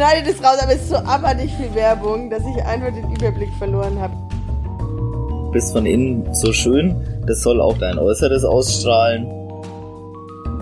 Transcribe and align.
schneide 0.00 0.32
das 0.32 0.42
raus, 0.42 0.58
aber 0.62 0.72
es 0.72 0.82
ist 0.82 0.88
so 0.88 0.96
abartig 0.96 1.52
viel 1.52 1.74
Werbung, 1.74 2.30
dass 2.30 2.42
ich 2.46 2.64
einfach 2.64 2.92
den 2.92 3.12
Überblick 3.12 3.52
verloren 3.58 4.00
habe. 4.00 4.14
Bist 5.52 5.72
von 5.72 5.84
innen 5.84 6.32
so 6.32 6.52
schön, 6.52 6.96
das 7.26 7.42
soll 7.42 7.60
auch 7.60 7.76
dein 7.76 7.98
Äußeres 7.98 8.44
ausstrahlen. 8.44 9.26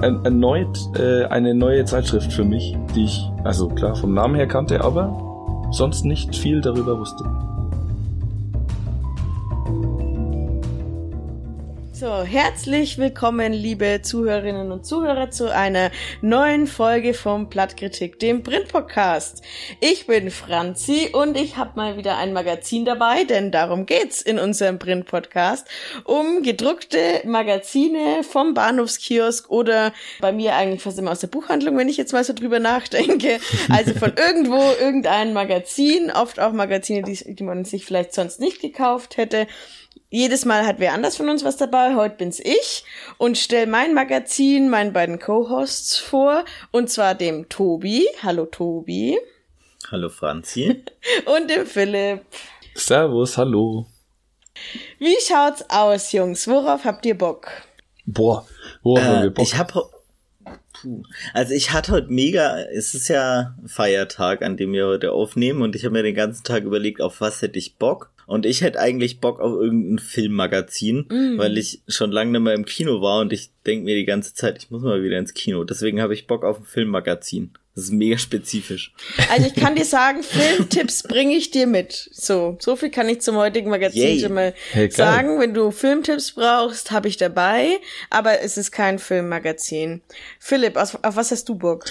Ein, 0.00 0.24
erneut 0.24 0.76
äh, 0.98 1.24
eine 1.26 1.54
neue 1.54 1.84
Zeitschrift 1.84 2.32
für 2.32 2.44
mich, 2.44 2.76
die 2.96 3.04
ich, 3.04 3.30
also 3.44 3.68
klar, 3.68 3.94
vom 3.94 4.12
Namen 4.14 4.34
her 4.34 4.48
kannte, 4.48 4.82
aber 4.82 5.68
sonst 5.70 6.04
nicht 6.04 6.34
viel 6.34 6.60
darüber 6.60 6.98
wusste. 6.98 7.24
So, 11.98 12.22
herzlich 12.22 12.96
willkommen, 12.98 13.52
liebe 13.52 14.02
Zuhörerinnen 14.02 14.70
und 14.70 14.86
Zuhörer, 14.86 15.32
zu 15.32 15.52
einer 15.52 15.90
neuen 16.22 16.68
Folge 16.68 17.12
vom 17.12 17.50
Plattkritik, 17.50 18.20
dem 18.20 18.44
Print-Podcast. 18.44 19.42
Ich 19.80 20.06
bin 20.06 20.30
Franzi 20.30 21.10
und 21.12 21.36
ich 21.36 21.56
habe 21.56 21.72
mal 21.74 21.96
wieder 21.96 22.16
ein 22.16 22.32
Magazin 22.32 22.84
dabei, 22.84 23.24
denn 23.24 23.50
darum 23.50 23.84
geht's 23.84 24.22
in 24.22 24.38
unserem 24.38 24.78
Print-Podcast, 24.78 25.66
um 26.04 26.44
gedruckte 26.44 27.20
Magazine 27.24 28.22
vom 28.22 28.54
Bahnhofskiosk 28.54 29.50
oder 29.50 29.92
bei 30.20 30.30
mir 30.30 30.54
eigentlich 30.54 30.82
fast 30.82 31.00
immer 31.00 31.10
aus 31.10 31.18
der 31.18 31.26
Buchhandlung, 31.26 31.76
wenn 31.76 31.88
ich 31.88 31.96
jetzt 31.96 32.12
mal 32.12 32.22
so 32.22 32.32
drüber 32.32 32.60
nachdenke. 32.60 33.40
Also 33.70 33.94
von 33.94 34.12
irgendwo 34.16 34.62
irgendein 34.78 35.32
Magazin, 35.32 36.12
oft 36.12 36.38
auch 36.38 36.52
Magazine, 36.52 37.02
die, 37.02 37.34
die 37.34 37.42
man 37.42 37.64
sich 37.64 37.84
vielleicht 37.84 38.14
sonst 38.14 38.38
nicht 38.38 38.60
gekauft 38.60 39.16
hätte 39.16 39.48
jedes 40.10 40.44
Mal 40.44 40.66
hat 40.66 40.78
wer 40.78 40.92
anders 40.92 41.16
von 41.16 41.28
uns 41.28 41.44
was 41.44 41.56
dabei. 41.56 41.94
Heute 41.94 42.16
bin's 42.16 42.40
ich 42.40 42.84
und 43.18 43.36
stell 43.36 43.66
mein 43.66 43.94
Magazin 43.94 44.68
meinen 44.70 44.92
beiden 44.92 45.18
Co-Hosts 45.18 45.98
vor. 45.98 46.44
Und 46.70 46.90
zwar 46.90 47.14
dem 47.14 47.48
Tobi. 47.48 48.06
Hallo 48.22 48.46
Tobi. 48.46 49.18
Hallo 49.90 50.08
Franzi. 50.08 50.82
und 51.26 51.50
dem 51.50 51.66
Philipp. 51.66 52.22
Servus, 52.74 53.36
hallo. 53.36 53.86
Wie 54.98 55.16
schaut's 55.26 55.64
aus, 55.68 56.12
Jungs? 56.12 56.48
Worauf 56.48 56.84
habt 56.84 57.06
ihr 57.06 57.16
Bock? 57.16 57.48
Boah, 58.06 58.46
worauf 58.82 59.04
äh, 59.04 59.06
haben 59.06 59.22
wir 59.22 59.30
Bock? 59.30 59.44
Ich 59.44 59.56
hab 59.56 59.72
Puh. 60.80 61.02
Also 61.34 61.54
ich 61.54 61.72
hatte 61.72 61.92
heute 61.92 62.08
mega, 62.08 62.60
es 62.72 62.94
ist 62.94 63.08
ja 63.08 63.56
Feiertag, 63.66 64.42
an 64.42 64.56
dem 64.56 64.72
wir 64.72 64.86
heute 64.86 65.12
aufnehmen 65.12 65.62
und 65.62 65.74
ich 65.74 65.84
habe 65.84 65.92
mir 65.92 66.02
den 66.04 66.14
ganzen 66.14 66.44
Tag 66.44 66.62
überlegt, 66.62 67.00
auf 67.00 67.20
was 67.20 67.42
hätte 67.42 67.58
ich 67.58 67.76
Bock. 67.76 68.12
Und 68.28 68.44
ich 68.44 68.60
hätte 68.60 68.78
eigentlich 68.78 69.20
Bock 69.20 69.40
auf 69.40 69.54
irgendein 69.54 69.98
Filmmagazin, 69.98 71.06
mm. 71.08 71.38
weil 71.38 71.56
ich 71.56 71.80
schon 71.88 72.12
lange 72.12 72.32
nicht 72.32 72.42
mehr 72.42 72.52
im 72.52 72.66
Kino 72.66 73.00
war 73.00 73.22
und 73.22 73.32
ich 73.32 73.48
denke 73.66 73.86
mir 73.86 73.94
die 73.94 74.04
ganze 74.04 74.34
Zeit, 74.34 74.58
ich 74.58 74.70
muss 74.70 74.82
mal 74.82 75.02
wieder 75.02 75.18
ins 75.18 75.32
Kino. 75.32 75.64
Deswegen 75.64 76.02
habe 76.02 76.12
ich 76.12 76.26
Bock 76.26 76.44
auf 76.44 76.58
ein 76.58 76.66
Filmmagazin. 76.66 77.52
Das 77.74 77.84
ist 77.84 77.92
mega 77.92 78.18
spezifisch. 78.18 78.92
Also 79.30 79.46
ich 79.46 79.54
kann 79.54 79.74
dir 79.76 79.86
sagen, 79.86 80.22
Filmtipps 80.22 81.04
bringe 81.04 81.36
ich 81.36 81.52
dir 81.52 81.66
mit. 81.66 82.10
So, 82.12 82.58
so 82.60 82.76
viel 82.76 82.90
kann 82.90 83.08
ich 83.08 83.22
zum 83.22 83.36
heutigen 83.36 83.70
Magazin 83.70 84.02
Yay. 84.02 84.20
schon 84.20 84.34
mal 84.34 84.52
hey, 84.72 84.90
sagen. 84.90 85.40
Wenn 85.40 85.54
du 85.54 85.70
Filmtipps 85.70 86.32
brauchst, 86.32 86.90
habe 86.90 87.08
ich 87.08 87.16
dabei. 87.16 87.78
Aber 88.10 88.42
es 88.42 88.58
ist 88.58 88.72
kein 88.72 88.98
Filmmagazin. 88.98 90.02
Philipp, 90.38 90.76
auf, 90.76 90.98
auf 91.02 91.16
was 91.16 91.30
hast 91.30 91.48
du 91.48 91.54
Bock? 91.54 91.84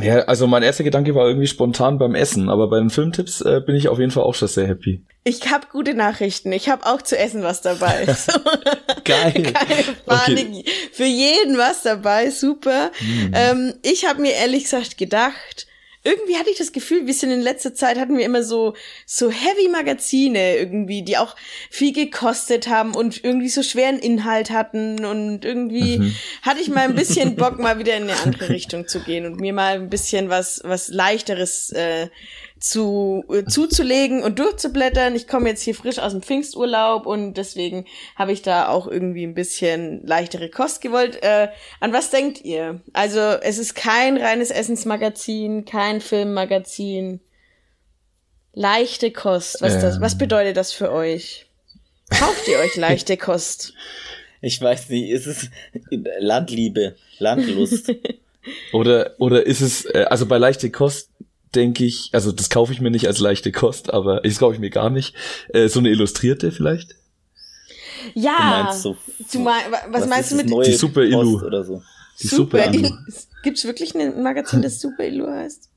Ja, 0.00 0.20
also 0.20 0.46
mein 0.46 0.62
erster 0.62 0.84
Gedanke 0.84 1.14
war 1.14 1.26
irgendwie 1.26 1.48
spontan 1.48 1.98
beim 1.98 2.14
Essen, 2.14 2.48
aber 2.48 2.68
bei 2.68 2.78
den 2.78 2.90
Filmtipps 2.90 3.40
äh, 3.40 3.60
bin 3.64 3.74
ich 3.74 3.88
auf 3.88 3.98
jeden 3.98 4.12
Fall 4.12 4.22
auch 4.22 4.34
schon 4.34 4.46
sehr 4.46 4.68
happy. 4.68 5.04
Ich 5.24 5.50
habe 5.50 5.66
gute 5.70 5.94
Nachrichten. 5.94 6.52
Ich 6.52 6.68
habe 6.68 6.86
auch 6.86 7.02
zu 7.02 7.18
essen 7.18 7.42
was 7.42 7.60
dabei. 7.60 8.06
Geil. 9.04 9.32
Keine 9.52 9.82
Panik. 10.06 10.48
Okay. 10.48 10.64
Für 10.92 11.04
jeden 11.04 11.58
was 11.58 11.82
dabei. 11.82 12.30
Super. 12.30 12.92
Hm. 12.98 13.32
Ähm, 13.34 13.74
ich 13.82 14.06
habe 14.06 14.22
mir 14.22 14.32
ehrlich 14.32 14.64
gesagt 14.64 14.96
gedacht, 14.96 15.66
irgendwie 16.02 16.36
hatte 16.36 16.48
ich 16.48 16.56
das 16.56 16.72
Gefühl, 16.72 17.06
wir 17.06 17.12
sind 17.12 17.30
in 17.30 17.40
letzter 17.40 17.74
Zeit 17.74 17.98
hatten 17.98 18.16
wir 18.16 18.24
immer 18.24 18.42
so 18.42 18.74
so 19.04 19.30
heavy 19.30 19.68
Magazine 19.68 20.56
irgendwie, 20.56 21.02
die 21.02 21.18
auch 21.18 21.36
viel 21.70 21.92
gekostet 21.92 22.68
haben 22.68 22.94
und 22.94 23.22
irgendwie 23.22 23.50
so 23.50 23.62
schweren 23.62 23.98
Inhalt 23.98 24.50
hatten 24.50 25.04
und 25.04 25.44
irgendwie 25.44 25.98
mhm. 25.98 26.16
hatte 26.42 26.60
ich 26.60 26.68
mal 26.68 26.84
ein 26.84 26.94
bisschen 26.94 27.36
Bock 27.36 27.58
mal 27.58 27.78
wieder 27.78 27.96
in 27.96 28.04
eine 28.04 28.18
andere 28.20 28.48
Richtung 28.48 28.88
zu 28.88 29.00
gehen 29.00 29.26
und 29.26 29.40
mir 29.40 29.52
mal 29.52 29.74
ein 29.74 29.90
bisschen 29.90 30.30
was 30.30 30.62
was 30.64 30.88
leichteres 30.88 31.70
äh, 31.72 32.08
zu, 32.60 33.24
äh, 33.30 33.44
zuzulegen 33.44 34.22
und 34.22 34.38
durchzublättern. 34.38 35.16
Ich 35.16 35.26
komme 35.26 35.48
jetzt 35.48 35.62
hier 35.62 35.74
frisch 35.74 35.98
aus 35.98 36.12
dem 36.12 36.22
Pfingsturlaub 36.22 37.06
und 37.06 37.34
deswegen 37.34 37.86
habe 38.16 38.32
ich 38.32 38.42
da 38.42 38.68
auch 38.68 38.86
irgendwie 38.86 39.24
ein 39.24 39.34
bisschen 39.34 40.06
leichtere 40.06 40.50
Kost 40.50 40.82
gewollt. 40.82 41.22
Äh, 41.22 41.48
an 41.80 41.92
was 41.92 42.10
denkt 42.10 42.44
ihr? 42.44 42.82
Also 42.92 43.18
es 43.20 43.58
ist 43.58 43.74
kein 43.74 44.18
reines 44.18 44.50
Essensmagazin, 44.50 45.64
kein 45.64 46.02
Filmmagazin. 46.02 47.20
Leichte 48.52 49.10
Kost. 49.10 49.62
Was, 49.62 49.74
ähm. 49.76 49.80
das, 49.80 50.00
was 50.00 50.12
ähm. 50.12 50.18
bedeutet 50.18 50.56
das 50.56 50.72
für 50.72 50.92
euch? 50.92 51.46
Kauft 52.10 52.46
ihr 52.46 52.58
euch 52.58 52.76
leichte 52.76 53.16
Kost? 53.16 53.72
Ich 54.42 54.60
weiß 54.60 54.90
nicht, 54.90 55.10
ist 55.10 55.26
es 55.26 55.50
Landliebe, 56.18 56.96
Landlust? 57.18 57.94
oder, 58.72 59.14
oder 59.18 59.46
ist 59.46 59.60
es, 59.60 59.84
äh, 59.86 60.06
also 60.08 60.26
bei 60.26 60.38
leichte 60.38 60.70
Kost 60.70 61.10
denke 61.54 61.84
ich, 61.84 62.10
also 62.12 62.32
das 62.32 62.50
kaufe 62.50 62.72
ich 62.72 62.80
mir 62.80 62.90
nicht 62.90 63.06
als 63.06 63.18
leichte 63.20 63.52
Kost, 63.52 63.92
aber 63.92 64.20
das 64.20 64.38
kaufe 64.38 64.54
ich 64.54 64.60
mir 64.60 64.70
gar 64.70 64.90
nicht. 64.90 65.14
Äh, 65.48 65.68
so 65.68 65.80
eine 65.80 65.90
illustrierte 65.90 66.52
vielleicht? 66.52 66.96
Ja. 68.14 68.36
Du 68.36 68.64
meinst 68.64 68.82
so, 68.82 68.96
du 69.32 69.38
mein, 69.40 69.62
was, 69.70 70.02
was 70.02 70.08
meinst 70.08 70.32
du 70.32 70.36
mit 70.36 70.50
die 70.66 70.72
Super 70.72 71.02
Illu 71.02 71.44
oder 71.44 71.64
so? 71.64 71.82
Die 72.20 72.26
Super, 72.26 72.64
Super 72.64 72.74
Illu. 72.74 72.90
Gibt's 73.42 73.64
wirklich 73.64 73.94
ein 73.94 74.22
Magazin, 74.22 74.62
das 74.62 74.80
Super 74.80 75.04
Illu 75.04 75.26
heißt? 75.26 75.68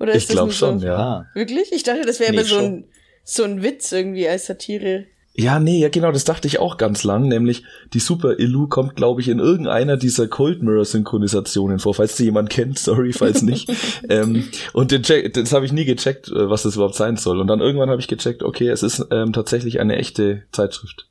Oder 0.00 0.14
ist 0.14 0.24
ich 0.24 0.30
glaube 0.30 0.52
schon, 0.52 0.80
so? 0.80 0.86
ja. 0.86 1.26
Wirklich? 1.34 1.72
Ich 1.72 1.82
dachte, 1.82 2.02
das 2.02 2.18
wäre 2.18 2.32
nee, 2.32 2.38
immer 2.38 2.46
so 2.46 2.58
ein 2.58 2.84
so 3.24 3.44
ein 3.44 3.62
Witz 3.62 3.92
irgendwie 3.92 4.28
als 4.28 4.46
Satire. 4.46 5.06
Ja, 5.34 5.58
nee, 5.58 5.78
ja 5.78 5.88
genau, 5.88 6.12
das 6.12 6.24
dachte 6.24 6.46
ich 6.46 6.58
auch 6.58 6.76
ganz 6.76 7.04
lang, 7.04 7.26
nämlich 7.26 7.64
die 7.94 8.00
Super 8.00 8.38
Illu 8.38 8.68
kommt, 8.68 8.96
glaube 8.96 9.22
ich, 9.22 9.28
in 9.28 9.38
irgendeiner 9.38 9.96
dieser 9.96 10.28
Cold 10.28 10.62
Mirror 10.62 10.84
Synchronisationen 10.84 11.78
vor, 11.78 11.94
falls 11.94 12.18
sie 12.18 12.24
jemand 12.24 12.50
kennt, 12.50 12.78
sorry, 12.78 13.14
falls 13.14 13.40
nicht. 13.40 13.70
ähm, 14.10 14.48
und 14.74 14.90
den 14.90 15.02
check, 15.02 15.32
das 15.32 15.54
habe 15.54 15.64
ich 15.64 15.72
nie 15.72 15.86
gecheckt, 15.86 16.28
äh, 16.28 16.50
was 16.50 16.64
das 16.64 16.74
überhaupt 16.74 16.96
sein 16.96 17.16
soll. 17.16 17.40
Und 17.40 17.46
dann 17.46 17.60
irgendwann 17.60 17.88
habe 17.88 18.00
ich 18.00 18.08
gecheckt, 18.08 18.42
okay, 18.42 18.68
es 18.68 18.82
ist 18.82 19.06
ähm, 19.10 19.32
tatsächlich 19.32 19.80
eine 19.80 19.96
echte 19.96 20.42
Zeitschrift. 20.52 21.08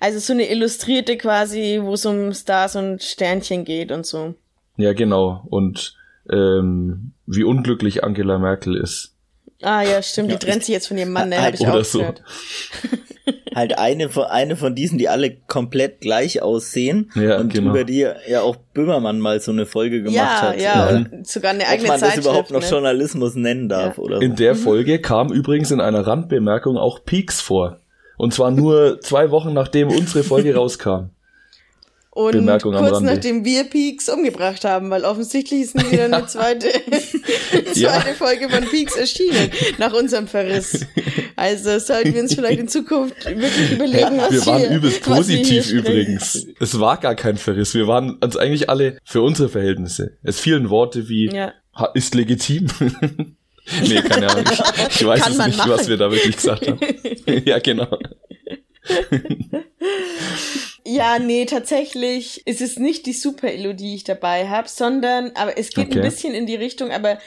Also 0.00 0.20
so 0.20 0.32
eine 0.32 0.50
illustrierte 0.50 1.18
quasi, 1.18 1.80
wo 1.82 1.94
es 1.94 2.06
um 2.06 2.32
Stars 2.32 2.76
und 2.76 3.02
Sternchen 3.02 3.64
geht 3.66 3.92
und 3.92 4.06
so. 4.06 4.34
Ja, 4.78 4.94
genau. 4.94 5.44
Und 5.50 5.96
ähm, 6.30 7.12
wie 7.26 7.44
unglücklich 7.44 8.04
Angela 8.04 8.38
Merkel 8.38 8.76
ist. 8.76 9.14
Ah 9.60 9.82
ja, 9.82 10.00
stimmt, 10.02 10.28
die 10.28 10.34
ja, 10.34 10.38
trennt 10.38 10.64
sich 10.64 10.72
jetzt 10.72 10.86
von 10.86 10.96
ihrem 10.96 11.10
Mann, 11.10 11.30
ne, 11.30 11.42
habe 11.42 11.56
ich 11.56 11.66
auch 11.66 11.84
so. 11.84 11.98
gehört. 11.98 12.22
halt 13.58 13.78
eine 13.78 14.08
von, 14.08 14.24
eine 14.24 14.56
von 14.56 14.74
diesen, 14.74 14.98
die 14.98 15.08
alle 15.08 15.36
komplett 15.46 16.00
gleich 16.00 16.40
aussehen 16.42 17.10
ja, 17.14 17.38
und 17.38 17.52
genau. 17.52 17.70
über 17.70 17.84
die 17.84 18.06
ja 18.28 18.40
auch 18.40 18.56
Böhmermann 18.72 19.20
mal 19.20 19.40
so 19.40 19.52
eine 19.52 19.66
Folge 19.66 20.02
gemacht 20.02 20.16
ja, 20.16 20.42
hat. 20.42 20.60
Ja, 20.60 20.88
und 20.88 21.26
sogar 21.26 21.50
eine 21.50 21.66
eigene 21.66 21.92
Ob 21.92 22.00
man 22.00 22.10
das 22.10 22.16
überhaupt 22.18 22.50
noch 22.50 22.62
ne? 22.62 22.68
Journalismus 22.68 23.34
nennen 23.34 23.68
darf 23.68 23.98
ja. 23.98 24.02
oder 24.02 24.22
In 24.22 24.36
der 24.36 24.54
Folge 24.54 25.00
kam 25.00 25.32
übrigens 25.32 25.70
in 25.70 25.80
einer 25.80 26.06
Randbemerkung 26.06 26.78
auch 26.78 27.04
Peaks 27.04 27.40
vor. 27.40 27.78
Und 28.16 28.34
zwar 28.34 28.50
nur 28.50 29.00
zwei 29.00 29.30
Wochen 29.30 29.52
nachdem 29.52 29.88
unsere 29.88 30.24
Folge 30.24 30.54
rauskam. 30.56 31.10
Und 32.18 32.32
Bemerkung 32.32 32.74
kurz 32.74 33.00
nachdem 33.00 33.44
wir 33.44 33.62
Peaks 33.62 34.08
umgebracht 34.08 34.64
haben, 34.64 34.90
weil 34.90 35.04
offensichtlich 35.04 35.60
ist 35.60 35.92
wieder 35.92 36.06
eine 36.06 36.26
zweite, 36.26 36.66
zweite 36.90 37.78
ja. 37.78 38.00
Folge 38.00 38.48
von 38.48 38.64
Peaks 38.64 38.96
erschienen, 38.96 39.52
nach 39.78 39.92
unserem 39.92 40.26
Verriss. 40.26 40.84
Also 41.36 41.78
sollten 41.78 42.12
wir 42.14 42.22
uns 42.22 42.34
vielleicht 42.34 42.58
in 42.58 42.66
Zukunft 42.66 43.24
wirklich 43.24 43.70
überlegen, 43.70 44.18
was 44.18 44.32
Wir 44.32 44.46
waren 44.46 44.58
hier, 44.62 44.70
übelst 44.70 45.00
positiv 45.04 45.70
übrigens. 45.70 46.44
Es 46.58 46.80
war 46.80 46.96
gar 46.96 47.14
kein 47.14 47.36
Verriss. 47.36 47.74
Wir 47.74 47.86
waren 47.86 48.16
uns 48.16 48.36
eigentlich 48.36 48.68
alle 48.68 48.98
für 49.04 49.22
unsere 49.22 49.48
Verhältnisse. 49.48 50.16
Es 50.24 50.40
fielen 50.40 50.70
Worte 50.70 51.08
wie, 51.08 51.30
ja. 51.32 51.52
ist 51.94 52.16
legitim. 52.16 52.66
nee, 53.86 54.02
keine 54.02 54.28
Ahnung. 54.28 54.44
Ich, 54.50 54.96
ich 55.00 55.06
weiß 55.06 55.20
Kann 55.20 55.32
es 55.34 55.46
nicht, 55.46 55.58
machen. 55.58 55.70
was 55.70 55.88
wir 55.88 55.96
da 55.96 56.10
wirklich 56.10 56.34
gesagt 56.34 56.66
haben. 56.66 56.80
ja, 57.44 57.60
genau. 57.60 57.96
Ja, 60.90 61.18
nee, 61.18 61.44
tatsächlich 61.44 62.46
ist 62.46 62.62
es 62.62 62.78
nicht 62.78 63.04
die 63.04 63.12
Super-Illu, 63.12 63.74
die 63.74 63.94
ich 63.94 64.04
dabei 64.04 64.48
habe, 64.48 64.68
sondern, 64.68 65.32
aber 65.34 65.58
es 65.58 65.68
geht 65.68 65.88
okay. 65.88 65.98
ein 65.98 66.02
bisschen 66.02 66.32
in 66.32 66.46
die 66.46 66.54
Richtung, 66.54 66.92
aber 66.92 67.18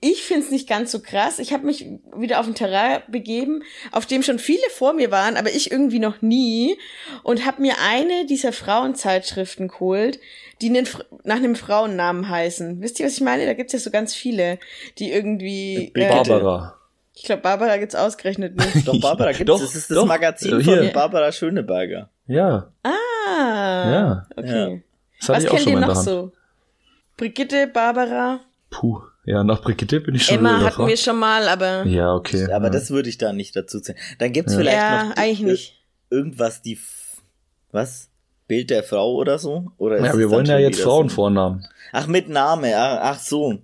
ich 0.00 0.22
find's 0.22 0.52
nicht 0.52 0.68
ganz 0.68 0.92
so 0.92 1.00
krass. 1.00 1.40
Ich 1.40 1.52
habe 1.52 1.66
mich 1.66 1.86
wieder 2.16 2.38
auf 2.38 2.46
ein 2.46 2.54
Terrain 2.54 3.02
begeben, 3.08 3.64
auf 3.90 4.06
dem 4.06 4.22
schon 4.22 4.38
viele 4.38 4.62
vor 4.70 4.92
mir 4.92 5.10
waren, 5.10 5.36
aber 5.36 5.50
ich 5.50 5.72
irgendwie 5.72 5.98
noch 5.98 6.22
nie 6.22 6.78
und 7.24 7.44
habe 7.44 7.62
mir 7.62 7.74
eine 7.84 8.26
dieser 8.26 8.52
Frauenzeitschriften 8.52 9.66
geholt, 9.66 10.20
die 10.62 10.70
nach 10.70 11.36
einem 11.36 11.56
Frauennamen 11.56 12.28
heißen. 12.28 12.80
Wisst 12.80 13.00
ihr, 13.00 13.06
was 13.06 13.14
ich 13.14 13.22
meine? 13.22 13.44
Da 13.44 13.54
gibt's 13.54 13.72
ja 13.72 13.80
so 13.80 13.90
ganz 13.90 14.14
viele, 14.14 14.60
die 14.98 15.10
irgendwie... 15.10 15.90
Äh, 15.96 16.08
Barbara. 16.10 16.78
Ich 17.16 17.24
glaube, 17.24 17.42
Barbara 17.42 17.76
gibt's 17.78 17.96
ausgerechnet 17.96 18.56
nicht. 18.56 18.86
Doch, 18.86 19.00
Barbara 19.00 19.32
gibt's. 19.32 19.46
Doch, 19.46 19.60
das 19.60 19.74
ist 19.74 19.90
das 19.90 19.96
doch, 19.96 20.06
Magazin 20.06 20.60
hier. 20.60 20.84
von 20.84 20.92
Barbara 20.92 21.32
Schöneberger. 21.32 22.10
Ja. 22.26 22.70
Ah. 22.82 23.90
Ja. 23.90 24.26
Okay. 24.36 24.82
Ja. 25.20 25.28
Was 25.34 25.44
kennt 25.46 25.66
ihr 25.66 25.80
noch 25.80 25.94
so? 25.96 26.32
Brigitte, 27.16 27.66
Barbara? 27.68 28.40
Puh. 28.70 29.00
Ja, 29.26 29.42
nach 29.42 29.62
Brigitte 29.62 30.00
bin 30.00 30.14
ich 30.16 30.26
schon 30.26 30.38
Emma 30.38 30.60
hatten 30.60 30.78
wir 30.78 30.84
überrascht. 30.84 31.04
schon 31.04 31.18
mal, 31.18 31.48
aber 31.48 31.84
Ja, 31.86 32.12
okay. 32.14 32.44
Aber 32.52 32.66
ja. 32.66 32.70
das 32.70 32.90
würde 32.90 33.08
ich 33.08 33.16
da 33.16 33.32
nicht 33.32 33.56
dazu 33.56 33.80
zählen. 33.80 33.98
Dann 34.18 34.32
gibt's 34.32 34.52
Ja. 34.52 34.58
vielleicht 34.58 34.76
ja, 34.76 35.04
noch 35.04 35.16
eigentlich 35.16 35.40
nicht. 35.42 35.82
irgendwas, 36.10 36.60
die, 36.60 36.74
F- 36.74 37.22
was? 37.72 38.10
Bild 38.48 38.68
der 38.68 38.82
Frau 38.82 39.14
oder 39.14 39.38
so? 39.38 39.70
Oder 39.78 39.96
ist 39.96 40.04
ja, 40.04 40.18
wir 40.18 40.28
wollen 40.30 40.44
ja 40.44 40.56
schon 40.56 40.62
jetzt 40.64 40.80
Frauenvornamen. 40.82 41.62
So? 41.62 41.68
Ach, 41.92 42.06
mit 42.06 42.28
Name, 42.28 42.76
ach, 42.76 42.98
ach 43.14 43.18
so. 43.18 43.58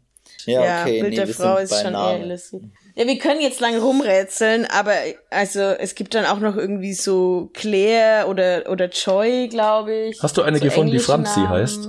Ja, 0.46 0.64
Ja, 0.64 0.82
okay. 0.82 1.00
Bild 1.00 1.10
nee, 1.10 1.16
der 1.16 1.26
wir 1.26 1.34
Frau 1.34 1.58
ist 1.58 1.78
schon 1.82 1.92
Name. 1.92 2.18
eher 2.18 2.24
illustriert. 2.24 2.62
Ja, 3.00 3.06
wir 3.06 3.19
können 3.19 3.41
jetzt 3.41 3.61
lange 3.61 3.79
rumrätseln, 3.79 4.67
aber 4.67 4.93
also 5.31 5.61
es 5.61 5.94
gibt 5.94 6.14
dann 6.14 6.26
auch 6.26 6.38
noch 6.38 6.55
irgendwie 6.55 6.93
so 6.93 7.49
Claire 7.55 8.29
oder 8.29 8.70
oder 8.70 8.91
Joy, 8.91 9.49
glaube 9.49 9.94
ich. 10.11 10.23
Hast 10.23 10.37
du 10.37 10.43
eine 10.43 10.58
so 10.58 10.64
gefunden, 10.64 10.93
die 10.93 10.99
Franzi 10.99 11.41
Namen. 11.41 11.49
heißt? 11.49 11.88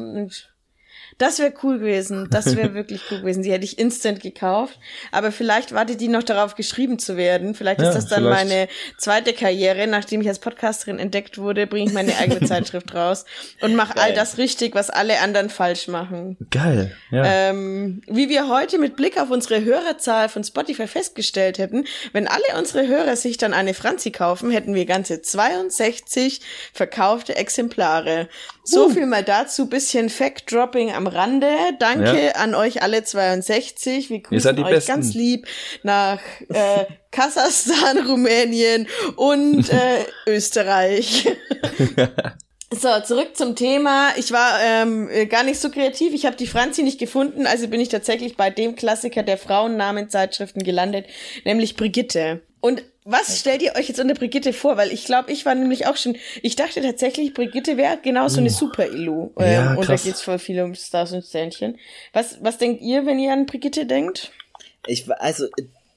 Das 1.21 1.37
wäre 1.37 1.53
cool 1.61 1.77
gewesen. 1.77 2.27
Das 2.31 2.55
wäre 2.55 2.73
wirklich 2.73 3.01
cool 3.11 3.19
gewesen. 3.19 3.43
Die 3.43 3.51
hätte 3.51 3.63
ich 3.63 3.77
instant 3.77 4.21
gekauft. 4.21 4.79
Aber 5.11 5.31
vielleicht 5.31 5.71
wartet 5.71 6.01
die 6.01 6.07
noch 6.07 6.23
darauf, 6.23 6.55
geschrieben 6.55 6.97
zu 6.97 7.15
werden. 7.15 7.53
Vielleicht 7.53 7.79
Ja, 7.79 7.89
ist 7.89 7.95
das 7.95 8.07
dann 8.07 8.23
vielleicht. 8.23 8.47
meine 8.49 8.67
zweite 8.97 9.33
Karriere. 9.33 9.85
Nachdem 9.85 10.21
ich 10.21 10.27
als 10.27 10.39
Podcasterin 10.39 10.97
entdeckt 10.97 11.37
wurde, 11.37 11.67
bringe 11.67 11.87
ich 11.87 11.93
meine 11.93 12.17
eigene 12.17 12.41
Zeitschrift 12.47 12.95
raus 12.95 13.25
und 13.61 13.75
mache 13.75 13.97
all 13.97 14.13
das 14.13 14.39
richtig, 14.39 14.73
was 14.73 14.89
alle 14.89 15.19
anderen 15.19 15.51
falsch 15.51 15.87
machen. 15.87 16.37
Geil. 16.49 16.95
Ja. 17.11 17.23
Ähm, 17.23 18.01
wie 18.07 18.27
wir 18.29 18.47
heute 18.49 18.79
mit 18.79 18.95
Blick 18.95 19.21
auf 19.21 19.29
unsere 19.29 19.63
Hörerzahl 19.63 20.27
von 20.27 20.43
Spotify 20.43 20.87
festgestellt 20.87 21.59
hätten, 21.59 21.85
wenn 22.13 22.27
alle 22.27 22.57
unsere 22.57 22.87
Hörer 22.87 23.15
sich 23.15 23.37
dann 23.37 23.53
eine 23.53 23.75
Franzi 23.75 24.09
kaufen, 24.09 24.49
hätten 24.49 24.73
wir 24.73 24.85
ganze 24.87 25.21
62 25.21 26.41
verkaufte 26.73 27.35
Exemplare. 27.35 28.27
So 28.63 28.89
viel 28.89 29.05
mal 29.05 29.23
dazu, 29.23 29.67
bisschen 29.67 30.09
Fact-Dropping 30.09 30.91
am 30.91 31.10
Rande. 31.13 31.47
Danke 31.79 32.25
Ja. 32.25 32.31
an 32.33 32.55
euch 32.55 32.81
alle 32.81 33.03
62. 33.03 34.09
Wir 34.09 34.19
grüßen 34.21 34.57
euch 34.63 34.69
Besten. 34.69 34.91
ganz 34.91 35.13
lieb 35.13 35.47
nach 35.83 36.19
äh, 36.49 36.85
Kasachstan, 37.11 37.99
Rumänien 38.07 38.87
und 39.15 39.69
äh, 39.69 40.05
Österreich. 40.27 41.27
So, 42.73 42.87
zurück 43.03 43.35
zum 43.35 43.55
Thema. 43.57 44.11
Ich 44.17 44.31
war 44.31 44.57
ähm, 44.63 45.09
äh, 45.09 45.25
gar 45.25 45.43
nicht 45.43 45.59
so 45.59 45.69
kreativ. 45.69 46.13
Ich 46.13 46.25
habe 46.25 46.37
die 46.37 46.47
Franzi 46.47 46.83
nicht 46.83 46.99
gefunden, 46.99 47.45
also 47.45 47.67
bin 47.67 47.81
ich 47.81 47.89
tatsächlich 47.89 48.37
bei 48.37 48.49
dem 48.49 48.75
Klassiker 48.77 49.23
der 49.23 49.37
Frauennamenzeitschriften 49.37 50.63
gelandet, 50.63 51.05
nämlich 51.43 51.75
Brigitte. 51.75 52.41
Und 52.61 52.83
was 53.03 53.39
stellt 53.39 53.61
ihr 53.61 53.75
euch 53.75 53.87
jetzt 53.87 53.99
unter 53.99 54.13
Brigitte 54.13 54.53
vor? 54.53 54.77
Weil 54.77 54.91
ich 54.91 55.05
glaube, 55.05 55.31
ich 55.31 55.45
war 55.45 55.55
nämlich 55.55 55.87
auch 55.87 55.97
schon, 55.97 56.15
ich 56.41 56.55
dachte 56.55 56.81
tatsächlich, 56.81 57.33
Brigitte 57.33 57.77
wäre 57.77 57.97
genau 58.01 58.27
so 58.27 58.39
eine 58.39 58.49
Super-Illu. 58.49 59.31
Ähm, 59.37 59.53
Ja, 59.53 59.73
und 59.73 59.89
da 59.89 59.95
geht's 59.95 60.21
voll 60.21 60.39
viel 60.39 60.61
um 60.61 60.75
Stars 60.75 61.11
und 61.11 61.25
Sternchen. 61.25 61.77
Was, 62.13 62.37
was 62.41 62.57
denkt 62.57 62.81
ihr, 62.81 63.05
wenn 63.05 63.19
ihr 63.19 63.33
an 63.33 63.45
Brigitte 63.45 63.85
denkt? 63.85 64.31
Ich, 64.85 65.11
also, 65.11 65.47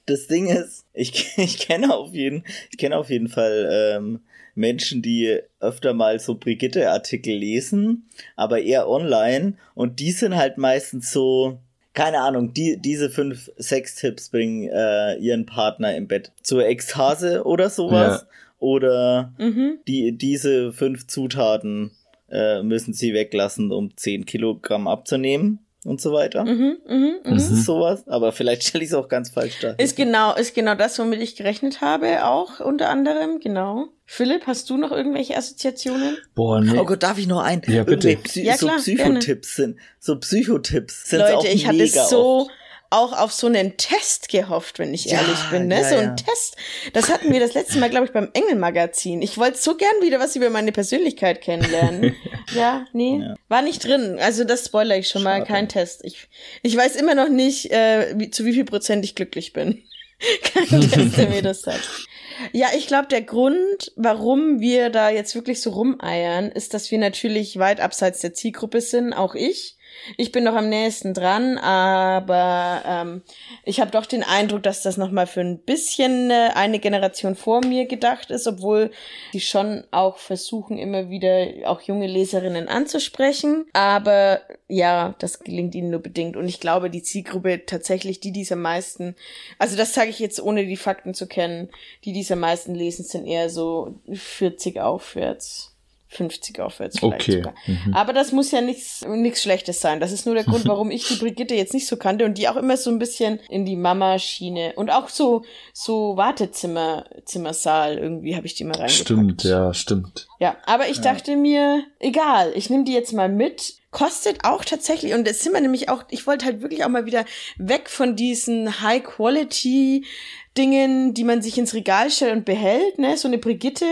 das 0.05 0.27
Ding 0.27 0.47
ist, 0.47 0.85
ich, 0.93 1.33
ich 1.37 1.59
kenne 1.59 1.93
auf 1.93 2.13
jeden, 2.13 2.43
ich 2.71 2.77
kenne 2.77 2.97
auf 2.97 3.09
jeden 3.09 3.27
Fall 3.27 3.95
ähm, 3.97 4.21
Menschen, 4.55 5.01
die 5.01 5.39
öfter 5.59 5.93
mal 5.93 6.19
so 6.19 6.35
Brigitte-Artikel 6.35 7.35
lesen, 7.35 8.09
aber 8.35 8.61
eher 8.61 8.87
online 8.89 9.57
und 9.73 9.99
die 9.99 10.11
sind 10.11 10.35
halt 10.35 10.57
meistens 10.57 11.11
so, 11.11 11.59
keine 11.95 12.19
Ahnung, 12.19 12.53
die, 12.53 12.77
diese 12.77 13.09
fünf 13.09 13.49
Sextipps 13.57 14.29
bringen 14.29 14.69
äh, 14.69 15.15
ihren 15.15 15.45
Partner 15.47 15.95
im 15.95 16.07
Bett 16.07 16.31
zur 16.43 16.65
Ekstase 16.67 17.43
oder 17.45 17.69
sowas. 17.69 18.21
Ja. 18.21 18.27
Oder 18.59 19.33
Mhm. 19.37 19.79
die, 19.87 20.17
diese 20.17 20.71
fünf 20.73 21.07
Zutaten 21.07 21.91
äh, 22.29 22.61
müssen 22.63 22.93
sie 22.93 23.13
weglassen, 23.13 23.71
um 23.71 23.95
10 23.95 24.25
Kilogramm 24.25 24.87
abzunehmen 24.87 25.59
und 25.85 26.01
so 26.01 26.11
weiter. 26.11 26.43
Mhm, 26.43 26.77
mhm, 26.87 27.15
mhm. 27.23 27.33
Das 27.35 27.49
ist 27.49 27.65
sowas, 27.65 28.07
aber 28.07 28.31
vielleicht 28.31 28.63
stelle 28.63 28.83
ich 28.83 28.89
es 28.89 28.95
auch 28.95 29.07
ganz 29.07 29.29
falsch 29.29 29.59
dar. 29.61 29.79
Ist 29.79 29.95
genau, 29.95 30.35
ist 30.35 30.55
genau 30.55 30.75
das, 30.75 30.97
womit 30.97 31.21
ich 31.21 31.35
gerechnet 31.35 31.79
habe, 31.79 32.25
auch 32.25 32.59
unter 32.59 32.89
anderem, 32.89 33.39
genau. 33.39 33.87
Philipp, 34.05 34.47
hast 34.47 34.69
du 34.69 34.77
noch 34.77 34.91
irgendwelche 34.91 35.37
Assoziationen? 35.37 36.17
Boah, 36.33 36.59
nee. 36.59 36.77
Oh 36.77 36.85
Gott, 36.85 37.03
darf 37.03 37.17
ich 37.17 37.27
noch 37.27 37.41
ein? 37.41 37.61
Ja, 37.67 37.83
bitte. 37.83 38.17
Psy 38.17 38.43
Ja, 38.43 38.57
so 38.57 38.67
klar, 38.67 38.79
Psychotipps 38.79 39.55
sind, 39.55 39.77
so 39.99 40.19
Psychotipps 40.19 41.09
sind 41.09 41.21
auch 41.21 41.43
Leute, 41.43 41.47
ich 41.47 41.67
hatte 41.67 41.77
mega 41.77 42.05
so 42.05 42.41
oft. 42.41 42.51
Auch 42.89 43.13
auf 43.13 43.31
so 43.31 43.47
einen 43.47 43.77
Test 43.77 44.29
gehofft, 44.29 44.79
wenn 44.79 44.93
ich 44.93 45.05
Ja, 45.05 45.21
ehrlich 45.21 45.39
bin. 45.49 45.67
Ne? 45.67 45.81
ja, 45.81 45.89
so 45.89 45.95
ein 45.95 46.17
Test. 46.17 46.55
Das 46.93 47.09
hatten 47.09 47.31
wir 47.31 47.39
das 47.39 47.53
letzte 47.53 47.79
Mal, 47.79 47.89
glaube 47.89 48.05
ich, 48.05 48.11
beim 48.11 48.29
Engel-Magazin. 48.33 49.21
Ich 49.21 49.37
wollte 49.37 49.57
so 49.57 49.75
gern 49.75 50.01
wieder 50.01 50.19
was 50.19 50.35
über 50.35 50.49
meine 50.49 50.71
Persönlichkeit 50.71 51.41
kennenlernen. 51.41 52.15
ja, 52.55 52.85
nee, 52.93 53.21
war 53.47 53.61
nicht 53.61 53.83
drin. 53.83 54.17
Also 54.19 54.43
das 54.43 54.65
spoilere 54.65 54.99
ich 54.99 55.09
schon 55.09 55.23
mal, 55.23 55.39
Schade. 55.39 55.47
kein 55.47 55.69
Test. 55.69 56.01
Ich, 56.03 56.27
ich 56.61 56.75
weiß 56.75 56.95
immer 56.95 57.15
noch 57.15 57.29
nicht, 57.29 57.71
äh, 57.71 58.13
wie, 58.17 58.29
zu 58.29 58.45
wie 58.45 58.53
viel 58.53 58.65
Prozent 58.65 59.03
ich 59.05 59.15
glücklich 59.15 59.53
bin. 59.53 59.83
kein 60.53 60.81
Test, 60.81 61.17
der 61.17 61.29
mir 61.29 61.41
das 61.41 61.61
sagt. 61.61 62.07
Ja, 62.51 62.67
ich 62.75 62.87
glaube, 62.87 63.07
der 63.07 63.21
Grund, 63.21 63.91
warum 63.95 64.59
wir 64.59 64.89
da 64.89 65.09
jetzt 65.09 65.35
wirklich 65.35 65.61
so 65.61 65.71
rumeiern, 65.71 66.51
ist, 66.51 66.73
dass 66.73 66.91
wir 66.91 66.97
natürlich 66.97 67.59
weit 67.59 67.79
abseits 67.79 68.19
der 68.19 68.33
Zielgruppe 68.33 68.81
sind, 68.81 69.13
auch 69.13 69.35
ich. 69.35 69.77
Ich 70.17 70.31
bin 70.31 70.43
noch 70.43 70.55
am 70.55 70.69
nächsten 70.69 71.13
dran, 71.13 71.57
aber 71.57 72.83
ähm, 72.85 73.21
ich 73.63 73.79
habe 73.79 73.91
doch 73.91 74.05
den 74.05 74.23
Eindruck, 74.23 74.63
dass 74.63 74.81
das 74.81 74.97
nochmal 74.97 75.27
für 75.27 75.41
ein 75.41 75.59
bisschen 75.59 76.29
äh, 76.29 76.51
eine 76.53 76.79
Generation 76.79 77.35
vor 77.35 77.65
mir 77.65 77.85
gedacht 77.85 78.31
ist, 78.31 78.47
obwohl 78.47 78.91
die 79.33 79.41
schon 79.41 79.83
auch 79.91 80.17
versuchen, 80.17 80.77
immer 80.77 81.09
wieder 81.09 81.47
auch 81.65 81.81
junge 81.81 82.07
Leserinnen 82.07 82.67
anzusprechen. 82.67 83.65
Aber 83.73 84.41
ja, 84.67 85.15
das 85.19 85.39
gelingt 85.39 85.75
ihnen 85.75 85.89
nur 85.91 86.01
bedingt. 86.01 86.37
Und 86.37 86.47
ich 86.47 86.59
glaube, 86.59 86.89
die 86.89 87.03
Zielgruppe 87.03 87.65
tatsächlich, 87.65 88.19
die 88.19 88.31
diese 88.31 88.55
meisten, 88.55 89.15
also 89.59 89.75
das 89.75 89.93
sage 89.93 90.09
ich 90.09 90.19
jetzt 90.19 90.41
ohne 90.41 90.65
die 90.65 90.77
Fakten 90.77 91.13
zu 91.13 91.27
kennen, 91.27 91.69
die 92.03 92.13
diese 92.13 92.35
meisten 92.35 92.75
lesen, 92.75 93.05
sind 93.05 93.25
eher 93.25 93.49
so 93.49 93.95
40 94.11 94.79
aufwärts. 94.79 95.74
50 96.15 96.59
aufwärts 96.59 96.99
vielleicht 96.99 97.21
Okay. 97.21 97.37
sogar. 97.37 97.53
Mhm. 97.67 97.93
Aber 97.93 98.13
das 98.13 98.31
muss 98.31 98.51
ja 98.51 98.61
nichts 98.61 99.05
nichts 99.07 99.41
Schlechtes 99.41 99.81
sein. 99.81 99.99
Das 99.99 100.11
ist 100.11 100.25
nur 100.25 100.35
der 100.35 100.43
Grund, 100.43 100.65
warum 100.67 100.91
ich 100.91 101.07
die 101.07 101.15
Brigitte 101.15 101.55
jetzt 101.55 101.73
nicht 101.73 101.87
so 101.87 101.97
kannte 101.97 102.25
und 102.25 102.37
die 102.37 102.47
auch 102.49 102.55
immer 102.55 102.77
so 102.77 102.89
ein 102.89 102.99
bisschen 102.99 103.39
in 103.49 103.65
die 103.65 103.75
Mama-Schiene 103.75 104.73
und 104.75 104.89
auch 104.89 105.09
so 105.09 105.43
so 105.73 106.17
Wartezimmer 106.17 107.05
Zimmersaal 107.25 107.97
irgendwie 107.97 108.35
habe 108.35 108.45
ich 108.45 108.55
die 108.55 108.63
mal 108.63 108.71
reingepackt. 108.77 108.93
Stimmt, 108.93 109.43
ja, 109.43 109.73
stimmt. 109.73 110.27
Ja, 110.39 110.57
aber 110.65 110.87
ich 110.89 111.01
dachte 111.01 111.35
mir, 111.35 111.83
egal, 111.99 112.51
ich 112.55 112.69
nehme 112.69 112.83
die 112.83 112.93
jetzt 112.93 113.13
mal 113.13 113.29
mit. 113.29 113.75
Kostet 113.95 114.43
auch 114.43 114.65
tatsächlich, 114.65 115.13
und 115.13 115.25
das 115.25 115.39
sind 115.39 115.53
wir 115.53 115.61
nämlich 115.61 115.87
auch, 115.87 116.03
ich 116.09 116.27
wollte 116.27 116.43
halt 116.43 116.61
wirklich 116.61 116.83
auch 116.83 116.89
mal 116.89 117.05
wieder 117.05 117.23
weg 117.57 117.89
von 117.89 118.17
diesen 118.17 118.81
High-Quality-Dingen, 118.81 121.13
die 121.13 121.23
man 121.23 121.41
sich 121.41 121.57
ins 121.57 121.73
Regal 121.73 122.11
stellt 122.11 122.33
und 122.33 122.43
behält, 122.43 122.99
ne? 122.99 123.15
So 123.15 123.29
eine 123.29 123.37
Brigitte, 123.37 123.85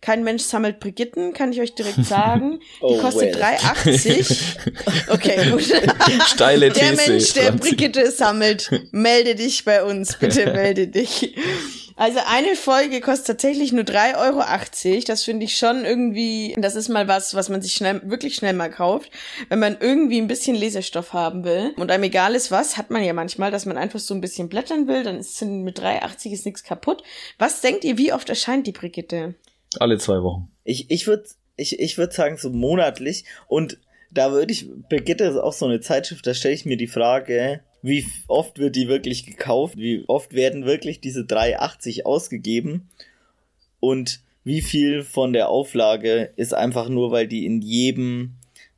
kein 0.00 0.24
Mensch 0.24 0.44
sammelt 0.44 0.80
Brigitten, 0.80 1.34
kann 1.34 1.52
ich 1.52 1.60
euch 1.60 1.74
direkt 1.74 2.02
sagen. 2.06 2.60
Die 2.60 2.64
Oh, 2.80 2.98
kostet 3.02 3.34
well. 3.36 3.58
3,80. 3.58 4.56
Okay, 5.12 5.50
gut. 5.50 5.62
Steile 6.26 6.70
Der 6.70 6.92
These. 6.96 7.10
Mensch, 7.10 7.34
der 7.34 7.42
Franzi. 7.48 7.68
Brigitte 7.68 8.10
sammelt, 8.10 8.70
melde 8.92 9.34
dich 9.34 9.66
bei 9.66 9.84
uns, 9.84 10.16
bitte 10.18 10.52
melde 10.52 10.88
dich. 10.88 11.34
Also 12.00 12.20
eine 12.26 12.56
Folge 12.56 13.02
kostet 13.02 13.26
tatsächlich 13.26 13.72
nur 13.72 13.84
3,80 13.84 14.16
Euro. 14.88 15.02
Das 15.06 15.22
finde 15.22 15.44
ich 15.44 15.58
schon 15.58 15.84
irgendwie, 15.84 16.56
das 16.56 16.74
ist 16.74 16.88
mal 16.88 17.08
was, 17.08 17.34
was 17.34 17.50
man 17.50 17.60
sich 17.60 17.74
schnell, 17.74 18.00
wirklich 18.08 18.36
schnell 18.36 18.54
mal 18.54 18.70
kauft. 18.70 19.10
Wenn 19.50 19.58
man 19.58 19.76
irgendwie 19.78 20.18
ein 20.18 20.26
bisschen 20.26 20.56
Lesestoff 20.56 21.12
haben 21.12 21.44
will 21.44 21.74
und 21.76 21.90
einem 21.90 22.04
egal 22.04 22.34
ist 22.34 22.50
was, 22.50 22.78
hat 22.78 22.88
man 22.88 23.04
ja 23.04 23.12
manchmal, 23.12 23.50
dass 23.50 23.66
man 23.66 23.76
einfach 23.76 23.98
so 23.98 24.14
ein 24.14 24.22
bisschen 24.22 24.48
blättern 24.48 24.88
will, 24.88 25.02
dann 25.02 25.18
ist 25.18 25.42
mit 25.42 25.78
3,80 25.78 26.32
ist 26.32 26.46
nichts 26.46 26.64
kaputt. 26.64 27.02
Was 27.38 27.60
denkt 27.60 27.84
ihr, 27.84 27.98
wie 27.98 28.14
oft 28.14 28.30
erscheint 28.30 28.66
die 28.66 28.72
Brigitte? 28.72 29.34
Alle 29.78 29.98
zwei 29.98 30.22
Wochen. 30.22 30.50
Ich, 30.64 30.90
ich 30.90 31.06
würde 31.06 31.24
ich, 31.56 31.78
ich 31.78 31.98
würd 31.98 32.14
sagen, 32.14 32.38
so 32.38 32.48
monatlich. 32.48 33.26
Und 33.46 33.76
da 34.10 34.32
würde 34.32 34.54
ich, 34.54 34.70
Brigitte 34.88 35.24
ist 35.24 35.36
auch 35.36 35.52
so 35.52 35.66
eine 35.66 35.80
Zeitschrift, 35.80 36.26
da 36.26 36.32
stelle 36.32 36.54
ich 36.54 36.64
mir 36.64 36.78
die 36.78 36.86
Frage, 36.86 37.60
wie 37.82 38.04
oft 38.28 38.58
wird 38.58 38.76
die 38.76 38.88
wirklich 38.88 39.24
gekauft? 39.26 39.76
Wie 39.76 40.04
oft 40.06 40.32
werden 40.34 40.64
wirklich 40.66 41.00
diese 41.00 41.20
3,80 41.20 42.04
ausgegeben? 42.04 42.88
Und 43.80 44.20
wie 44.44 44.60
viel 44.62 45.02
von 45.04 45.32
der 45.32 45.48
Auflage 45.48 46.30
ist 46.36 46.54
einfach 46.54 46.88
nur, 46.88 47.10
weil 47.10 47.26
die 47.26 47.46
in 47.46 47.60
jedem 47.62 48.32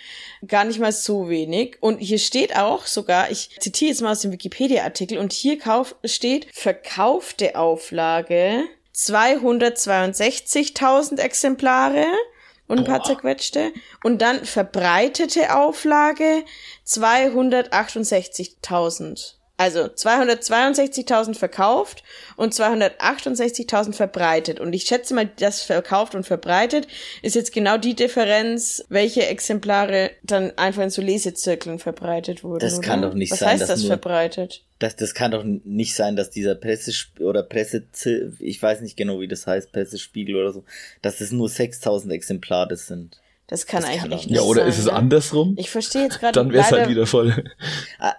gar 0.46 0.64
nicht 0.64 0.78
mal 0.78 0.92
so 0.92 1.30
wenig. 1.30 1.78
Und 1.80 2.00
hier 2.00 2.18
steht 2.18 2.54
auch 2.54 2.84
sogar, 2.84 3.30
ich 3.30 3.48
zitiere 3.60 3.92
jetzt 3.92 4.02
mal 4.02 4.12
aus 4.12 4.20
dem 4.20 4.32
Wikipedia-Artikel, 4.32 5.16
und 5.16 5.32
hier 5.32 5.58
kauf, 5.58 5.96
steht 6.04 6.48
verkaufte 6.52 7.56
Auflage 7.56 8.66
262.000 8.94 11.18
Exemplare 11.18 12.06
und 12.66 12.78
ein 12.78 12.84
paar 12.84 13.02
zerquetschte. 13.02 13.72
Und 14.04 14.22
dann 14.22 14.44
verbreitete 14.44 15.56
Auflage 15.56 16.44
268.000. 16.86 19.39
Also 19.60 19.80
262.000 19.80 21.34
verkauft 21.34 22.02
und 22.38 22.54
268.000 22.54 23.92
verbreitet. 23.92 24.58
Und 24.58 24.72
ich 24.72 24.84
schätze 24.84 25.12
mal, 25.12 25.28
das 25.36 25.60
verkauft 25.60 26.14
und 26.14 26.24
verbreitet 26.24 26.88
ist 27.20 27.34
jetzt 27.34 27.52
genau 27.52 27.76
die 27.76 27.94
Differenz, 27.94 28.82
welche 28.88 29.26
Exemplare 29.26 30.12
dann 30.22 30.56
einfach 30.56 30.82
in 30.82 30.88
so 30.88 31.02
Lesezirkeln 31.02 31.78
verbreitet 31.78 32.42
wurden. 32.42 32.60
Das 32.60 32.80
kann 32.80 33.02
doch 33.02 33.12
nicht 33.12 33.32
Was 33.32 33.40
sein. 33.40 33.48
Was 33.48 33.60
heißt 33.60 33.70
das 33.70 33.84
verbreitet? 33.84 34.64
Das, 34.78 34.96
das 34.96 35.12
kann 35.12 35.30
doch 35.30 35.44
nicht 35.44 35.94
sein, 35.94 36.16
dass 36.16 36.30
dieser 36.30 36.54
Presse 36.54 36.90
oder 37.18 37.42
Presse, 37.42 37.82
ich 38.38 38.62
weiß 38.62 38.80
nicht 38.80 38.96
genau, 38.96 39.20
wie 39.20 39.28
das 39.28 39.46
heißt, 39.46 39.72
Pressespiegel 39.72 40.36
oder 40.36 40.54
so, 40.54 40.64
dass 41.02 41.18
das 41.18 41.32
nur 41.32 41.50
6000 41.50 42.14
Exemplare 42.14 42.78
sind. 42.78 43.20
Das 43.50 43.66
kann 43.66 43.82
das 43.82 43.90
eigentlich 43.90 44.00
kann 44.00 44.10
nicht 44.10 44.30
Ja, 44.30 44.42
oder 44.42 44.60
sein, 44.60 44.68
ist 44.68 44.78
es 44.78 44.84
ne? 44.86 44.92
andersrum? 44.92 45.54
Ich 45.58 45.70
verstehe 45.70 46.02
jetzt 46.02 46.20
gerade. 46.20 46.32
Dann 46.32 46.52
wäre 46.52 46.62
es 46.62 46.70
halt 46.70 46.88
wieder 46.88 47.04
voll. 47.04 47.34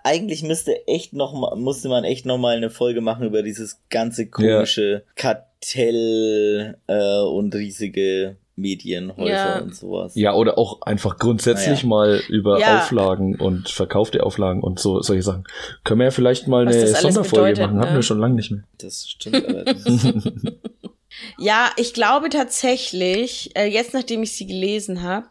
Eigentlich 0.03 0.43
müsste 0.43 0.85
echt 0.87 1.13
noch 1.13 1.33
mal, 1.33 1.55
musste 1.55 1.87
man 1.87 2.03
echt 2.03 2.25
noch 2.25 2.37
mal 2.37 2.57
eine 2.57 2.69
Folge 2.69 2.99
machen 2.99 3.25
über 3.25 3.41
dieses 3.41 3.81
ganze 3.89 4.27
komische 4.27 4.91
ja. 4.91 5.01
Kartell 5.15 6.77
äh, 6.87 7.19
und 7.21 7.55
riesige 7.55 8.35
Medienhäuser 8.57 9.31
ja. 9.31 9.59
und 9.59 9.73
sowas. 9.73 10.15
Ja, 10.15 10.33
oder 10.33 10.57
auch 10.57 10.81
einfach 10.81 11.17
grundsätzlich 11.17 11.83
ja. 11.83 11.87
mal 11.87 12.21
über 12.27 12.59
ja. 12.59 12.79
Auflagen 12.79 13.39
und 13.39 13.69
verkaufte 13.69 14.23
Auflagen 14.23 14.61
und 14.61 14.79
so 14.79 15.01
solche 15.01 15.23
Sachen. 15.23 15.45
Können 15.85 16.01
wir 16.01 16.05
ja 16.05 16.11
vielleicht 16.11 16.49
mal 16.49 16.65
Was 16.65 16.75
eine 16.75 16.87
Sonderfolge 16.87 17.51
bedeutet, 17.51 17.63
machen, 17.63 17.77
ne? 17.77 17.85
hatten 17.85 17.95
wir 17.95 18.03
schon 18.03 18.19
lange 18.19 18.35
nicht 18.35 18.51
mehr. 18.51 18.63
Das 18.77 19.07
stimmt 19.07 19.45
Ja, 21.37 21.71
ich 21.77 21.93
glaube 21.93 22.29
tatsächlich, 22.29 23.51
äh, 23.55 23.65
jetzt 23.65 23.93
nachdem 23.93 24.23
ich 24.23 24.33
sie 24.33 24.47
gelesen 24.47 25.03
habe, 25.03 25.27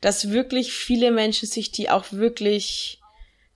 dass 0.00 0.30
wirklich 0.30 0.72
viele 0.72 1.10
Menschen 1.10 1.48
sich 1.48 1.70
die 1.72 1.90
auch 1.90 2.06
wirklich 2.10 3.00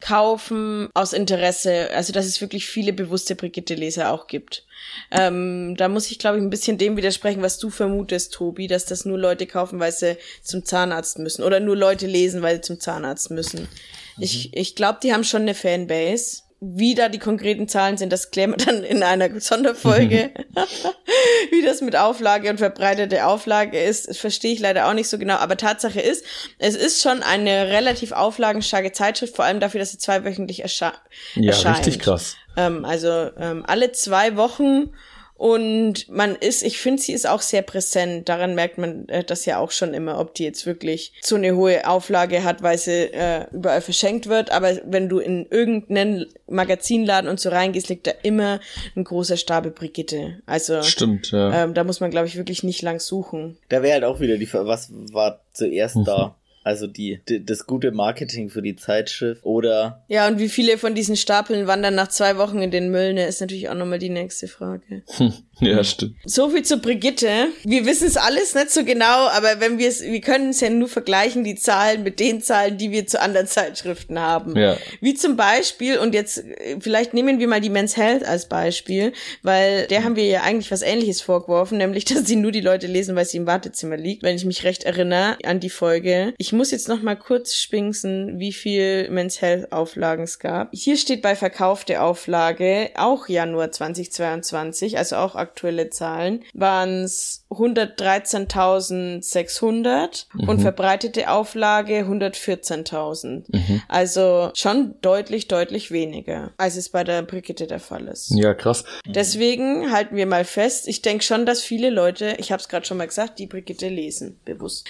kaufen 0.05 0.91
aus 0.93 1.15
Interesse. 1.15 1.91
Also 1.95 2.13
dass 2.13 2.27
es 2.27 2.41
wirklich 2.41 2.67
viele 2.67 2.93
bewusste 2.93 3.35
Brigitte-Leser 3.35 4.13
auch 4.13 4.27
gibt. 4.27 4.67
Ähm, 5.11 5.77
da 5.77 5.89
muss 5.89 6.11
ich, 6.11 6.19
glaube 6.19 6.37
ich, 6.37 6.43
ein 6.43 6.51
bisschen 6.51 6.77
dem 6.77 6.97
widersprechen, 6.97 7.43
was 7.43 7.59
du 7.59 7.71
vermutest, 7.71 8.35
Tobi, 8.35 8.67
dass 8.67 8.85
das 8.85 9.07
nur 9.07 9.19
Leute 9.19 9.47
kaufen, 9.47 9.81
weil 9.81 9.93
sie 9.93 10.19
zum 10.43 10.65
Zahnarzt 10.65 11.19
müssen. 11.19 11.43
Oder 11.43 11.59
nur 11.59 11.77
Leute 11.77 12.07
lesen, 12.07 12.43
weil 12.43 12.57
sie 12.57 12.63
zum 12.63 12.81
Zahnarzt 12.81 13.31
müssen. 13.31 13.63
Mhm. 13.63 14.23
Ich, 14.23 14.55
ich 14.55 14.75
glaube, 14.75 14.99
die 15.03 15.15
haben 15.15 15.25
schon 15.25 15.43
eine 15.43 15.55
Fanbase. 15.55 16.43
Wie 16.67 16.95
da 16.95 17.11
die 17.11 17.19
konkreten 17.19 17.69
Zahlen 17.69 17.99
sind, 17.99 18.11
das 18.11 18.31
klären 18.31 18.53
wir 18.53 18.57
dann 18.57 18.85
in 18.85 19.03
einer 19.03 19.41
Sonderfolge. 19.41 20.31
Wie 21.51 21.63
das 21.63 21.81
mit 21.81 21.97
Auflage 21.97 22.49
und 22.49 22.59
verbreitete 22.59 23.27
Auflage 23.27 23.79
ist, 23.79 24.09
das 24.09 24.17
verstehe 24.19 24.53
ich 24.53 24.61
leider 24.61 24.89
auch 24.89 24.95
nicht 24.95 25.09
so 25.09 25.19
genau. 25.19 25.35
Aber 25.35 25.57
Tatsache 25.57 26.01
ist, 26.01 26.25
es 26.59 26.75
ist 26.75 27.03
schon 27.03 27.23
eine 27.23 27.69
relativ 27.69 28.13
auflagenstarke 28.13 28.93
Zeitschrift, 28.93 29.37
vor 29.37 29.45
allem 29.45 29.61
dafür, 29.61 29.81
dass 29.81 29.91
sie 29.91 29.99
zweiwöchentlich 29.99 30.63
ersche 30.63 30.93
ja, 31.35 31.49
erscheint. 31.49 31.65
Ja, 31.65 31.85
richtig 31.85 31.99
krass. 31.99 32.37
Ähm, 32.57 32.85
also 32.85 33.09
ähm, 33.39 33.65
alle 33.67 33.93
zwei 33.93 34.37
Wochen 34.37 34.91
und 35.37 36.09
man 36.09 36.37
ist, 36.37 36.63
ich 36.63 36.79
finde, 36.79 37.03
sie 37.03 37.13
ist 37.13 37.27
auch 37.27 37.41
sehr 37.41 37.63
präsent. 37.63 38.29
Daran 38.29 38.55
merkt 38.55 38.79
man 38.79 39.09
äh, 39.09 39.25
das 39.25 39.45
ja 39.47 39.59
auch 39.59 39.73
schon 39.73 39.93
immer, 39.93 40.21
ob 40.21 40.35
die 40.35 40.45
jetzt 40.45 40.65
wirklich 40.65 41.13
so 41.23 41.35
eine 41.35 41.57
hohe 41.57 41.89
Auflage 41.89 42.45
hat, 42.45 42.63
weil 42.63 42.79
sie 42.79 43.13
äh, 43.13 43.47
überall 43.53 43.81
verschenkt 43.81 44.29
wird. 44.29 44.51
Aber 44.51 44.79
wenn 44.85 45.09
du 45.09 45.19
in 45.19 45.47
irgendeinen 45.51 46.27
Magazinladen 46.49 47.29
und 47.29 47.41
so 47.41 47.49
reingehst, 47.49 47.89
liegt 47.89 48.07
da 48.07 48.13
immer 48.23 48.61
ein 48.95 49.03
großer 49.03 49.37
Stapel 49.37 49.73
Brigitte. 49.73 50.41
Also 50.47 50.83
stimmt, 50.83 51.33
ja. 51.33 51.65
Ähm, 51.65 51.75
da 51.75 51.83
muss 51.83 51.99
man, 51.99 52.13
glaube 52.13 52.29
ich, 52.29 52.37
wirklich 52.37 52.63
nicht 52.63 52.83
lang 52.83 53.01
suchen. 53.01 53.59
Da 53.71 53.83
wäre 53.83 53.95
halt 53.95 54.05
auch 54.05 54.21
wieder 54.21 54.39
die, 54.39 54.53
was 54.53 54.91
war 55.13 55.41
zuerst 55.53 55.97
mhm. 55.97 56.05
da? 56.05 56.37
Also 56.65 56.87
die, 56.87 57.21
die, 57.29 57.45
das 57.45 57.67
gute 57.67 57.93
Marketing 57.93 58.49
für 58.49 58.63
die 58.63 58.75
Zeitschrift 58.75 59.45
oder. 59.45 60.03
Ja, 60.09 60.27
und 60.27 60.39
wie 60.39 60.49
viele 60.49 60.79
von 60.79 60.95
diesen 60.95 61.15
Stapeln 61.15 61.67
wandern 61.67 61.95
nach 61.95 62.09
zwei 62.09 62.39
Wochen 62.39 62.63
in 62.63 62.71
den 62.71 62.91
Müll, 62.91 63.13
ne, 63.13 63.27
ist 63.27 63.43
natürlich 63.43 63.69
auch 63.69 63.75
nochmal 63.75 63.99
die 63.99 64.09
nächste 64.09 64.49
Frage. 64.49 65.03
ja, 65.61 65.85
stimmt. 65.85 66.17
So 66.25 66.49
viel 66.49 66.63
zu 66.63 66.79
Brigitte. 66.79 67.49
Wir 67.65 67.85
wissen 67.85 68.07
es 68.07 68.17
alles 68.17 68.55
nicht 68.55 68.71
so 68.71 68.83
genau, 68.83 69.29
aber 69.29 69.61
wenn 69.61 69.77
wir 69.77 69.89
es, 69.89 70.03
wir 70.03 70.23
können 70.23 70.51
es 70.51 70.61
ja 70.61 70.71
nur 70.71 70.89
vergleichen, 70.89 71.45
die 71.45 71.55
Zahlen 71.55 72.03
mit 72.03 72.19
den 72.19 72.41
Zahlen, 72.41 72.79
die 72.79 72.91
wir 72.91 73.07
zu 73.07 73.21
anderen 73.21 73.47
Zeitschriften 73.47 74.19
haben. 74.19 74.57
Ja. 74.57 74.79
Wie 75.03 75.13
zum 75.13 75.37
Beispiel, 75.37 75.99
und 75.99 76.15
jetzt, 76.15 76.43
vielleicht 76.81 77.13
nehmen 77.13 77.41
wir 77.41 77.49
mal 77.49 77.61
die 77.61 77.69
Men's 77.69 77.99
Health 77.99 78.25
als 78.25 78.49
Beispiel, 78.49 79.13
weil 79.43 79.87
der 79.89 80.03
haben 80.03 80.17
wir 80.17 80.25
ja 80.25 80.43
eigentlich 80.43 80.71
was 80.71 80.81
ähnliches 80.81 81.21
vorgeworfen, 81.21 81.77
nämlich, 81.77 82.05
dass 82.07 82.25
sie 82.25 82.37
nur 82.37 82.53
die 82.53 82.63
Leute 82.63 82.87
lesen, 82.87 83.15
weil 83.17 83.27
sie 83.27 83.37
im 83.37 83.47
Wartezimmer 83.47 83.99
liegt, 83.99 84.23
wenn 84.23 84.37
ich 84.37 84.47
mich 84.47 84.65
recht 84.65 84.85
erinnere 84.85 85.37
an 85.45 85.61
die 85.61 85.69
Folge. 85.69 86.33
Ich 86.39 86.54
muss 86.55 86.71
jetzt 86.71 86.89
noch 86.89 87.03
mal 87.03 87.17
kurz 87.17 87.55
spinksen, 87.55 88.39
wie 88.39 88.53
viel 88.53 89.11
Men's 89.11 89.41
Health 89.41 89.73
Auflagen 89.73 90.25
es 90.25 90.39
gab. 90.39 90.69
Hier 90.73 90.97
steht 90.97 91.23
bei 91.23 91.37
verkaufte 91.37 92.01
Auflage 92.01 92.91
auch 92.97 93.29
Januar 93.29 93.71
2022, 93.71 94.99
also 94.99 95.17
auch 95.17 95.35
aktuelle 95.35 95.91
Zahlen, 95.91 96.45
waren 96.55 97.05
es 97.05 97.45
113.600 97.51 100.27
mhm. 100.33 100.49
und 100.49 100.61
verbreitete 100.61 101.31
Auflage 101.31 102.03
114.000. 102.03 103.45
Mhm. 103.49 103.83
Also 103.89 104.51
schon 104.55 104.95
deutlich, 105.01 105.49
deutlich 105.49 105.91
weniger, 105.91 106.53
als 106.57 106.77
es 106.77 106.89
bei 106.89 107.03
der 107.05 107.23
Brigitte 107.23 107.67
der 107.67 107.81
Fall 107.81 108.09
ist. 108.09 108.31
Ja, 108.31 108.55
krass. 108.55 108.85
Deswegen 109.07 109.93
halten 109.93 110.17
wir 110.17 110.27
mal 110.27 110.45
fest, 110.45 110.89
ich 110.89 111.03
denke 111.03 111.25
schon, 111.25 111.47
dass 111.47 111.63
viele 111.63 111.91
Leute, 111.91 112.37
ich 112.39 112.53
habe 112.53 112.61
es 112.61 112.69
gerade 112.69 112.87
schon 112.87 112.99
mal 112.99 113.07
gesagt, 113.07 113.39
die 113.39 113.47
Brigitte 113.47 113.89
lesen, 113.89 114.41
bewusst. 114.45 114.89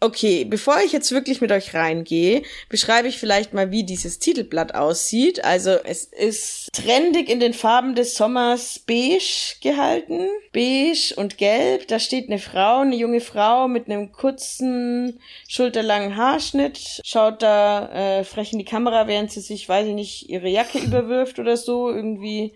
Okay, 0.00 0.44
bevor 0.44 0.78
ich 0.84 0.92
jetzt 0.92 1.10
wirklich 1.10 1.40
mit 1.40 1.50
euch 1.50 1.74
reingehe, 1.74 2.42
beschreibe 2.68 3.08
ich 3.08 3.18
vielleicht 3.18 3.52
mal, 3.52 3.72
wie 3.72 3.82
dieses 3.82 4.20
Titelblatt 4.20 4.74
aussieht. 4.76 5.44
Also 5.44 5.70
es 5.70 6.04
ist 6.04 6.68
trendig 6.72 7.28
in 7.28 7.40
den 7.40 7.52
Farben 7.52 7.96
des 7.96 8.14
Sommers 8.14 8.78
beige 8.78 9.56
gehalten. 9.60 10.28
Beige 10.52 11.14
und 11.16 11.36
gelb. 11.36 11.88
Da 11.88 11.98
steht 11.98 12.28
eine 12.28 12.38
Frau, 12.38 12.80
eine 12.80 12.94
junge 12.94 13.20
Frau 13.20 13.66
mit 13.66 13.86
einem 13.86 14.12
kurzen, 14.12 15.18
schulterlangen 15.48 16.16
Haarschnitt. 16.16 17.00
Schaut 17.04 17.42
da 17.42 18.20
äh, 18.20 18.24
frech 18.24 18.52
in 18.52 18.60
die 18.60 18.64
Kamera, 18.64 19.08
während 19.08 19.32
sie 19.32 19.40
sich, 19.40 19.68
weiß 19.68 19.88
ich 19.88 19.94
nicht, 19.94 20.28
ihre 20.28 20.48
Jacke 20.48 20.78
überwirft 20.84 21.40
oder 21.40 21.56
so. 21.56 21.90
Irgendwie 21.90 22.52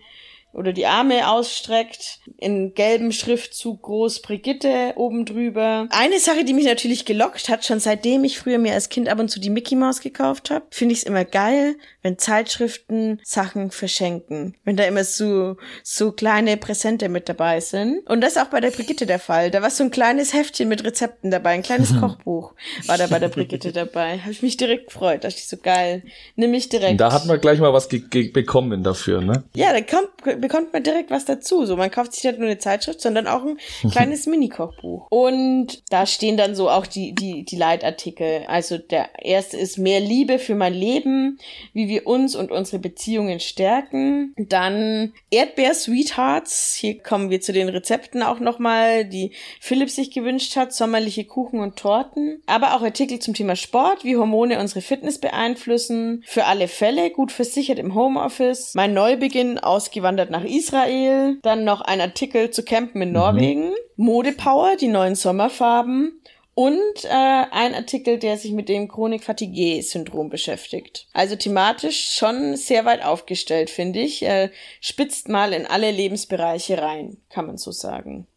oder 0.53 0.71
die 0.71 0.85
Arme 0.85 1.29
ausstreckt, 1.29 2.19
in 2.37 2.73
gelbem 2.73 3.11
Schriftzug 3.11 3.81
groß 3.81 4.21
Brigitte 4.21 4.93
oben 4.95 5.25
drüber. 5.25 5.87
Eine 5.89 6.19
Sache, 6.19 6.45
die 6.45 6.53
mich 6.53 6.65
natürlich 6.65 7.05
gelockt 7.05 7.49
hat, 7.49 7.65
schon 7.65 7.79
seitdem 7.79 8.23
ich 8.23 8.37
früher 8.37 8.59
mir 8.59 8.73
als 8.73 8.89
Kind 8.89 9.09
ab 9.09 9.19
und 9.19 9.29
zu 9.29 9.39
die 9.39 9.49
Mickey 9.49 9.75
Mouse 9.75 10.01
gekauft 10.01 10.51
habe, 10.51 10.65
finde 10.69 10.93
ich 10.93 10.99
es 10.99 11.05
immer 11.05 11.25
geil, 11.25 11.75
wenn 12.01 12.17
Zeitschriften 12.17 13.19
Sachen 13.23 13.71
verschenken. 13.71 14.55
Wenn 14.63 14.77
da 14.77 14.83
immer 14.83 15.03
so, 15.03 15.57
so 15.83 16.11
kleine 16.11 16.57
Präsente 16.57 17.09
mit 17.09 17.27
dabei 17.29 17.59
sind. 17.59 18.07
Und 18.07 18.21
das 18.21 18.35
ist 18.35 18.41
auch 18.41 18.49
bei 18.49 18.59
der 18.59 18.71
Brigitte 18.71 19.05
der 19.05 19.19
Fall. 19.19 19.51
Da 19.51 19.61
war 19.61 19.69
so 19.69 19.83
ein 19.83 19.91
kleines 19.91 20.33
Heftchen 20.33 20.69
mit 20.69 20.83
Rezepten 20.83 21.31
dabei, 21.31 21.51
ein 21.51 21.63
kleines 21.63 21.93
Kochbuch 21.99 22.53
war 22.85 22.97
da 22.97 23.07
bei 23.07 23.19
der 23.19 23.29
Brigitte 23.29 23.71
dabei. 23.71 24.19
Habe 24.19 24.31
ich 24.31 24.41
mich 24.41 24.57
direkt 24.57 24.87
gefreut. 24.87 25.23
Dachte 25.23 25.37
ich 25.37 25.47
so 25.47 25.57
geil. 25.57 26.03
Nimm 26.35 26.51
mich 26.51 26.69
direkt. 26.69 26.99
Da 26.99 27.11
hat 27.11 27.25
man 27.25 27.39
gleich 27.39 27.59
mal 27.59 27.73
was 27.73 27.87
bekommen 27.87 28.83
dafür, 28.83 29.21
ne? 29.21 29.43
Ja, 29.55 29.73
da 29.73 29.81
kommt 29.81 30.09
bekommt 30.43 30.73
man 30.73 30.83
direkt 30.83 31.09
was 31.09 31.23
dazu. 31.23 31.65
So, 31.65 31.77
man 31.77 31.89
kauft 31.89 32.11
sich 32.11 32.25
nicht 32.25 32.37
nur 32.37 32.49
eine 32.49 32.57
Zeitschrift, 32.57 32.99
sondern 32.99 33.27
auch 33.27 33.45
ein 33.45 33.57
kleines 33.91 34.25
Mini-Kochbuch. 34.25 35.07
Und 35.09 35.81
da 35.89 36.05
stehen 36.05 36.35
dann 36.35 36.53
so 36.53 36.69
auch 36.69 36.85
die, 36.85 37.15
die, 37.15 37.45
die 37.45 37.55
Leitartikel. 37.55 38.43
Also 38.47 38.77
der 38.77 39.23
erste 39.23 39.55
ist 39.55 39.77
mehr 39.77 40.01
Liebe 40.01 40.39
für 40.39 40.55
mein 40.55 40.73
Leben, 40.73 41.39
wie 41.71 41.87
wir 41.87 42.07
uns 42.07 42.35
und 42.35 42.51
unsere 42.51 42.79
Beziehungen 42.79 43.39
stärken. 43.39 44.33
Dann 44.35 45.13
Erdbeer-Sweethearts. 45.31 46.75
Hier 46.75 46.99
kommen 46.99 47.29
wir 47.29 47.39
zu 47.39 47.53
den 47.53 47.69
Rezepten 47.69 48.21
auch 48.21 48.41
nochmal, 48.41 49.05
die 49.05 49.31
Philipp 49.61 49.89
sich 49.89 50.11
gewünscht 50.11 50.57
hat. 50.57 50.73
Sommerliche 50.73 51.23
Kuchen 51.23 51.61
und 51.61 51.77
Torten. 51.77 52.41
Aber 52.47 52.75
auch 52.75 52.81
Artikel 52.81 53.19
zum 53.19 53.33
Thema 53.33 53.55
Sport, 53.55 54.03
wie 54.03 54.17
Hormone 54.17 54.59
unsere 54.59 54.81
Fitness 54.81 55.19
beeinflussen. 55.19 56.21
Für 56.27 56.43
alle 56.43 56.67
Fälle, 56.67 57.11
gut 57.11 57.31
versichert 57.31 57.79
im 57.79 57.95
Homeoffice. 57.95 58.73
Mein 58.75 58.93
Neubeginn, 58.93 59.57
ausgewanderten 59.57 60.32
nach 60.33 60.43
Israel. 60.43 61.37
Dann 61.41 61.63
noch 61.63 61.79
ein 61.79 62.01
Artikel 62.01 62.51
zu 62.51 62.63
Campen 62.63 63.01
in 63.01 63.13
Norwegen. 63.13 63.69
Mhm. 63.69 63.75
Modepower, 63.95 64.75
die 64.75 64.89
neuen 64.89 65.15
Sommerfarben. 65.15 66.19
Und 66.55 67.05
äh, 67.05 67.07
ein 67.09 67.73
Artikel, 67.73 68.19
der 68.19 68.37
sich 68.37 68.51
mit 68.51 68.69
dem 68.69 68.87
Chronik-Fatigue-Syndrom 68.87 70.29
beschäftigt. 70.29 71.07
Also 71.13 71.35
thematisch 71.35 72.15
schon 72.15 72.55
sehr 72.57 72.85
weit 72.85 73.03
aufgestellt, 73.03 73.71
finde 73.71 74.01
ich. 74.01 74.23
Äh, 74.23 74.51
spitzt 74.79 75.29
mal 75.29 75.53
in 75.53 75.65
alle 75.65 75.89
Lebensbereiche 75.89 76.79
rein, 76.79 77.17
kann 77.29 77.47
man 77.47 77.57
so 77.57 77.71
sagen. 77.71 78.27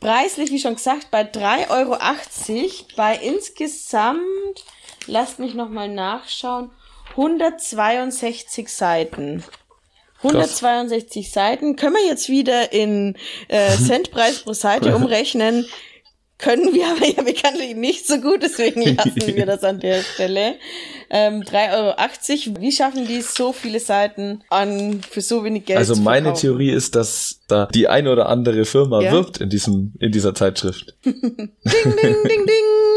Preislich, 0.00 0.50
wie 0.50 0.58
schon 0.58 0.74
gesagt, 0.74 1.10
bei 1.10 1.22
3,80 1.22 1.70
Euro, 1.70 1.96
bei 2.96 3.16
insgesamt, 3.16 4.20
lasst 5.06 5.38
mich 5.38 5.54
nochmal 5.54 5.88
nachschauen, 5.88 6.70
162 7.12 8.68
Seiten. 8.68 9.44
162 10.22 11.24
Krass. 11.24 11.34
Seiten. 11.34 11.76
Können 11.76 11.94
wir 11.94 12.06
jetzt 12.06 12.28
wieder 12.28 12.72
in 12.72 13.16
äh, 13.48 13.70
Centpreis 13.86 14.40
pro 14.40 14.52
Seite 14.52 14.94
umrechnen? 14.96 15.66
Können 16.42 16.74
wir 16.74 16.88
aber 16.88 17.06
ja 17.06 17.22
bekanntlich 17.22 17.76
nicht 17.76 18.04
so 18.04 18.18
gut, 18.18 18.42
deswegen 18.42 18.82
lassen 18.96 19.36
wir 19.36 19.46
das 19.46 19.62
an 19.62 19.78
der 19.78 20.02
Stelle. 20.02 20.56
Ähm, 21.08 21.42
3,80 21.42 22.48
Euro. 22.48 22.60
Wie 22.60 22.72
schaffen 22.72 23.06
die 23.06 23.20
so 23.20 23.52
viele 23.52 23.78
Seiten 23.78 24.42
an 24.50 25.02
für 25.08 25.20
so 25.20 25.44
wenig 25.44 25.66
Geld? 25.66 25.78
Also 25.78 25.94
meine 25.94 26.32
Theorie 26.32 26.72
ist, 26.72 26.96
dass 26.96 27.42
da 27.46 27.66
die 27.66 27.86
eine 27.86 28.10
oder 28.10 28.28
andere 28.28 28.64
Firma 28.64 29.02
ja? 29.02 29.12
wirbt 29.12 29.38
in 29.38 29.50
diesem, 29.50 29.94
in 30.00 30.10
dieser 30.10 30.34
Zeitschrift. 30.34 30.96
ding, 31.04 31.14
ding, 31.14 32.16
ding, 32.24 32.46
ding. 32.46 32.91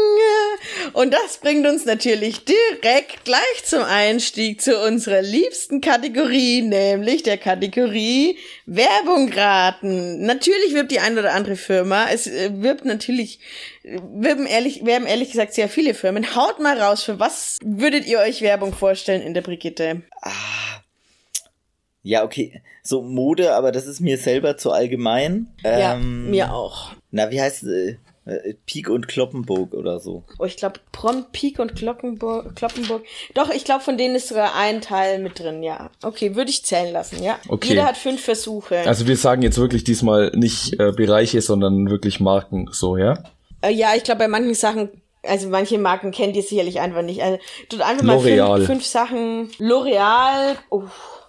Und 0.96 1.12
das 1.12 1.36
bringt 1.42 1.66
uns 1.66 1.84
natürlich 1.84 2.46
direkt 2.46 3.26
gleich 3.26 3.64
zum 3.64 3.82
Einstieg 3.82 4.62
zu 4.62 4.82
unserer 4.82 5.20
liebsten 5.20 5.82
Kategorie, 5.82 6.62
nämlich 6.62 7.22
der 7.22 7.36
Kategorie 7.36 8.38
Werbung 8.64 9.30
raten. 9.30 10.24
Natürlich 10.24 10.72
wirbt 10.72 10.90
die 10.90 11.00
eine 11.00 11.20
oder 11.20 11.34
andere 11.34 11.56
Firma. 11.56 12.06
Es 12.10 12.26
äh, 12.26 12.50
wirbt 12.62 12.86
natürlich, 12.86 13.40
wirben 13.82 14.46
ehrlich, 14.46 14.86
werben 14.86 15.04
ehrlich 15.04 15.32
gesagt 15.32 15.52
sehr 15.52 15.68
viele 15.68 15.92
Firmen. 15.92 16.34
Haut 16.34 16.60
mal 16.60 16.80
raus, 16.80 17.02
für 17.02 17.20
was 17.20 17.58
würdet 17.62 18.06
ihr 18.06 18.20
euch 18.20 18.40
Werbung 18.40 18.72
vorstellen 18.72 19.20
in 19.20 19.34
der 19.34 19.42
Brigitte? 19.42 20.00
Ah. 20.22 20.30
Ja, 22.02 22.24
okay. 22.24 22.62
So 22.82 23.02
Mode, 23.02 23.52
aber 23.52 23.70
das 23.70 23.86
ist 23.86 24.00
mir 24.00 24.16
selber 24.16 24.56
zu 24.56 24.72
allgemein. 24.72 25.48
Ja, 25.62 25.96
ähm, 25.96 26.30
mir 26.30 26.54
auch. 26.54 26.92
Na, 27.10 27.30
wie 27.30 27.42
heißt 27.42 27.64
äh, 27.64 27.96
äh, 28.26 28.54
Pik 28.66 28.90
und 28.90 29.08
Kloppenburg 29.08 29.72
oder 29.72 30.00
so. 30.00 30.24
Oh, 30.38 30.44
ich 30.44 30.56
glaube 30.56 30.80
Prom, 30.92 31.26
Pik 31.32 31.58
und 31.58 31.76
Kloppenburg, 31.76 32.54
Kloppenburg. 32.56 33.04
Doch, 33.34 33.50
ich 33.50 33.64
glaube, 33.64 33.82
von 33.82 33.96
denen 33.96 34.16
ist 34.16 34.28
sogar 34.28 34.54
ein 34.56 34.80
Teil 34.80 35.20
mit 35.20 35.38
drin, 35.38 35.62
ja. 35.62 35.90
Okay, 36.02 36.34
würde 36.34 36.50
ich 36.50 36.64
zählen 36.64 36.92
lassen, 36.92 37.22
ja. 37.22 37.38
Okay. 37.48 37.68
Jeder 37.68 37.86
hat 37.86 37.96
fünf 37.96 38.22
Versuche. 38.22 38.80
Also 38.80 39.06
wir 39.06 39.16
sagen 39.16 39.42
jetzt 39.42 39.58
wirklich 39.58 39.84
diesmal 39.84 40.32
nicht 40.34 40.78
äh, 40.80 40.92
Bereiche, 40.92 41.40
sondern 41.40 41.88
wirklich 41.88 42.20
Marken, 42.20 42.68
so, 42.72 42.96
ja? 42.96 43.22
Äh, 43.62 43.70
ja, 43.70 43.94
ich 43.96 44.02
glaube, 44.02 44.18
bei 44.18 44.28
manchen 44.28 44.54
Sachen 44.54 44.90
also 45.22 45.48
manche 45.48 45.76
Marken 45.76 46.12
kennt 46.12 46.36
ihr 46.36 46.42
sicherlich 46.42 46.78
einfach 46.78 47.02
nicht. 47.02 47.20
Also 47.20 47.38
tut 47.68 47.80
einfach 47.80 48.04
mal 48.04 48.20
fünf, 48.20 48.66
fünf 48.66 48.86
Sachen. 48.86 49.50
L'Oreal, 49.58 50.56
oh, 50.70 50.84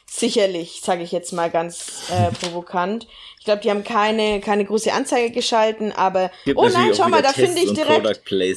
sicherlich, 0.05 0.81
sage 0.83 1.03
ich 1.03 1.11
jetzt 1.11 1.33
mal 1.33 1.49
ganz 1.49 2.11
äh, 2.11 2.31
provokant 2.31 3.07
glaube, 3.47 3.61
die 3.63 3.71
haben 3.71 3.83
keine, 3.83 4.39
keine 4.41 4.65
große 4.65 4.93
Anzeige 4.93 5.31
geschalten, 5.31 5.91
aber. 5.91 6.29
Gibt 6.45 6.59
oh 6.59 6.67
nein, 6.67 6.91
schau 6.95 7.07
mal, 7.09 7.21
da 7.21 7.29
finde 7.29 7.61
ich 7.61 7.73
direkt. 7.73 8.05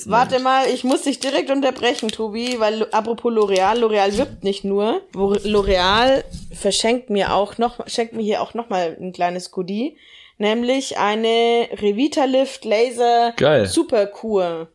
Warte 0.07 0.41
mal, 0.41 0.67
ich 0.67 0.85
muss 0.85 1.03
dich 1.03 1.21
direkt 1.21 1.51
unterbrechen, 1.51 2.09
Tobi, 2.11 2.59
weil 2.59 2.87
apropos 2.91 3.33
L'Oreal, 3.33 3.79
L'Oreal 3.79 4.19
wirbt 4.19 4.45
nicht 4.45 4.65
nur. 4.65 5.01
L'Oreal 5.15 6.25
verschenkt 6.53 7.09
mir 7.09 7.33
auch 7.33 7.57
noch, 7.57 7.87
schenkt 7.87 8.15
mir 8.15 8.23
hier 8.23 8.43
auch 8.43 8.55
noch 8.55 8.69
mal 8.69 8.97
ein 9.01 9.13
kleines 9.13 9.53
Goodie, 9.53 9.97
nämlich 10.39 10.99
eine 10.99 11.69
Revitalift 11.73 12.65
Laser 12.65 13.33
Geil. 13.37 13.67
Superkur, 13.67 14.69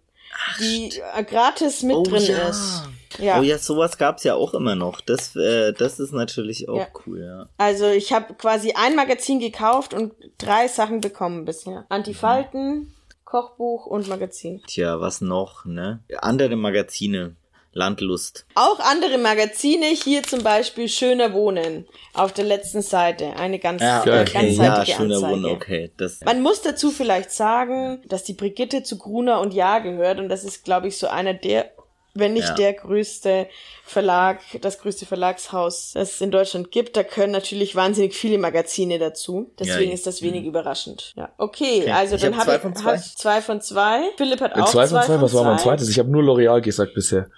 die 0.59 0.93
gratis 1.27 1.83
mit 1.83 1.97
oh, 1.97 2.03
drin 2.03 2.23
ja. 2.25 2.49
ist. 2.49 2.83
Ja. 3.19 3.39
Oh 3.39 3.43
ja, 3.43 3.57
sowas 3.57 3.97
gab's 3.97 4.23
ja 4.23 4.35
auch 4.35 4.53
immer 4.53 4.75
noch. 4.75 5.01
Das, 5.01 5.35
äh, 5.35 5.73
das 5.73 5.99
ist 5.99 6.13
natürlich 6.13 6.69
auch 6.69 6.77
ja. 6.77 6.87
cool, 7.05 7.23
ja. 7.23 7.49
Also 7.57 7.87
ich 7.87 8.13
habe 8.13 8.33
quasi 8.33 8.73
ein 8.73 8.95
Magazin 8.95 9.39
gekauft 9.39 9.93
und 9.93 10.13
drei 10.37 10.67
Sachen 10.67 11.01
bekommen 11.01 11.45
bisher. 11.45 11.85
Antifalten, 11.89 12.73
mhm. 12.75 12.91
Kochbuch 13.23 13.85
und 13.85 14.07
Magazin. 14.07 14.61
Tja, 14.67 14.99
was 15.01 15.21
noch, 15.21 15.65
ne? 15.65 16.01
Andere 16.21 16.55
Magazine. 16.55 17.35
Landlust. 17.77 18.45
Auch 18.55 18.79
andere 18.79 19.17
Magazine, 19.17 19.87
hier 19.87 20.23
zum 20.23 20.43
Beispiel 20.43 20.87
Schöner 20.87 21.33
Wohnen 21.33 21.85
auf 22.13 22.31
der 22.31 22.45
letzten 22.45 22.81
Seite. 22.81 23.35
Eine 23.35 23.59
ganz 23.59 23.81
ja, 23.81 23.99
okay. 23.99 24.21
äh, 24.21 24.23
ganzseitige 24.23 24.91
ja, 24.91 24.97
Schöner 24.97 25.15
Anzeige. 25.15 25.33
Wohnen, 25.33 25.45
okay. 25.45 25.91
Das 25.97 26.21
Man 26.21 26.41
muss 26.41 26.61
dazu 26.61 26.89
vielleicht 26.89 27.31
sagen, 27.31 28.01
dass 28.07 28.23
die 28.23 28.33
Brigitte 28.33 28.83
zu 28.83 28.97
Gruner 28.97 29.41
und 29.41 29.53
Ja 29.53 29.79
gehört 29.79 30.19
und 30.19 30.29
das 30.29 30.45
ist, 30.45 30.63
glaube 30.63 30.87
ich, 30.87 30.97
so 30.97 31.07
einer 31.07 31.33
der 31.33 31.74
wenn 32.15 32.33
nicht 32.33 32.47
ja. 32.47 32.55
der 32.55 32.73
größte 32.73 33.47
Verlag, 33.83 34.39
das 34.61 34.79
größte 34.79 35.05
Verlagshaus, 35.05 35.91
das 35.93 36.13
es 36.13 36.21
in 36.21 36.31
Deutschland 36.31 36.71
gibt. 36.71 36.95
Da 36.95 37.03
können 37.03 37.33
natürlich 37.33 37.75
wahnsinnig 37.75 38.15
viele 38.15 38.37
Magazine 38.37 38.97
dazu. 38.97 39.51
Deswegen 39.59 39.89
ja, 39.89 39.93
ist 39.93 40.07
das 40.07 40.21
wenig 40.21 40.41
mhm. 40.41 40.47
überraschend. 40.47 41.13
Ja, 41.17 41.29
okay, 41.37 41.81
okay. 41.81 41.91
also 41.91 42.15
ich 42.15 42.21
dann 42.21 42.37
habe 42.37 42.53
hab 42.53 42.65
ich 42.65 42.73
zwei. 42.73 42.97
zwei 42.97 43.41
von 43.41 43.61
zwei. 43.61 44.01
Philipp 44.15 44.39
hat 44.39 44.55
auch 44.55 44.69
zwei, 44.69 44.87
zwei 44.87 44.99
von 45.01 45.05
zwei. 45.05 45.21
Was 45.21 45.33
war 45.33 45.43
mein 45.43 45.59
zweites? 45.59 45.89
Ich 45.89 45.99
habe 45.99 46.09
nur 46.09 46.23
L'Oreal 46.23 46.61
gesagt 46.61 46.93
bisher. 46.93 47.29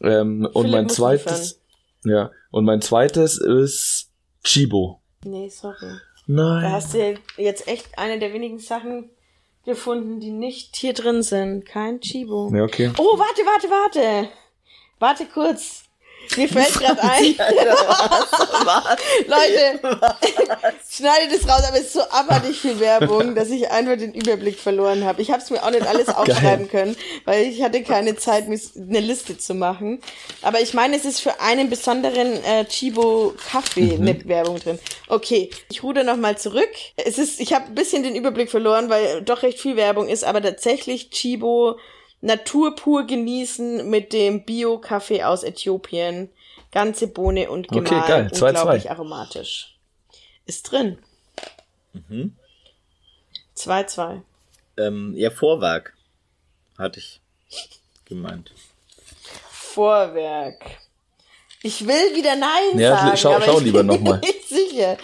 Ähm, 0.00 0.48
und 0.52 0.70
mein 0.70 0.88
zweites, 0.88 1.60
ja, 2.04 2.30
und 2.50 2.64
mein 2.64 2.80
zweites 2.82 3.38
ist 3.38 4.10
Chibo. 4.44 5.00
Nee, 5.24 5.48
sorry. 5.48 5.98
Nein. 6.26 6.62
Da 6.62 6.70
hast 6.70 6.94
du 6.94 7.18
jetzt 7.36 7.66
echt 7.66 7.98
eine 7.98 8.18
der 8.18 8.32
wenigen 8.32 8.58
Sachen 8.58 9.10
gefunden, 9.64 10.20
die 10.20 10.30
nicht 10.30 10.76
hier 10.76 10.92
drin 10.92 11.22
sind. 11.22 11.64
Kein 11.66 12.00
Chibo. 12.00 12.50
Ja, 12.54 12.64
okay. 12.64 12.90
Oh, 12.98 13.18
warte, 13.18 13.42
warte, 13.42 13.70
warte. 13.70 14.28
Warte 14.98 15.26
kurz. 15.26 15.83
Mir 16.36 16.48
fällt 16.48 16.74
gerade 16.74 17.02
ein. 17.02 17.34
Leute, 19.26 19.80
schneidet 20.90 21.32
es 21.32 21.48
raus, 21.48 21.62
aber 21.66 21.76
es 21.76 21.84
ist 21.84 21.92
so 21.94 22.02
abartig 22.02 22.58
viel 22.58 22.80
Werbung, 22.80 23.34
dass 23.34 23.50
ich 23.50 23.70
einfach 23.70 23.96
den 23.96 24.14
Überblick 24.14 24.58
verloren 24.58 25.04
habe. 25.04 25.22
Ich 25.22 25.30
habe 25.30 25.42
es 25.42 25.50
mir 25.50 25.62
auch 25.62 25.70
nicht 25.70 25.86
alles 25.86 26.08
aufschreiben 26.14 26.68
können, 26.68 26.96
weil 27.24 27.44
ich 27.46 27.62
hatte 27.62 27.82
keine 27.82 28.16
Zeit, 28.16 28.48
mir 28.48 28.58
eine 28.76 29.00
Liste 29.00 29.38
zu 29.38 29.54
machen. 29.54 30.00
Aber 30.42 30.60
ich 30.60 30.74
meine, 30.74 30.96
es 30.96 31.04
ist 31.04 31.20
für 31.20 31.40
einen 31.40 31.70
besonderen 31.70 32.42
äh, 32.44 32.64
Chibo 32.66 33.34
Kaffee 33.50 33.96
mhm. 33.96 34.04
mit 34.04 34.28
Werbung 34.28 34.58
drin. 34.58 34.78
Okay, 35.08 35.50
ich 35.70 35.82
ruder 35.82 36.04
nochmal 36.04 36.38
zurück. 36.38 36.70
Es 36.96 37.18
ist, 37.18 37.40
ich 37.40 37.52
habe 37.52 37.66
ein 37.66 37.74
bisschen 37.74 38.02
den 38.02 38.16
Überblick 38.16 38.50
verloren, 38.50 38.88
weil 38.88 39.22
doch 39.22 39.42
recht 39.42 39.60
viel 39.60 39.76
Werbung 39.76 40.08
ist, 40.08 40.24
aber 40.24 40.42
tatsächlich 40.42 41.10
Chibo 41.10 41.78
Natur 42.24 42.74
pur 42.74 43.06
genießen 43.06 43.88
mit 43.88 44.14
dem 44.14 44.44
Bio-Kaffee 44.44 45.24
aus 45.24 45.42
Äthiopien. 45.42 46.30
Ganze 46.72 47.06
Bohne 47.06 47.50
und 47.50 47.68
gemahlen. 47.68 47.86
Okay, 47.86 48.08
geil. 48.08 48.32
Zwei, 48.32 48.48
unglaublich 48.48 48.84
zwei. 48.84 48.90
aromatisch. 48.90 49.76
Ist 50.46 50.70
drin. 50.70 50.98
Mhm. 51.92 52.34
2-2. 53.56 54.22
Ähm, 54.78 55.12
ja, 55.16 55.30
Vorwerk. 55.30 55.94
Hatte 56.78 56.98
ich 56.98 57.20
gemeint. 58.06 58.52
Vorwerk. 59.50 60.64
Ich 61.62 61.86
will 61.86 62.16
wieder 62.16 62.36
Nein 62.36 62.78
ja, 62.78 62.96
sagen. 62.96 63.16
Schau, 63.16 63.34
aber 63.34 63.44
schau 63.44 63.58
ich 63.58 63.64
lieber 63.64 63.82
nochmal. 63.84 64.20
Nicht 64.20 64.48
sicher. 64.48 64.96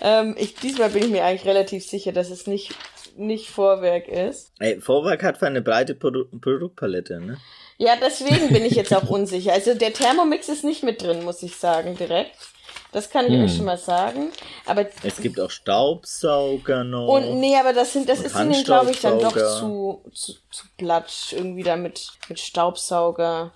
Ähm, 0.00 0.34
ich, 0.36 0.56
diesmal 0.56 0.90
bin 0.90 1.04
ich 1.04 1.10
mir 1.10 1.24
eigentlich 1.24 1.46
relativ 1.46 1.86
sicher, 1.86 2.12
dass 2.12 2.30
es 2.30 2.46
nicht 2.46 2.74
nicht 3.16 3.50
Vorwerk 3.50 4.08
ist. 4.08 4.52
Ey, 4.58 4.80
Vorwerk 4.80 5.22
hat 5.22 5.38
für 5.38 5.46
eine 5.46 5.62
breite 5.62 5.94
Produ 5.94 6.24
Produktpalette, 6.40 7.20
ne? 7.20 7.38
Ja, 7.76 7.94
deswegen 8.00 8.52
bin 8.52 8.64
ich 8.64 8.74
jetzt 8.74 8.94
auch 8.94 9.08
unsicher. 9.08 9.52
Also 9.52 9.74
der 9.74 9.92
Thermomix 9.92 10.48
ist 10.48 10.64
nicht 10.64 10.82
mit 10.82 11.02
drin, 11.02 11.24
muss 11.24 11.42
ich 11.42 11.56
sagen, 11.56 11.96
direkt. 11.96 12.36
Das 12.92 13.10
kann 13.10 13.26
ich 13.26 13.32
hm. 13.32 13.44
euch 13.44 13.56
schon 13.56 13.64
mal 13.64 13.76
sagen. 13.76 14.30
Aber 14.66 14.86
es 15.02 15.16
gibt 15.16 15.40
auch 15.40 15.50
Staubsauger 15.50 16.84
noch. 16.84 17.08
Und 17.08 17.40
nee, 17.40 17.56
aber 17.56 17.72
das 17.72 17.92
sind, 17.92 18.08
das 18.08 18.20
ist 18.20 18.36
ihnen, 18.36 18.62
glaube 18.62 18.92
ich, 18.92 19.00
dann 19.00 19.18
doch 19.18 19.34
zu, 19.34 20.04
zu, 20.12 20.34
zu 20.50 20.66
platsch 20.78 21.32
irgendwie 21.32 21.64
da 21.64 21.74
mit, 21.74 22.12
mit 22.28 22.38
Staubsauger. 22.38 23.52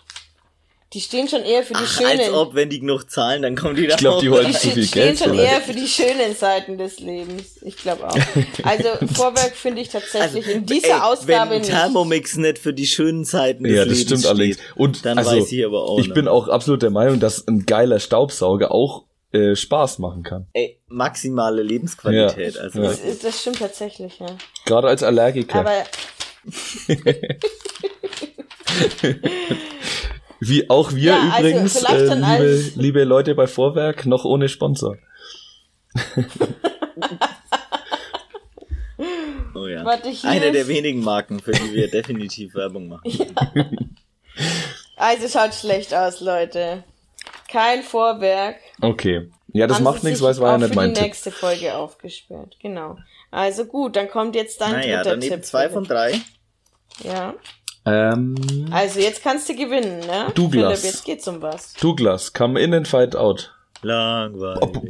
Die 0.94 1.02
stehen 1.02 1.28
schon 1.28 1.42
eher 1.42 1.62
für 1.64 1.74
die 1.74 1.80
Ach, 1.82 1.86
schönen. 1.86 2.20
Als 2.20 2.32
ob, 2.32 2.54
wenn 2.54 2.70
die 2.70 2.80
genug 2.80 3.10
zahlen, 3.10 3.42
dann 3.42 3.56
kommen 3.56 3.76
die 3.76 3.86
da 3.86 3.94
Ich 3.94 3.98
glaube, 3.98 4.22
die 4.22 4.30
wollen 4.30 4.50
zu 4.54 4.70
viel 4.70 4.74
Geld. 4.74 4.84
Die 4.84 4.88
stehen 4.88 5.16
schon 5.18 5.38
eher 5.38 5.60
für 5.60 5.74
die 5.74 5.86
schönen 5.86 6.34
Seiten 6.34 6.78
des 6.78 6.98
Lebens. 6.98 7.62
Ich 7.62 7.76
glaube 7.76 8.08
auch. 8.08 8.16
Also 8.62 8.88
Vorwerk 9.14 9.54
finde 9.54 9.82
ich 9.82 9.90
tatsächlich 9.90 10.46
also, 10.46 10.58
in 10.58 10.66
dieser 10.66 10.88
ey, 10.88 11.00
Ausgabe 11.00 11.50
wenn 11.52 11.62
Thermomix 11.62 12.36
nicht. 12.36 12.52
nicht 12.52 12.58
für 12.58 12.72
die 12.72 12.86
schönen 12.86 13.24
Seiten 13.24 13.64
des 13.64 13.74
ja, 13.74 13.82
Lebens 13.82 13.98
Ja, 13.98 14.04
das 14.04 14.20
stimmt 14.20 14.26
allerdings. 14.26 14.58
Und 14.76 15.04
dann 15.04 15.18
also, 15.18 15.30
weiß 15.32 15.52
ich 15.52 15.64
aber 15.64 15.84
auch. 15.84 15.98
Ich 15.98 16.08
ne? 16.08 16.14
bin 16.14 16.28
auch 16.28 16.48
absolut 16.48 16.80
der 16.82 16.90
Meinung, 16.90 17.20
dass 17.20 17.46
ein 17.46 17.66
geiler 17.66 18.00
Staubsauger 18.00 18.72
auch 18.72 19.04
äh, 19.32 19.54
Spaß 19.54 19.98
machen 19.98 20.22
kann. 20.22 20.46
Ey, 20.54 20.80
maximale 20.86 21.62
Lebensqualität. 21.62 22.54
Ja. 22.54 22.62
Also 22.62 22.82
ja. 22.82 22.88
Das, 22.88 23.18
das 23.18 23.40
stimmt 23.40 23.58
tatsächlich, 23.58 24.18
ja. 24.20 24.38
Gerade 24.64 24.88
als 24.88 25.02
Allergiker. 25.02 25.58
Aber 25.58 25.72
Wie 30.40 30.70
auch 30.70 30.92
wir 30.92 31.12
ja, 31.12 31.30
also 31.30 31.48
übrigens, 31.48 31.84
also 31.84 32.12
äh, 32.12 32.14
liebe, 32.14 32.70
liebe 32.76 33.04
Leute 33.04 33.34
bei 33.34 33.46
Vorwerk, 33.46 34.06
noch 34.06 34.24
ohne 34.24 34.48
Sponsor. 34.48 34.96
oh 39.54 39.66
ja. 39.66 39.84
Warte, 39.84 40.10
Eine 40.22 40.52
der 40.52 40.68
wenigen 40.68 41.02
Marken, 41.02 41.40
für 41.40 41.52
die 41.52 41.74
wir 41.74 41.90
definitiv 41.90 42.54
Werbung 42.54 42.88
machen. 42.88 43.10
Ja. 44.38 44.44
Also 44.96 45.28
schaut 45.28 45.54
schlecht 45.54 45.94
aus, 45.94 46.20
Leute. 46.20 46.84
Kein 47.50 47.82
Vorwerk. 47.82 48.56
Okay. 48.80 49.30
Ja, 49.52 49.66
das 49.66 49.78
Haben 49.78 49.84
macht 49.84 50.04
nichts, 50.04 50.20
weil 50.20 50.32
es 50.32 50.40
war 50.40 50.52
ja 50.52 50.58
nicht 50.58 50.74
mein 50.74 50.88
Tipp. 50.90 50.96
für 50.96 51.02
die 51.02 51.06
nächste 51.08 51.30
Folge 51.30 51.74
aufgesperrt, 51.74 52.56
genau. 52.60 52.98
Also 53.30 53.64
gut, 53.64 53.96
dann 53.96 54.08
kommt 54.08 54.34
jetzt 54.34 54.60
dein 54.60 54.72
naja, 54.72 55.02
dritter 55.02 55.20
Tipp. 55.20 55.44
zwei 55.44 55.68
von 55.68 55.84
drei. 55.84 56.20
Ja. 57.02 57.34
Ähm, 57.88 58.66
Also 58.70 59.00
jetzt 59.00 59.22
kannst 59.22 59.48
du 59.48 59.54
gewinnen, 59.56 60.00
ne? 60.00 60.26
Douglas. 60.34 60.80
Philipp, 60.80 60.94
jetzt 60.94 61.04
geht's 61.04 61.28
um 61.28 61.42
was. 61.42 61.72
Douglas, 61.74 62.32
come 62.32 62.60
in 62.60 62.74
and 62.74 62.86
fight 62.88 63.16
out. 63.16 63.54
Langweilig. 63.82 64.82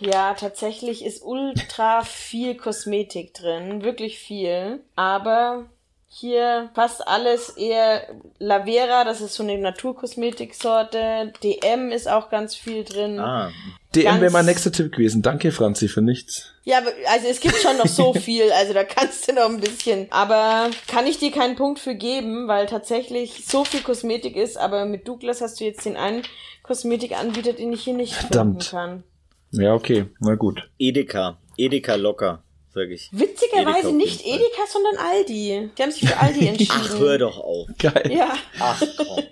Ja, 0.00 0.34
tatsächlich 0.34 1.04
ist 1.04 1.22
ultra 1.22 2.02
viel 2.02 2.56
Kosmetik 2.56 3.32
drin, 3.34 3.82
wirklich 3.84 4.18
viel. 4.18 4.80
Aber 4.96 5.64
hier 6.08 6.68
fast 6.74 7.08
alles 7.08 7.48
eher 7.50 8.02
Lavera, 8.38 9.04
das 9.04 9.22
ist 9.22 9.34
so 9.34 9.42
eine 9.42 9.56
Naturkosmetiksorte. 9.56 11.32
DM 11.42 11.90
ist 11.90 12.06
auch 12.08 12.28
ganz 12.28 12.54
viel 12.54 12.84
drin. 12.84 13.18
Ah, 13.18 13.50
DM 13.94 14.20
wäre 14.20 14.32
mein 14.32 14.46
nächster 14.46 14.72
Tipp 14.72 14.92
gewesen. 14.92 15.22
Danke, 15.22 15.52
Franzi, 15.52 15.88
für 15.88 16.02
nichts. 16.02 16.52
Ja, 16.64 16.78
aber, 16.78 16.90
also 17.10 17.26
es 17.28 17.40
gibt 17.40 17.56
schon 17.56 17.76
noch 17.76 17.86
so 17.86 18.12
viel, 18.14 18.50
also 18.52 18.72
da 18.72 18.84
kannst 18.84 19.28
du 19.28 19.34
noch 19.34 19.48
ein 19.48 19.60
bisschen. 19.60 20.06
Aber 20.10 20.70
kann 20.88 21.06
ich 21.06 21.18
dir 21.18 21.30
keinen 21.30 21.56
Punkt 21.56 21.78
für 21.78 21.94
geben, 21.94 22.48
weil 22.48 22.66
tatsächlich 22.66 23.44
so 23.46 23.64
viel 23.64 23.80
Kosmetik 23.82 24.36
ist, 24.36 24.56
aber 24.56 24.84
mit 24.86 25.06
Douglas 25.08 25.40
hast 25.40 25.60
du 25.60 25.64
jetzt 25.64 25.84
den 25.84 25.96
einen 25.96 26.22
Kosmetikanbieter, 26.62 27.52
den 27.52 27.72
ich 27.72 27.82
hier 27.84 27.94
nicht 27.94 28.14
Verdammt. 28.14 28.64
finden 28.64 28.76
kann. 28.76 29.04
Ja, 29.52 29.74
okay, 29.74 30.06
na 30.20 30.34
gut. 30.36 30.70
Edeka. 30.78 31.38
Edeka 31.58 31.96
locker, 31.96 32.42
sag 32.74 32.88
ich. 32.88 33.10
Witzigerweise 33.12 33.88
Edeka 33.88 33.92
nicht. 33.92 34.24
Edeka, 34.24 34.62
sondern 34.68 34.96
Aldi. 34.96 35.70
Die 35.76 35.82
haben 35.82 35.90
sich 35.92 36.08
für 36.08 36.16
Aldi 36.18 36.46
entschieden. 36.48 36.72
Ach, 36.74 36.98
hör 36.98 37.18
doch 37.18 37.38
auf. 37.38 37.68
Geil. 37.78 38.10
Ja, 38.16 38.32
Ach 38.58 38.82
komm. 38.96 39.24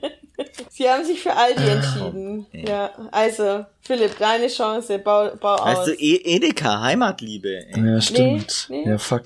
sie 0.70 0.88
haben 0.88 1.04
sich 1.04 1.20
für 1.20 1.34
Aldi 1.34 1.62
Ah, 1.62 1.72
entschieden. 1.72 2.46
Ja, 2.52 2.92
also, 3.10 3.64
Philipp, 3.82 4.18
deine 4.18 4.48
Chance, 4.48 4.98
bau, 4.98 5.30
bau 5.36 5.56
aus. 5.56 5.78
Weißt 5.78 5.88
du, 5.88 5.92
e 5.94 6.16
Edeka, 6.36 6.80
Heimatliebe. 6.80 7.66
Ey. 7.72 7.86
Ja, 7.86 8.00
stimmt. 8.00 8.66
Nee, 8.68 8.84
nee. 8.84 8.90
Ja, 8.90 8.98
fuck. 8.98 9.24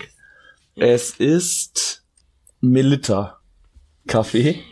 Es 0.77 1.11
ist 1.13 2.03
Melitta. 2.61 3.39
Kaffee. 4.07 4.63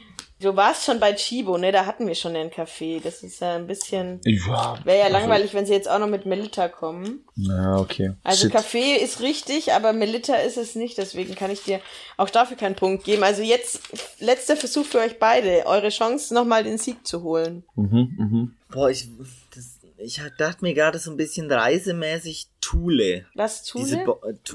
Du 0.42 0.56
warst 0.56 0.84
schon 0.84 0.98
bei 0.98 1.12
Chibo, 1.12 1.56
ne? 1.56 1.72
Da 1.72 1.86
hatten 1.86 2.06
wir 2.06 2.14
schon 2.14 2.34
einen 2.34 2.50
Café. 2.50 3.00
Das 3.02 3.22
ist 3.22 3.40
ja 3.40 3.54
ein 3.54 3.66
bisschen... 3.66 4.20
Ja. 4.24 4.76
Wäre 4.84 4.98
ja 4.98 5.08
langweilig, 5.08 5.54
wenn 5.54 5.66
sie 5.66 5.72
jetzt 5.72 5.88
auch 5.88 5.98
noch 5.98 6.08
mit 6.08 6.26
Melitta 6.26 6.68
kommen. 6.68 7.24
Ja, 7.36 7.76
okay. 7.76 8.12
Also 8.24 8.42
Shit. 8.42 8.52
Kaffee 8.52 8.96
ist 8.96 9.20
richtig, 9.20 9.72
aber 9.72 9.92
Melitta 9.92 10.34
ist 10.34 10.56
es 10.56 10.74
nicht. 10.74 10.98
Deswegen 10.98 11.34
kann 11.34 11.50
ich 11.50 11.62
dir 11.62 11.80
auch 12.16 12.28
dafür 12.30 12.56
keinen 12.56 12.74
Punkt 12.74 13.04
geben. 13.04 13.22
Also 13.22 13.42
jetzt 13.42 13.80
letzter 14.18 14.56
Versuch 14.56 14.84
für 14.84 14.98
euch 14.98 15.18
beide. 15.18 15.66
Eure 15.66 15.90
Chance, 15.90 16.34
nochmal 16.34 16.64
den 16.64 16.78
Sieg 16.78 17.06
zu 17.06 17.22
holen. 17.22 17.64
Mhm, 17.76 18.14
mhm. 18.18 18.54
Boah, 18.70 18.90
ich, 18.90 19.08
das, 19.54 19.78
ich 20.02 20.20
dachte 20.38 20.58
mir 20.64 20.74
gerade 20.74 20.98
so 20.98 21.10
ein 21.10 21.16
bisschen 21.16 21.50
reisemäßig 21.50 22.48
Thule. 22.60 23.26
Was 23.34 23.64
Thule? 23.64 24.04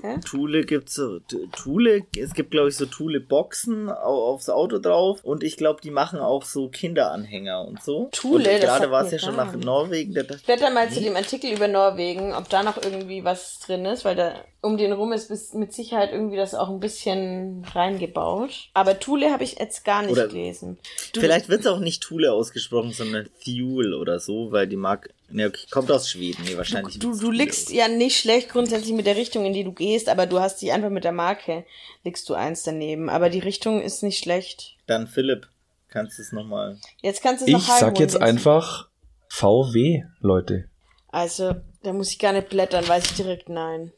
Äh? 0.04 0.20
Thule 0.22 0.64
gibt's 0.64 0.96
so, 0.96 1.20
Thule, 1.56 2.04
es 2.18 2.34
gibt 2.34 2.52
glaube 2.52 2.70
ich 2.70 2.76
so 2.78 2.86
Thule 2.86 3.20
Boxen 3.20 3.90
au- 3.90 4.32
aufs 4.32 4.50
Auto 4.50 4.80
drauf 4.80 5.24
und 5.26 5.44
ich 5.44 5.58
glaube, 5.58 5.82
die 5.82 5.92
machen 5.92 6.20
auch 6.20 6.44
so 6.44 6.70
Kinderanhänger 6.70 7.66
und 7.68 7.84
so. 7.84 8.08
Thule, 8.14 8.44
gerade 8.60 8.92
war 8.92 9.04
es 9.06 9.12
ja 9.12 9.20
schon 9.20 9.36
nach. 9.36 9.54
Norwegen, 9.56 10.14
da 10.14 10.24
dachte 10.24 10.44
Blätter 10.46 10.70
mal 10.70 10.90
zu 10.90 11.02
dem 11.02 11.16
Artikel 11.18 11.52
über 11.52 11.68
Norwegen, 11.68 12.34
ob 12.34 12.48
da 12.50 12.64
noch 12.64 12.82
irgendwie 12.82 13.24
was 13.26 13.60
drin 13.60 13.86
ist, 13.86 14.06
weil 14.06 14.16
da 14.16 14.34
um 14.62 14.78
den 14.78 14.92
rum 14.94 15.12
ist 15.12 15.28
bis, 15.28 15.54
mit 15.54 15.74
Sicherheit 15.74 16.12
irgendwie 16.12 16.38
das 16.38 16.56
auch 16.56 16.70
ein 16.70 16.80
bisschen 16.80 17.66
reingebaut. 17.74 18.70
Aber 18.74 19.00
Thule 19.00 19.32
habe 19.32 19.44
ich 19.44 19.60
jetzt 19.60 19.84
gar 19.86 20.02
nicht 20.04 20.16
gelesen. 20.28 20.78
Vielleicht 21.14 21.50
wird 21.50 21.62
es 21.62 21.68
auch 21.68 21.80
nicht 21.80 22.02
Thule 22.04 22.32
ausgesprochen, 22.34 22.92
sondern 22.92 23.30
Thule 23.44 23.98
oder 23.98 24.20
so, 24.20 24.52
weil 24.52 24.68
die 24.68 24.76
mag. 24.78 25.10
Ne, 25.30 25.48
okay, 25.48 25.66
kommt 25.70 25.92
aus 25.92 26.10
Schweden. 26.10 26.44
Nee, 26.46 26.56
wahrscheinlich. 26.56 27.00
du, 27.00 27.12
du 27.12 27.20
Thule 27.20 27.38
liegst 27.38 27.70
ja 27.72 27.88
nicht 27.88 28.18
schlecht 28.18 28.50
grundsätzlich 28.50 28.94
mit 28.94 29.06
der 29.06 29.18
Richtung, 29.18 29.46
in 29.46 29.54
die 29.54 29.66
du 29.66 29.74
gehst, 29.74 30.08
aber 30.08 30.26
du 30.26 30.40
hast 30.40 30.62
dich 30.62 30.72
einfach 30.72 30.90
mit 30.90 31.04
der 31.04 31.12
Marke, 31.12 31.66
liegst 32.04 32.30
du 32.30 32.34
eins 32.34 32.64
daneben. 32.64 33.10
Aber 33.10 33.30
die 33.30 33.40
Richtung 33.40 33.82
ist 33.82 34.04
nicht 34.04 34.20
schlecht. 34.20 34.78
Dann 34.86 35.08
Philipp, 35.08 35.48
kannst 35.90 36.18
du 36.18 36.22
es 36.22 36.32
nochmal. 36.32 36.78
Jetzt 37.02 37.22
kannst 37.22 37.42
du 37.42 37.46
es 37.46 37.52
noch 37.52 37.60
Ich 37.60 37.68
sag 37.68 38.00
jetzt 38.00 38.22
einfach 38.22 38.88
VW, 39.28 40.04
Leute. 40.22 40.70
Also, 41.10 41.56
da 41.84 41.94
muss 41.94 42.12
ich 42.12 42.20
gar 42.20 42.34
nicht 42.34 42.50
blättern, 42.50 42.88
weiß 42.88 43.06
ich 43.06 43.14
direkt 43.14 43.50
nein. 43.50 43.92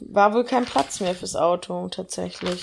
War 0.00 0.34
wohl 0.34 0.44
kein 0.44 0.66
Platz 0.66 1.00
mehr 1.00 1.14
fürs 1.14 1.36
Auto, 1.36 1.88
tatsächlich. 1.88 2.60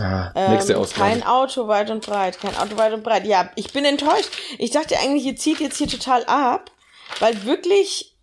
Ah, 0.00 0.32
Ähm, 0.34 0.52
nächste 0.52 0.76
Ausgabe. 0.78 1.08
Kein 1.10 1.22
Auto 1.22 1.68
weit 1.68 1.90
und 1.90 2.04
breit, 2.04 2.40
kein 2.40 2.56
Auto 2.56 2.76
weit 2.76 2.92
und 2.92 3.02
breit. 3.04 3.26
Ja, 3.26 3.50
ich 3.54 3.72
bin 3.72 3.84
enttäuscht. 3.84 4.30
Ich 4.58 4.70
dachte 4.70 4.96
eigentlich, 4.98 5.24
ihr 5.24 5.36
zieht 5.36 5.60
jetzt 5.60 5.76
hier 5.78 5.88
total 5.88 6.24
ab, 6.26 6.70
weil 7.20 7.44
wirklich, 7.44 8.14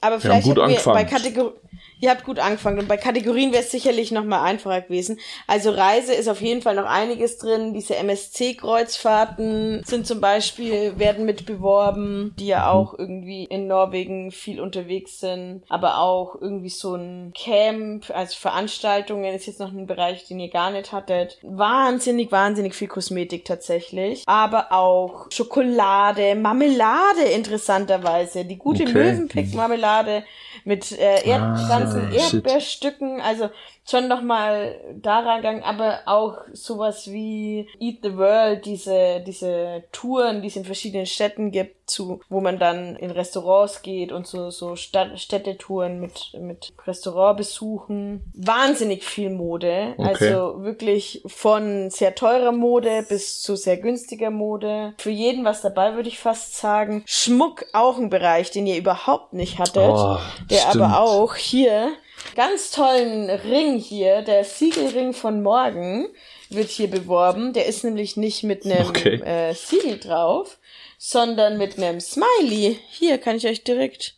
aber 0.00 0.10
Wir 0.22 0.30
haben 0.32 0.42
vielleicht 0.42 0.44
gut 0.46 0.58
habt 0.58 0.70
ihr 0.70 0.76
angefangen. 0.76 0.94
bei 0.96 1.04
Kategor 1.04 1.52
ihr 2.00 2.10
habt 2.10 2.24
gut 2.24 2.38
angefangen 2.38 2.78
und 2.78 2.88
bei 2.88 2.96
Kategorien 2.96 3.52
wäre 3.52 3.62
es 3.62 3.70
sicherlich 3.70 4.10
noch 4.10 4.24
mal 4.24 4.42
einfacher 4.42 4.80
gewesen. 4.80 5.18
Also 5.46 5.70
Reise 5.70 6.14
ist 6.14 6.28
auf 6.28 6.40
jeden 6.40 6.62
Fall 6.62 6.74
noch 6.74 6.86
einiges 6.86 7.38
drin. 7.38 7.74
Diese 7.74 7.96
MSC-Kreuzfahrten 7.96 9.82
sind 9.84 10.06
zum 10.06 10.20
Beispiel, 10.20 10.98
werden 10.98 11.24
mit 11.26 11.46
beworben, 11.46 12.34
die 12.38 12.46
ja 12.46 12.70
auch 12.70 12.98
irgendwie 12.98 13.44
in 13.44 13.66
Norwegen 13.66 14.30
viel 14.30 14.60
unterwegs 14.60 15.20
sind, 15.20 15.62
aber 15.68 15.98
auch 15.98 16.36
irgendwie 16.40 16.68
so 16.70 16.94
ein 16.94 17.32
Camp, 17.36 18.10
also 18.14 18.36
Veranstaltungen 18.38 19.34
ist 19.34 19.46
jetzt 19.46 19.60
noch 19.60 19.72
ein 19.72 19.86
Bereich, 19.86 20.26
den 20.26 20.40
ihr 20.40 20.50
gar 20.50 20.70
nicht 20.70 20.92
hattet. 20.92 21.38
Wahnsinnig, 21.42 22.32
wahnsinnig 22.32 22.74
viel 22.74 22.88
Kosmetik 22.88 23.44
tatsächlich, 23.44 24.22
aber 24.26 24.72
auch 24.72 25.26
Schokolade, 25.30 26.34
Marmelade 26.34 27.22
interessanterweise, 27.34 28.44
die 28.44 28.56
gute 28.56 28.84
Okay. 28.84 28.92
Möwenpick-Marmelade 28.92 30.24
mit 30.64 30.92
äh, 30.92 31.26
Erd 31.26 31.40
Ah, 31.40 31.56
ganzen 31.94 32.12
shit. 32.12 32.34
Erdbeerstücken, 32.34 33.20
also 33.20 33.50
schon 33.90 34.08
noch 34.08 34.22
mal 34.22 34.76
da 35.00 35.20
reingegangen, 35.20 35.62
aber 35.64 36.00
auch 36.06 36.38
sowas 36.52 37.10
wie 37.10 37.68
Eat 37.80 37.98
the 38.02 38.16
World, 38.16 38.64
diese 38.64 39.20
diese 39.26 39.84
Touren, 39.92 40.42
die 40.42 40.48
es 40.48 40.56
in 40.56 40.64
verschiedenen 40.64 41.06
Städten 41.06 41.50
gibt, 41.50 41.90
zu 41.90 42.20
wo 42.28 42.40
man 42.40 42.58
dann 42.58 42.94
in 42.96 43.10
Restaurants 43.10 43.82
geht 43.82 44.12
und 44.12 44.26
so 44.26 44.50
so 44.50 44.76
Stadt, 44.76 45.18
Städtetouren 45.18 45.98
mit 46.00 46.32
mit 46.40 46.72
Restaurantbesuchen. 46.86 48.22
Wahnsinnig 48.34 49.04
viel 49.04 49.30
Mode, 49.30 49.94
Okay. 49.98 50.08
also 50.08 50.62
wirklich 50.62 51.22
von 51.26 51.90
sehr 51.90 52.14
teurer 52.14 52.52
Mode 52.52 53.04
bis 53.08 53.40
zu 53.42 53.56
sehr 53.56 53.76
günstiger 53.76 54.30
Mode. 54.30 54.94
Für 54.98 55.10
jeden 55.10 55.44
was 55.44 55.62
dabei, 55.62 55.94
würde 55.94 56.08
ich 56.08 56.18
fast 56.18 56.56
sagen. 56.56 57.02
Schmuck 57.06 57.64
auch 57.72 57.98
ein 57.98 58.10
Bereich, 58.10 58.50
den 58.50 58.66
ihr 58.66 58.76
überhaupt 58.76 59.32
nicht 59.32 59.58
hattet, 59.58 59.76
Oh, 59.90 60.18
der 60.50 60.58
stimmt. 60.58 60.84
aber 60.84 61.00
auch 61.00 61.34
hier 61.34 61.90
ganz 62.34 62.70
tollen 62.70 63.30
Ring 63.30 63.78
hier, 63.78 64.22
der 64.22 64.44
Siegelring 64.44 65.12
von 65.12 65.42
morgen 65.42 66.06
wird 66.48 66.68
hier 66.68 66.88
beworben. 66.88 67.52
Der 67.52 67.66
ist 67.66 67.84
nämlich 67.84 68.16
nicht 68.16 68.42
mit 68.42 68.64
einem 68.64 68.88
Okay. 68.88 69.20
äh, 69.22 69.54
Siegel 69.54 69.98
drauf, 69.98 70.58
sondern 70.98 71.58
mit 71.58 71.78
einem 71.78 72.00
Smiley. 72.00 72.78
Hier 72.90 73.18
kann 73.18 73.36
ich 73.36 73.46
euch 73.46 73.64
direkt. 73.64 74.16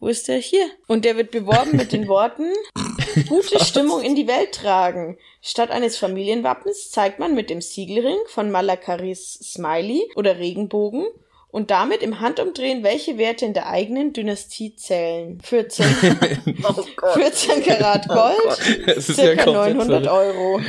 Wo 0.00 0.06
ist 0.08 0.28
der? 0.28 0.38
Hier. 0.38 0.66
Und 0.86 1.04
der 1.04 1.16
wird 1.16 1.30
beworben 1.32 1.76
mit 1.76 1.92
den 1.92 2.06
Worten 2.08 2.52
gute 3.28 3.62
Stimmung 3.64 4.02
in 4.02 4.14
die 4.14 4.28
Welt 4.28 4.52
tragen. 4.52 5.18
Statt 5.42 5.70
eines 5.70 5.96
Familienwappens 5.96 6.90
zeigt 6.90 7.18
man 7.18 7.34
mit 7.34 7.50
dem 7.50 7.60
Siegelring 7.60 8.18
von 8.26 8.50
Malakaris 8.50 9.34
Smiley 9.42 10.08
oder 10.14 10.38
Regenbogen 10.38 11.06
und 11.50 11.70
damit 11.70 12.02
im 12.02 12.20
Handumdrehen, 12.20 12.82
welche 12.82 13.16
Werte 13.18 13.44
in 13.46 13.54
der 13.54 13.68
eigenen 13.68 14.12
Dynastie 14.12 14.74
zählen. 14.76 15.40
14, 15.42 15.86
Oh 16.68 16.84
Gott. 16.96 17.14
14 17.14 17.62
Karat 17.64 18.06
Gold, 18.08 18.86
Es 18.86 19.08
ist 19.08 19.18
ja 19.18 19.24
circa 19.26 19.44
komplett 19.44 19.76
900 19.76 20.04
verrückt. 20.04 20.08
Euro. 20.36 20.60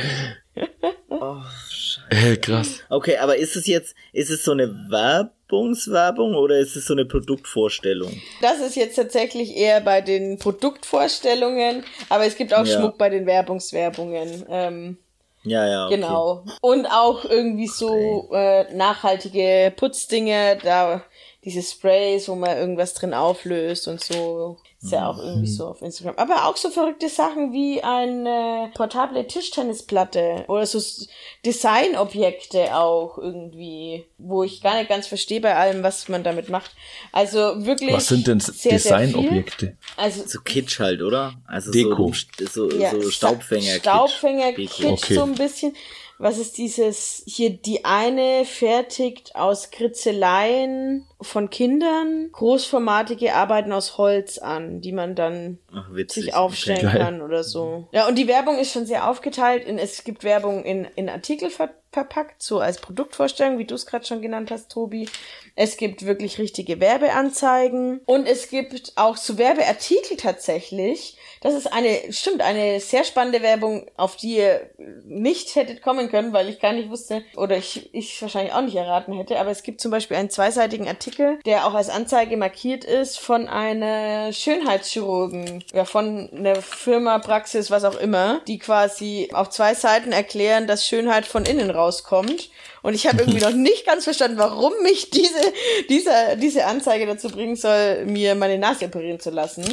Oh, 1.08 1.36
Scheiße. 1.70 2.32
Äh, 2.32 2.36
krass. 2.36 2.80
Okay, 2.88 3.16
aber 3.18 3.36
ist 3.36 3.56
es 3.56 3.66
jetzt, 3.66 3.94
ist 4.12 4.30
es 4.30 4.44
so 4.44 4.52
eine 4.52 4.68
Werbungswerbung 4.90 6.34
oder 6.34 6.58
ist 6.58 6.76
es 6.76 6.86
so 6.86 6.94
eine 6.94 7.04
Produktvorstellung? 7.04 8.20
Das 8.40 8.60
ist 8.60 8.76
jetzt 8.76 8.96
tatsächlich 8.96 9.56
eher 9.56 9.80
bei 9.80 10.00
den 10.00 10.38
Produktvorstellungen, 10.38 11.84
aber 12.08 12.26
es 12.26 12.36
gibt 12.36 12.54
auch 12.54 12.66
Ja. 12.66 12.78
Schmuck 12.78 12.98
bei 12.98 13.08
den 13.08 13.26
Werbungswerbungen. 13.26 14.44
Ähm, 14.48 14.98
Ja, 15.42 15.66
ja. 15.66 15.86
Okay. 15.86 15.96
Genau. 15.96 16.44
Und 16.60 16.86
auch 16.86 17.24
irgendwie 17.24 17.66
so 17.66 18.28
äh, 18.32 18.72
nachhaltige 18.74 19.72
Putzdinge. 19.74 20.58
Da 20.62 21.02
diese 21.44 21.62
Sprays, 21.62 22.28
wo 22.28 22.34
man 22.34 22.56
irgendwas 22.56 22.94
drin 22.94 23.14
auflöst 23.14 23.88
und 23.88 24.02
so. 24.02 24.58
Ist 24.82 24.92
ja 24.92 25.10
auch 25.10 25.18
irgendwie 25.18 25.48
so 25.48 25.66
auf 25.68 25.82
Instagram. 25.82 26.14
Aber 26.16 26.46
auch 26.46 26.56
so 26.56 26.70
verrückte 26.70 27.10
Sachen 27.10 27.52
wie 27.52 27.82
eine 27.82 28.70
portable 28.74 29.26
Tischtennisplatte 29.26 30.44
oder 30.48 30.64
so 30.64 30.80
Designobjekte 31.44 32.74
auch 32.74 33.18
irgendwie, 33.18 34.06
wo 34.16 34.42
ich 34.42 34.62
gar 34.62 34.78
nicht 34.78 34.88
ganz 34.88 35.06
verstehe 35.06 35.40
bei 35.42 35.54
allem, 35.54 35.82
was 35.82 36.08
man 36.08 36.24
damit 36.24 36.48
macht. 36.48 36.70
Also 37.12 37.66
wirklich. 37.66 37.94
Was 37.94 38.08
sind 38.08 38.26
denn. 38.26 38.38
Designobjekte? 38.38 39.76
Also 39.96 40.22
So 40.26 40.40
Kitsch 40.40 40.78
halt, 40.78 41.02
oder? 41.02 41.34
Also 41.46 41.70
Deko. 41.72 42.12
so, 42.38 42.68
so, 42.68 42.78
ja, 42.78 42.90
so 42.90 43.10
Staubfänger. 43.10 43.74
Staubfänger 43.80 44.52
Kitsch. 44.52 44.76
Kitsch 44.76 44.86
Okay. 45.04 45.14
so 45.14 45.22
ein 45.24 45.34
bisschen. 45.34 45.76
Was 46.20 46.36
ist 46.36 46.58
dieses 46.58 47.22
hier 47.26 47.48
die 47.48 47.86
eine 47.86 48.44
fertigt 48.44 49.36
aus 49.36 49.70
Kritzeleien 49.70 51.06
von 51.18 51.48
Kindern 51.48 52.28
großformatige 52.32 53.34
Arbeiten 53.34 53.72
aus 53.72 53.96
Holz 53.96 54.36
an, 54.36 54.82
die 54.82 54.92
man 54.92 55.14
dann 55.14 55.58
Ach, 55.72 55.88
witzig. 55.94 56.24
sich 56.24 56.34
aufstellen 56.34 56.82
Geil. 56.82 56.98
kann 56.98 57.22
oder 57.22 57.42
so. 57.42 57.88
Ja, 57.92 58.06
und 58.06 58.16
die 58.16 58.28
Werbung 58.28 58.58
ist 58.58 58.70
schon 58.70 58.84
sehr 58.84 59.08
aufgeteilt. 59.08 59.64
In, 59.64 59.78
es 59.78 60.04
gibt 60.04 60.22
Werbung 60.22 60.62
in, 60.62 60.86
in 60.94 61.08
Artikel 61.08 61.48
ver 61.48 61.70
verpackt, 61.92 62.40
so 62.40 62.60
als 62.60 62.80
Produktvorstellung, 62.80 63.58
wie 63.58 63.64
du 63.64 63.74
es 63.74 63.84
gerade 63.84 64.04
schon 64.04 64.22
genannt 64.22 64.52
hast, 64.52 64.70
Tobi. 64.70 65.08
Es 65.56 65.76
gibt 65.76 66.06
wirklich 66.06 66.38
richtige 66.38 66.78
Werbeanzeigen 66.78 68.00
und 68.06 68.28
es 68.28 68.48
gibt 68.48 68.92
auch 68.94 69.16
so 69.16 69.38
Werbeartikel 69.38 70.16
tatsächlich. 70.16 71.16
Das 71.40 71.54
ist 71.54 71.72
eine, 71.72 72.12
stimmt, 72.12 72.42
eine 72.42 72.80
sehr 72.80 73.02
spannende 73.02 73.40
Werbung, 73.40 73.86
auf 73.96 74.16
die 74.16 74.36
ihr 74.36 74.70
nicht 75.04 75.54
hättet 75.56 75.80
kommen 75.80 76.10
können, 76.10 76.34
weil 76.34 76.50
ich 76.50 76.60
gar 76.60 76.74
nicht 76.74 76.90
wusste 76.90 77.22
oder 77.34 77.56
ich, 77.56 77.94
ich 77.94 78.20
wahrscheinlich 78.20 78.52
auch 78.52 78.60
nicht 78.60 78.76
erraten 78.76 79.14
hätte. 79.14 79.40
Aber 79.40 79.50
es 79.50 79.62
gibt 79.62 79.80
zum 79.80 79.90
Beispiel 79.90 80.18
einen 80.18 80.28
zweiseitigen 80.28 80.86
Artikel, 80.86 81.38
der 81.46 81.66
auch 81.66 81.72
als 81.72 81.88
Anzeige 81.88 82.36
markiert 82.36 82.84
ist 82.84 83.18
von 83.18 83.48
einer 83.48 84.34
Schönheitschirurgen, 84.34 85.64
ja, 85.72 85.86
von 85.86 86.28
einer 86.30 86.56
Firma, 86.56 87.18
Praxis, 87.18 87.70
was 87.70 87.84
auch 87.84 87.96
immer, 87.96 88.42
die 88.46 88.58
quasi 88.58 89.30
auf 89.32 89.48
zwei 89.48 89.72
Seiten 89.72 90.12
erklären, 90.12 90.66
dass 90.66 90.86
Schönheit 90.86 91.24
von 91.24 91.46
innen 91.46 91.70
rauskommt. 91.70 92.50
Und 92.82 92.92
ich 92.92 93.06
habe 93.06 93.18
irgendwie 93.22 93.40
noch 93.40 93.52
nicht 93.52 93.86
ganz 93.86 94.04
verstanden, 94.04 94.36
warum 94.36 94.74
mich 94.82 95.08
diese, 95.08 95.40
diese, 95.88 96.36
diese 96.36 96.66
Anzeige 96.66 97.06
dazu 97.06 97.30
bringen 97.30 97.56
soll, 97.56 98.04
mir 98.04 98.34
meine 98.34 98.58
Nase 98.58 98.84
operieren 98.84 99.20
zu 99.20 99.30
lassen. 99.30 99.64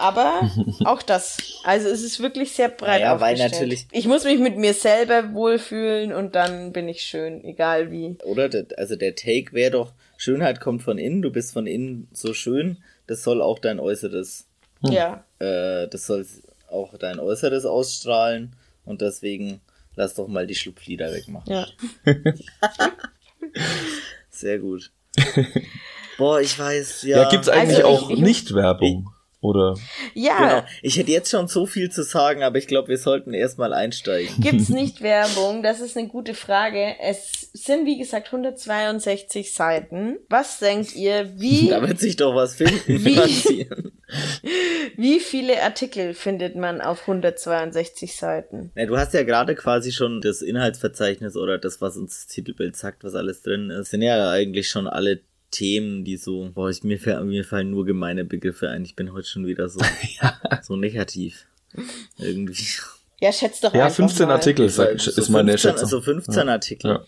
Aber 0.00 0.50
auch 0.84 1.02
das. 1.02 1.36
Also 1.64 1.88
es 1.88 2.02
ist 2.02 2.20
wirklich 2.20 2.52
sehr 2.52 2.68
breit 2.68 3.00
Naja, 3.02 3.20
weil 3.20 3.34
aufgestellt. 3.34 3.52
natürlich- 3.52 3.86
Ich 3.92 4.06
muss 4.06 4.24
mich 4.24 4.38
mit 4.40 4.56
mir 4.56 4.74
selber 4.74 5.32
wohlfühlen 5.34 6.12
und 6.12 6.34
dann 6.34 6.72
bin 6.72 6.88
ich 6.88 7.02
schön, 7.02 7.44
egal 7.44 7.90
wie. 7.90 8.16
Oder? 8.24 8.48
Der- 8.48 8.66
Also 8.76 8.96
der 8.96 9.14
Take 9.14 9.52
wäre 9.52 9.70
doch, 9.72 9.92
Schönheit 10.16 10.60
kommt 10.60 10.82
von 10.82 10.98
innen, 10.98 11.22
du 11.22 11.30
bist 11.30 11.52
von 11.52 11.66
innen 11.66 12.08
so 12.12 12.34
schön, 12.34 12.78
das 13.06 13.22
soll 13.22 13.40
auch 13.42 13.58
dein 13.58 13.78
Äußeres, 13.80 14.46
Ja. 14.82 15.24
äh, 15.38 15.86
das 15.88 16.06
soll 16.06 16.26
auch 16.70 16.96
dein 16.98 17.18
Äußeres 17.18 17.64
ausstrahlen 17.66 18.54
und 18.84 19.00
deswegen 19.00 19.60
lass 19.96 20.14
doch 20.14 20.28
mal 20.28 20.46
die 20.46 20.54
Schlupflieder 20.54 21.12
wegmachen. 21.12 21.52
Ja. 21.52 21.66
Sehr 24.30 24.58
gut. 24.58 24.90
Boah, 26.18 26.40
ich 26.40 26.58
weiß, 26.58 27.02
ja. 27.02 27.22
Ja, 27.22 27.28
gibt's 27.28 27.48
eigentlich 27.48 27.84
Also 27.84 27.88
auch 27.88 28.10
ich- 28.10 28.16
ich- 28.18 28.22
Nicht-Werbung? 28.22 29.10
Oder? 29.42 29.74
Ja. 30.12 30.38
Genau. 30.38 30.68
Ich 30.82 30.98
hätte 30.98 31.10
jetzt 31.10 31.30
schon 31.30 31.48
so 31.48 31.64
viel 31.64 31.90
zu 31.90 32.02
sagen, 32.02 32.42
aber 32.42 32.58
ich 32.58 32.66
glaube, 32.66 32.88
wir 32.88 32.98
sollten 32.98 33.32
erstmal 33.32 33.72
einsteigen. 33.72 34.34
Gibt's 34.40 34.68
nicht 34.70 35.00
Werbung? 35.00 35.62
Das 35.62 35.80
ist 35.80 35.96
eine 35.96 36.08
gute 36.08 36.34
Frage. 36.34 36.96
Es 37.00 37.50
sind, 37.54 37.86
wie 37.86 37.98
gesagt, 37.98 38.26
162 38.26 39.54
Seiten. 39.54 40.18
Was 40.28 40.58
denkt 40.58 40.94
ihr, 40.94 41.32
wie, 41.36 41.68
Da 41.70 41.86
wird 41.86 41.98
sich 41.98 42.16
doch 42.16 42.34
was 42.34 42.56
finden. 42.56 43.04
Wie? 43.04 43.66
Wie 44.96 45.20
viele 45.20 45.62
Artikel 45.62 46.14
findet 46.14 46.56
man 46.56 46.80
auf 46.80 47.02
162 47.02 48.16
Seiten? 48.16 48.72
Ja, 48.74 48.86
du 48.86 48.98
hast 48.98 49.14
ja 49.14 49.22
gerade 49.22 49.54
quasi 49.54 49.92
schon 49.92 50.20
das 50.20 50.42
Inhaltsverzeichnis 50.42 51.36
oder 51.36 51.58
das, 51.58 51.80
was 51.80 51.96
uns 51.96 52.16
das 52.16 52.26
Titelbild 52.26 52.76
sagt, 52.76 53.04
was 53.04 53.14
alles 53.14 53.42
drin 53.42 53.70
ist. 53.70 53.90
Sind 53.90 54.02
ja 54.02 54.30
eigentlich 54.30 54.68
schon 54.68 54.88
alle 54.88 55.20
Themen, 55.50 56.04
die 56.04 56.16
so, 56.16 56.50
boah, 56.54 56.70
ich, 56.70 56.82
mir, 56.84 56.98
fall- 56.98 57.24
mir 57.24 57.44
fallen 57.44 57.70
nur 57.70 57.84
gemeine 57.84 58.24
Begriffe 58.24 58.68
ein. 58.68 58.84
Ich 58.84 58.94
bin 58.96 59.12
heute 59.12 59.26
schon 59.28 59.46
wieder 59.46 59.68
so, 59.68 59.80
so 60.62 60.76
negativ. 60.76 61.46
Irgendwie. 62.18 62.64
Ja, 63.20 63.32
schätzt 63.32 63.62
doch 63.64 63.74
Ja, 63.74 63.84
einfach 63.84 63.96
15 63.96 64.26
mal. 64.28 64.34
Artikel 64.34 64.68
So 64.68 64.82
ist 64.84 65.28
meine 65.28 65.52
15, 65.52 65.58
Schätzung. 65.70 65.88
So 65.88 66.00
15 66.00 66.48
Artikel. 66.48 66.90
Ja. 66.90 67.04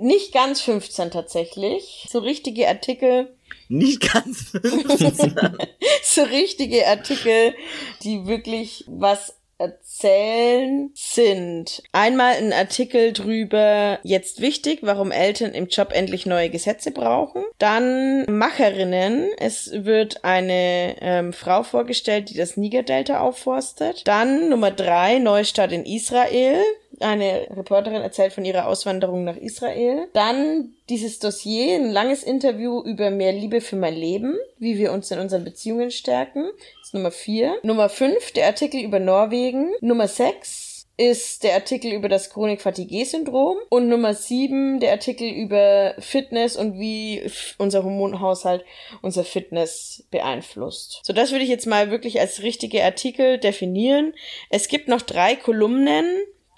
Nicht 0.00 0.32
ganz 0.32 0.60
15 0.62 1.10
tatsächlich. 1.10 2.06
So 2.10 2.20
richtige 2.20 2.66
Artikel, 2.68 3.28
Nicht 3.68 4.12
ganz 4.12 4.50
15. 4.50 5.34
so 6.02 6.22
richtige 6.22 6.86
Artikel, 6.86 7.54
die 8.02 8.26
wirklich 8.26 8.84
was 8.86 9.34
erzählen, 9.60 10.90
sind 10.94 11.82
einmal 11.92 12.34
ein 12.34 12.52
Artikel 12.52 13.12
drüber, 13.12 13.98
jetzt 14.02 14.40
wichtig, 14.40 14.80
warum 14.82 15.12
Eltern 15.12 15.52
im 15.52 15.68
Job 15.68 15.92
endlich 15.92 16.26
neue 16.26 16.48
Gesetze 16.50 16.90
brauchen. 16.90 17.44
Dann 17.58 18.24
Macherinnen. 18.24 19.28
Es 19.38 19.70
wird 19.72 20.24
eine 20.24 20.96
ähm, 21.00 21.32
Frau 21.32 21.62
vorgestellt, 21.62 22.30
die 22.30 22.36
das 22.36 22.56
Niger-Delta 22.56 23.20
aufforstet. 23.20 24.08
Dann 24.08 24.48
Nummer 24.48 24.70
drei, 24.70 25.18
Neustart 25.18 25.72
in 25.72 25.84
Israel. 25.84 26.60
Eine 27.00 27.48
Reporterin 27.50 28.02
erzählt 28.02 28.32
von 28.32 28.44
ihrer 28.44 28.68
Auswanderung 28.68 29.24
nach 29.24 29.36
Israel. 29.36 30.08
Dann 30.12 30.74
dieses 30.88 31.18
Dossier, 31.18 31.74
ein 31.74 31.90
langes 31.90 32.22
Interview 32.22 32.82
über 32.82 33.10
mehr 33.10 33.32
Liebe 33.32 33.60
für 33.60 33.76
mein 33.76 33.94
Leben, 33.94 34.36
wie 34.58 34.78
wir 34.78 34.92
uns 34.92 35.10
in 35.10 35.18
unseren 35.18 35.44
Beziehungen 35.44 35.90
stärken. 35.90 36.50
Das 36.78 36.88
ist 36.88 36.94
Nummer 36.94 37.10
vier. 37.10 37.56
Nummer 37.62 37.88
fünf, 37.88 38.32
der 38.32 38.46
Artikel 38.46 38.80
über 38.80 38.98
Norwegen. 38.98 39.72
Nummer 39.80 40.08
sechs 40.08 40.68
ist 40.98 41.44
der 41.44 41.54
Artikel 41.54 41.92
über 41.92 42.10
das 42.10 42.28
Chronik-Fatigue-Syndrom. 42.28 43.56
Und 43.70 43.88
Nummer 43.88 44.12
sieben, 44.12 44.80
der 44.80 44.92
Artikel 44.92 45.26
über 45.26 45.94
Fitness 45.98 46.56
und 46.56 46.78
wie 46.78 47.22
unser 47.56 47.82
Hormonhaushalt 47.84 48.62
unser 49.00 49.24
Fitness 49.24 50.04
beeinflusst. 50.10 51.00
So, 51.02 51.14
das 51.14 51.30
würde 51.32 51.44
ich 51.44 51.50
jetzt 51.50 51.66
mal 51.66 51.90
wirklich 51.90 52.20
als 52.20 52.42
richtige 52.42 52.84
Artikel 52.84 53.38
definieren. 53.38 54.12
Es 54.50 54.68
gibt 54.68 54.88
noch 54.88 55.00
drei 55.00 55.36
Kolumnen, 55.36 56.04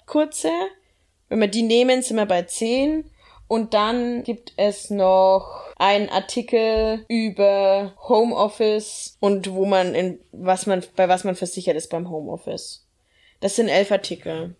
kurze. 0.05 0.51
Wenn 1.29 1.39
wir 1.39 1.47
die 1.47 1.63
nehmen, 1.63 2.01
sind 2.01 2.17
wir 2.17 2.25
bei 2.25 2.43
zehn. 2.43 3.09
Und 3.47 3.73
dann 3.73 4.23
gibt 4.23 4.53
es 4.57 4.89
noch 4.89 5.73
einen 5.77 6.09
Artikel 6.09 7.05
über 7.07 7.93
Homeoffice 8.07 9.17
und 9.19 9.51
wo 9.51 9.65
man 9.65 9.93
in 9.93 10.19
was 10.31 10.65
man 10.65 10.83
bei 10.95 11.07
was 11.09 11.23
man 11.23 11.35
versichert 11.35 11.75
ist 11.75 11.89
beim 11.89 12.09
Homeoffice. 12.09 12.87
Das 13.41 13.55
sind 13.55 13.67
elf 13.67 13.91
Artikel. 13.91 14.55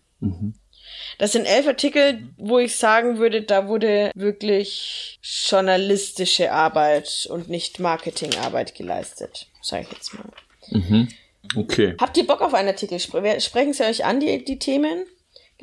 Das 1.18 1.32
sind 1.32 1.46
elf 1.46 1.66
Artikel, 1.66 2.28
wo 2.36 2.58
ich 2.58 2.76
sagen 2.76 3.18
würde, 3.18 3.42
da 3.42 3.68
wurde 3.68 4.10
wirklich 4.14 5.18
journalistische 5.22 6.52
Arbeit 6.52 7.26
und 7.30 7.48
nicht 7.48 7.80
Marketingarbeit 7.80 8.74
geleistet, 8.74 9.48
sage 9.62 9.86
ich 9.88 9.96
jetzt 9.96 10.14
mal. 10.14 10.26
Mhm. 10.70 11.08
Okay. 11.56 11.94
Habt 12.00 12.16
ihr 12.16 12.26
Bock 12.26 12.40
auf 12.40 12.54
einen 12.54 12.68
Artikel? 12.68 12.98
Spre 12.98 13.40
sprechen 13.40 13.72
sie 13.72 13.84
euch 13.84 14.04
an, 14.04 14.20
die, 14.20 14.44
die 14.44 14.58
Themen? 14.58 15.04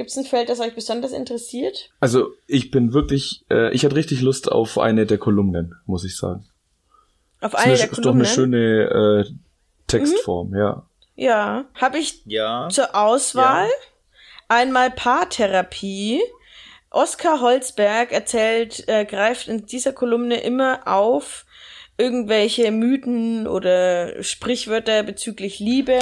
Gibt 0.02 0.10
es 0.10 0.18
ein 0.18 0.26
Feld, 0.26 0.50
das 0.50 0.60
euch 0.60 0.74
besonders 0.74 1.12
interessiert? 1.12 1.92
Also 2.00 2.34
ich 2.48 2.72
bin 2.72 2.92
wirklich, 2.92 3.46
äh, 3.52 3.72
ich 3.72 3.86
hatte 3.86 3.96
richtig 3.96 4.22
Lust 4.22 4.52
auf 4.52 4.80
eine 4.80 5.06
der 5.06 5.20
Kolumnen, 5.20 5.76
muss 5.86 6.04
ich 6.04 6.18
sagen. 6.18 6.44
Auf 7.40 7.54
Ist, 7.54 7.60
eine 7.60 7.66
eine, 7.74 7.78
der 7.78 7.86
ist 7.92 7.92
doch 7.92 7.98
eine 8.16 8.24
Kolumnen? 8.24 8.26
schöne 8.26 9.26
äh, 9.28 9.32
Textform, 9.86 10.56
ja. 10.56 10.88
Ja, 11.16 11.66
habe 11.76 12.00
ich 12.00 12.24
Ja. 12.26 12.68
zur 12.72 12.96
Auswahl 12.96 13.68
einmal 14.48 14.90
Paartherapie. 14.90 16.20
Oskar 16.90 17.40
Holzberg 17.42 18.12
erzählt, 18.12 18.84
äh, 18.88 19.06
greift 19.06 19.50
in 19.50 19.68
dieser 19.68 19.94
Kolumne 19.94 20.42
immer 20.42 20.88
auf 20.88 21.46
irgendwelche 22.00 22.72
Mythen 22.72 23.46
oder 23.48 24.24
Sprichwörter 24.24 25.04
bezüglich 25.04 25.60
Liebe 25.60 26.00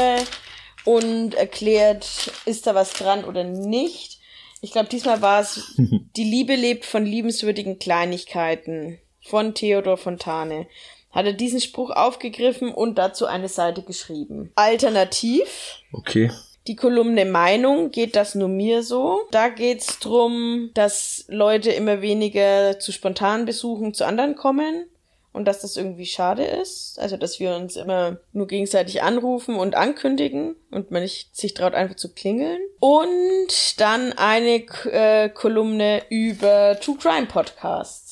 und 0.86 1.34
erklärt, 1.36 2.32
ist 2.46 2.68
da 2.68 2.76
was 2.76 2.94
dran 2.94 3.24
oder 3.26 3.44
nicht. 3.44 4.20
Ich 4.62 4.72
glaube, 4.72 4.90
diesmal 4.90 5.22
war 5.22 5.42
es, 5.42 5.76
die 6.16 6.24
Liebe 6.24 6.56
lebt 6.56 6.86
von 6.86 7.06
liebenswürdigen 7.06 7.80
Kleinigkeiten 7.80 9.00
von 9.22 9.54
Theodor 9.54 9.98
Fontane. 9.98 10.68
Hat 11.12 11.26
er 11.26 11.34
diesen 11.34 11.60
Spruch 11.60 11.90
aufgegriffen 11.90 12.72
und 12.72 12.98
dazu 12.98 13.26
eine 13.26 13.50
Seite 13.50 13.82
geschrieben. 13.82 14.52
Alternativ 14.56 15.82
Okay. 15.92 16.32
die 16.68 16.76
Kolumne 16.76 17.26
Meinung, 17.26 17.90
geht 17.90 18.16
das 18.16 18.36
nur 18.36 18.48
mir 18.48 18.84
so? 18.84 19.22
Da 19.32 19.50
geht's 19.50 19.98
drum, 20.00 20.70
dass 20.76 21.26
Leute 21.28 21.72
immer 21.72 22.02
weniger 22.02 22.80
zu 22.80 22.92
spontanen 22.92 23.46
Besuchen 23.46 23.94
zu 23.94 24.06
anderen 24.06 24.36
kommen 24.36 24.86
und 25.34 25.46
dass 25.46 25.62
das 25.62 25.78
irgendwie 25.78 26.06
schade 26.06 26.44
ist. 26.44 26.98
Also, 27.00 27.18
dass 27.18 27.40
wir 27.40 27.56
uns 27.56 27.76
immer 27.76 28.18
nur 28.34 28.48
gegenseitig 28.48 29.04
anrufen 29.04 29.56
und 29.56 29.76
ankündigen 29.76 30.56
und 30.72 30.92
man 30.92 31.04
nicht 31.04 31.36
sich 31.36 31.54
traut, 31.54 31.74
einfach 31.74 31.96
zu 31.96 32.14
klingeln. 32.14 32.60
Und 32.80 33.80
dann 33.80 34.14
eine 34.14 34.66
äh, 34.92 35.30
Kolumne 35.30 36.04
über 36.10 36.80
True 36.80 36.98
Crime 37.00 37.28
Podcasts. 37.28 38.09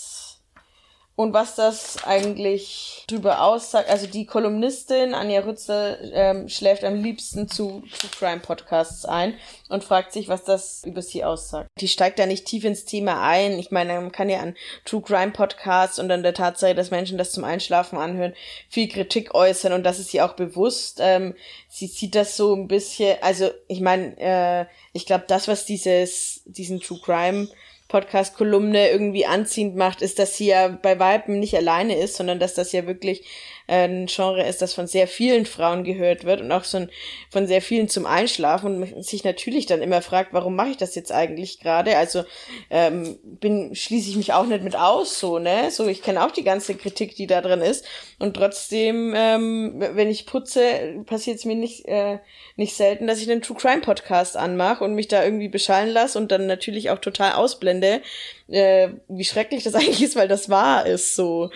Und 1.17 1.33
was 1.33 1.55
das 1.55 2.03
eigentlich 2.03 3.03
drüber 3.07 3.41
aussagt. 3.41 3.89
Also 3.89 4.05
die 4.05 4.27
Kolumnistin 4.27 5.15
Anja 5.15 5.39
Rützel 5.41 6.11
ähm, 6.13 6.47
schläft 6.47 6.83
am 6.83 7.01
liebsten 7.01 7.47
zu 7.47 7.81
True 7.99 8.11
Crime 8.19 8.39
Podcasts 8.39 9.03
ein 9.03 9.33
und 9.67 9.83
fragt 9.83 10.13
sich, 10.13 10.27
was 10.27 10.43
das 10.43 10.83
über 10.85 11.01
sie 11.01 11.23
aussagt. 11.23 11.71
Die 11.81 11.87
steigt 11.87 12.19
da 12.19 12.27
nicht 12.27 12.45
tief 12.45 12.63
ins 12.65 12.85
Thema 12.85 13.27
ein. 13.27 13.57
Ich 13.57 13.71
meine, 13.71 13.95
man 13.95 14.11
kann 14.11 14.29
ja 14.29 14.41
an 14.41 14.55
True 14.85 15.01
Crime 15.01 15.31
Podcasts 15.31 15.97
und 15.97 16.11
an 16.11 16.21
der 16.21 16.35
Tatsache, 16.35 16.75
dass 16.75 16.91
Menschen 16.91 17.17
das 17.17 17.31
zum 17.31 17.43
Einschlafen 17.43 17.97
anhören, 17.97 18.35
viel 18.69 18.87
Kritik 18.87 19.33
äußern 19.33 19.73
und 19.73 19.83
das 19.83 19.97
ist 19.97 20.13
ihr 20.13 20.23
auch 20.23 20.33
bewusst. 20.33 20.99
Ähm, 21.01 21.33
sie 21.67 21.87
sieht 21.87 22.13
das 22.13 22.37
so 22.37 22.53
ein 22.53 22.67
bisschen, 22.67 23.17
also 23.21 23.49
ich 23.67 23.81
meine, 23.81 24.15
äh, 24.19 24.65
ich 24.93 25.07
glaube, 25.07 25.25
das, 25.27 25.47
was 25.47 25.65
dieses, 25.65 26.43
diesen 26.45 26.79
True 26.79 26.99
Crime 27.03 27.47
Podcast-Kolumne 27.87 28.89
irgendwie 28.89 29.25
anziehend 29.25 29.75
macht, 29.75 30.01
ist, 30.01 30.19
dass 30.19 30.35
sie 30.35 30.47
ja 30.47 30.67
bei 30.67 30.99
Weiben 30.99 31.39
nicht 31.39 31.55
alleine 31.55 31.97
ist, 31.97 32.15
sondern 32.15 32.39
dass 32.39 32.53
das 32.53 32.71
ja 32.71 32.85
wirklich 32.85 33.25
ein 33.67 34.07
Genre 34.07 34.45
ist, 34.47 34.61
das 34.61 34.73
von 34.73 34.87
sehr 34.87 35.07
vielen 35.07 35.45
Frauen 35.45 35.83
gehört 35.83 36.23
wird 36.23 36.41
und 36.41 36.51
auch 36.51 36.63
so 36.63 36.87
von 37.29 37.47
sehr 37.47 37.61
vielen 37.61 37.89
zum 37.89 38.05
Einschlafen 38.05 38.81
und 38.81 39.03
sich 39.05 39.23
natürlich 39.23 39.65
dann 39.65 39.81
immer 39.81 40.01
fragt, 40.01 40.33
warum 40.33 40.55
mache 40.55 40.69
ich 40.69 40.77
das 40.77 40.95
jetzt 40.95 41.11
eigentlich 41.11 41.59
gerade? 41.59 41.97
Also 41.97 42.23
ähm, 42.69 43.19
bin 43.23 43.75
schließe 43.75 44.09
ich 44.09 44.15
mich 44.15 44.33
auch 44.33 44.45
nicht 44.45 44.63
mit 44.63 44.77
aus, 44.77 45.19
so 45.19 45.37
ne? 45.37 45.69
So 45.69 45.87
ich 45.87 46.01
kenne 46.01 46.25
auch 46.25 46.31
die 46.31 46.43
ganze 46.43 46.75
Kritik, 46.75 47.15
die 47.15 47.27
da 47.27 47.41
drin 47.41 47.61
ist 47.61 47.85
und 48.19 48.35
trotzdem, 48.35 49.13
ähm, 49.15 49.83
wenn 49.93 50.09
ich 50.09 50.25
putze, 50.25 51.03
passiert 51.05 51.37
es 51.37 51.45
mir 51.45 51.55
nicht 51.55 51.85
äh, 51.85 52.19
nicht 52.55 52.75
selten, 52.75 53.05
dass 53.05 53.21
ich 53.21 53.29
einen 53.29 53.41
True 53.41 53.57
Crime 53.57 53.81
Podcast 53.81 54.37
anmache 54.37 54.83
und 54.83 54.95
mich 54.95 55.07
da 55.09 55.23
irgendwie 55.23 55.49
beschallen 55.49 55.89
lasse 55.89 56.17
und 56.17 56.31
dann 56.31 56.47
natürlich 56.47 56.89
auch 56.89 56.99
total 56.99 57.33
ausblende, 57.33 58.01
äh, 58.49 58.89
wie 59.07 59.25
schrecklich 59.25 59.63
das 59.63 59.75
eigentlich 59.75 60.03
ist, 60.03 60.15
weil 60.15 60.27
das 60.27 60.49
wahr 60.49 60.85
ist 60.85 61.15
so, 61.15 61.49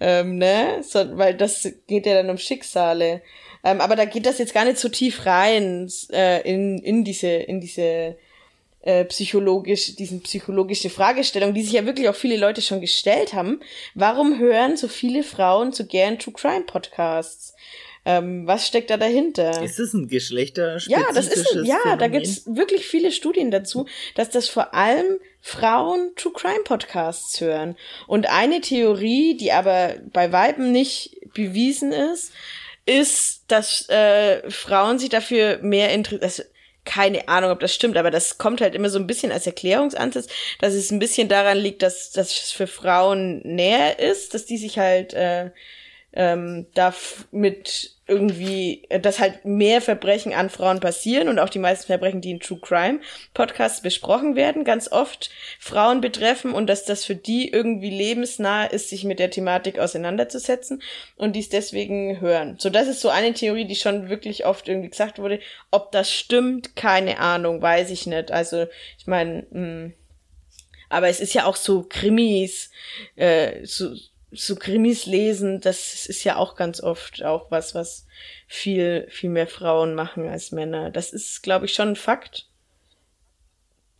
ähm, 0.00 0.38
ne? 0.38 0.82
So, 0.82 1.16
weil 1.16 1.34
das 1.34 1.68
geht 1.86 2.06
ja 2.06 2.14
dann 2.14 2.30
um 2.30 2.38
Schicksale. 2.38 3.22
Ähm, 3.64 3.80
aber 3.80 3.96
da 3.96 4.04
geht 4.04 4.26
das 4.26 4.38
jetzt 4.38 4.54
gar 4.54 4.64
nicht 4.64 4.78
so 4.78 4.88
tief 4.88 5.26
rein 5.26 5.90
äh, 6.12 6.48
in, 6.48 6.78
in 6.78 7.04
diese, 7.04 7.28
in 7.28 7.60
diese 7.60 8.16
äh, 8.82 9.04
psychologisch, 9.06 9.96
diesen 9.96 10.22
psychologische 10.22 10.90
Fragestellung, 10.90 11.52
die 11.52 11.62
sich 11.62 11.72
ja 11.72 11.84
wirklich 11.84 12.08
auch 12.08 12.14
viele 12.14 12.36
Leute 12.36 12.62
schon 12.62 12.80
gestellt 12.80 13.34
haben. 13.34 13.60
Warum 13.94 14.38
hören 14.38 14.76
so 14.76 14.88
viele 14.88 15.24
Frauen 15.24 15.72
so 15.72 15.84
gern 15.84 16.18
True 16.18 16.34
Crime 16.34 16.64
Podcasts? 16.64 17.54
Ähm, 18.04 18.46
was 18.46 18.66
steckt 18.66 18.90
da 18.90 18.96
dahinter? 18.96 19.62
Ist 19.62 19.78
es 19.78 19.92
ein 19.92 20.08
geschlechterspezifisches 20.08 21.06
Ja, 21.08 21.12
das 21.14 21.26
ist 21.26 21.56
ein, 21.56 21.64
ja, 21.64 21.76
Phänomen? 21.82 21.98
da 21.98 22.08
gibt's 22.08 22.42
wirklich 22.46 22.86
viele 22.86 23.12
Studien 23.12 23.50
dazu, 23.50 23.86
dass 24.14 24.30
das 24.30 24.48
vor 24.48 24.74
allem 24.74 25.18
Frauen 25.40 26.12
True 26.16 26.32
Crime 26.32 26.62
Podcasts 26.64 27.40
hören. 27.40 27.76
Und 28.06 28.28
eine 28.28 28.60
Theorie, 28.60 29.36
die 29.36 29.52
aber 29.52 29.96
bei 30.12 30.32
Weiben 30.32 30.72
nicht 30.72 31.16
bewiesen 31.34 31.92
ist, 31.92 32.32
ist, 32.86 33.42
dass 33.48 33.88
äh, 33.90 34.48
Frauen 34.50 34.98
sich 34.98 35.10
dafür 35.10 35.58
mehr 35.62 35.90
interessieren. 35.90 36.48
Keine 36.84 37.28
Ahnung, 37.28 37.50
ob 37.50 37.60
das 37.60 37.74
stimmt, 37.74 37.98
aber 37.98 38.10
das 38.10 38.38
kommt 38.38 38.62
halt 38.62 38.74
immer 38.74 38.88
so 38.88 38.98
ein 38.98 39.06
bisschen 39.06 39.30
als 39.30 39.46
Erklärungsansatz, 39.46 40.26
dass 40.58 40.72
es 40.72 40.90
ein 40.90 40.98
bisschen 40.98 41.28
daran 41.28 41.58
liegt, 41.58 41.82
dass 41.82 42.12
das 42.12 42.32
für 42.32 42.66
Frauen 42.66 43.42
näher 43.44 43.98
ist, 43.98 44.32
dass 44.32 44.46
die 44.46 44.56
sich 44.56 44.78
halt 44.78 45.12
äh, 45.12 45.50
ähm, 46.12 46.66
da 46.74 46.94
mit 47.30 47.98
irgendwie, 48.06 48.84
äh, 48.88 48.98
dass 48.98 49.18
halt 49.18 49.44
mehr 49.44 49.82
Verbrechen 49.82 50.32
an 50.32 50.48
Frauen 50.48 50.80
passieren 50.80 51.28
und 51.28 51.38
auch 51.38 51.50
die 51.50 51.58
meisten 51.58 51.86
Verbrechen, 51.86 52.22
die 52.22 52.30
in 52.30 52.40
True 52.40 52.58
Crime 52.60 53.00
Podcasts 53.34 53.82
besprochen 53.82 54.34
werden, 54.34 54.64
ganz 54.64 54.90
oft 54.90 55.30
Frauen 55.58 56.00
betreffen 56.00 56.52
und 56.52 56.66
dass 56.66 56.86
das 56.86 57.04
für 57.04 57.14
die 57.14 57.50
irgendwie 57.50 57.90
lebensnah 57.90 58.64
ist, 58.64 58.88
sich 58.88 59.04
mit 59.04 59.18
der 59.18 59.30
Thematik 59.30 59.78
auseinanderzusetzen 59.78 60.82
und 61.16 61.36
dies 61.36 61.50
deswegen 61.50 62.20
hören. 62.20 62.56
So, 62.58 62.70
das 62.70 62.88
ist 62.88 63.00
so 63.00 63.10
eine 63.10 63.34
Theorie, 63.34 63.66
die 63.66 63.76
schon 63.76 64.08
wirklich 64.08 64.46
oft 64.46 64.66
irgendwie 64.66 64.88
gesagt 64.88 65.18
wurde. 65.18 65.40
Ob 65.70 65.92
das 65.92 66.10
stimmt, 66.10 66.74
keine 66.74 67.18
Ahnung, 67.18 67.60
weiß 67.60 67.90
ich 67.90 68.06
nicht. 68.06 68.30
Also, 68.30 68.66
ich 68.98 69.06
meine, 69.06 69.46
hm. 69.52 69.92
aber 70.88 71.08
es 71.08 71.20
ist 71.20 71.34
ja 71.34 71.44
auch 71.44 71.56
so 71.56 71.84
Krimis, 71.86 72.70
äh, 73.16 73.66
so, 73.66 73.94
so 74.30 74.56
Krimis 74.56 75.06
lesen, 75.06 75.60
das 75.60 76.06
ist 76.06 76.24
ja 76.24 76.36
auch 76.36 76.54
ganz 76.54 76.82
oft 76.82 77.24
auch 77.24 77.50
was, 77.50 77.74
was 77.74 78.06
viel, 78.46 79.06
viel 79.10 79.30
mehr 79.30 79.46
Frauen 79.46 79.94
machen 79.94 80.28
als 80.28 80.52
Männer. 80.52 80.90
Das 80.90 81.12
ist, 81.12 81.42
glaube 81.42 81.66
ich, 81.66 81.74
schon 81.74 81.90
ein 81.90 81.96
Fakt, 81.96 82.46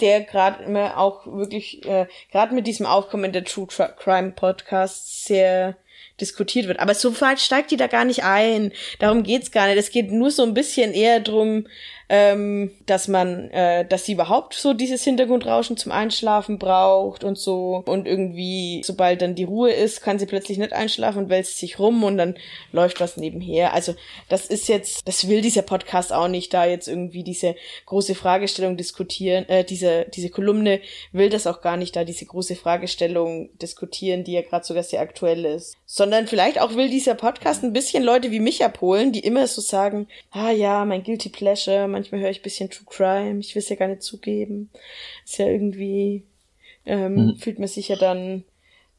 der 0.00 0.22
gerade 0.22 0.64
immer 0.64 0.98
auch 0.98 1.26
wirklich, 1.26 1.84
äh, 1.86 2.06
gerade 2.30 2.54
mit 2.54 2.66
diesem 2.66 2.86
Aufkommen 2.86 3.32
der 3.32 3.44
True 3.44 3.66
Crime 3.66 4.32
Podcasts 4.32 5.24
sehr 5.24 5.76
diskutiert 6.20 6.68
wird. 6.68 6.80
Aber 6.80 6.94
so 6.94 7.20
weit 7.20 7.40
steigt 7.40 7.70
die 7.70 7.76
da 7.76 7.86
gar 7.86 8.04
nicht 8.04 8.24
ein. 8.24 8.72
Darum 8.98 9.22
geht's 9.22 9.50
gar 9.50 9.66
nicht. 9.66 9.78
Es 9.78 9.90
geht 9.90 10.10
nur 10.10 10.30
so 10.30 10.42
ein 10.42 10.54
bisschen 10.54 10.92
eher 10.92 11.20
drum, 11.20 11.66
ähm, 12.08 12.70
dass 12.86 13.06
man, 13.06 13.50
äh, 13.50 13.86
dass 13.86 14.06
sie 14.06 14.12
überhaupt 14.12 14.54
so 14.54 14.72
dieses 14.72 15.04
Hintergrundrauschen 15.04 15.76
zum 15.76 15.92
Einschlafen 15.92 16.58
braucht 16.58 17.22
und 17.22 17.36
so. 17.36 17.82
Und 17.84 18.06
irgendwie, 18.06 18.82
sobald 18.84 19.20
dann 19.20 19.34
die 19.34 19.44
Ruhe 19.44 19.72
ist, 19.72 20.00
kann 20.00 20.18
sie 20.18 20.26
plötzlich 20.26 20.58
nicht 20.58 20.72
einschlafen 20.72 21.24
und 21.24 21.28
wälzt 21.28 21.58
sich 21.58 21.78
rum 21.78 22.02
und 22.04 22.16
dann 22.16 22.36
läuft 22.72 23.00
was 23.00 23.16
nebenher. 23.16 23.74
Also 23.74 23.94
das 24.28 24.46
ist 24.46 24.68
jetzt, 24.68 25.06
das 25.06 25.28
will 25.28 25.42
dieser 25.42 25.62
Podcast 25.62 26.12
auch 26.12 26.28
nicht, 26.28 26.54
da 26.54 26.64
jetzt 26.64 26.88
irgendwie 26.88 27.22
diese 27.22 27.54
große 27.86 28.14
Fragestellung 28.14 28.76
diskutieren, 28.76 29.46
äh, 29.48 29.64
diese, 29.64 30.06
diese 30.14 30.30
Kolumne 30.30 30.80
will 31.12 31.28
das 31.28 31.46
auch 31.46 31.60
gar 31.60 31.76
nicht, 31.76 31.94
da 31.94 32.04
diese 32.04 32.24
große 32.24 32.56
Fragestellung 32.56 33.50
diskutieren, 33.58 34.24
die 34.24 34.32
ja 34.32 34.42
gerade 34.42 34.64
sogar 34.64 34.82
sehr 34.82 35.00
aktuell 35.00 35.44
ist. 35.44 35.76
Sondern 35.84 36.26
vielleicht 36.26 36.60
auch 36.60 36.74
will 36.74 36.88
dieser 36.88 37.14
Podcast 37.14 37.62
ein 37.62 37.72
bisschen 37.72 38.02
Leute 38.02 38.30
wie 38.30 38.40
mich 38.40 38.64
abholen, 38.64 39.12
die 39.12 39.20
immer 39.20 39.46
so 39.46 39.60
sagen, 39.60 40.06
ah 40.30 40.50
ja, 40.50 40.84
mein 40.84 41.02
Guilty 41.02 41.28
Pleasure, 41.28 41.86
manchmal 41.98 42.20
höre 42.20 42.30
ich 42.30 42.40
ein 42.40 42.44
bisschen 42.44 42.70
True 42.70 42.86
Crime, 42.88 43.40
ich 43.40 43.54
will 43.54 43.62
es 43.62 43.68
ja 43.68 43.76
gar 43.76 43.88
nicht 43.88 44.02
zugeben. 44.02 44.70
Ist 45.24 45.38
ja 45.38 45.46
irgendwie, 45.46 46.22
ähm, 46.86 47.14
mhm. 47.14 47.36
fühlt 47.36 47.58
man 47.58 47.68
sich 47.68 47.88
ja 47.88 47.96
dann, 47.96 48.44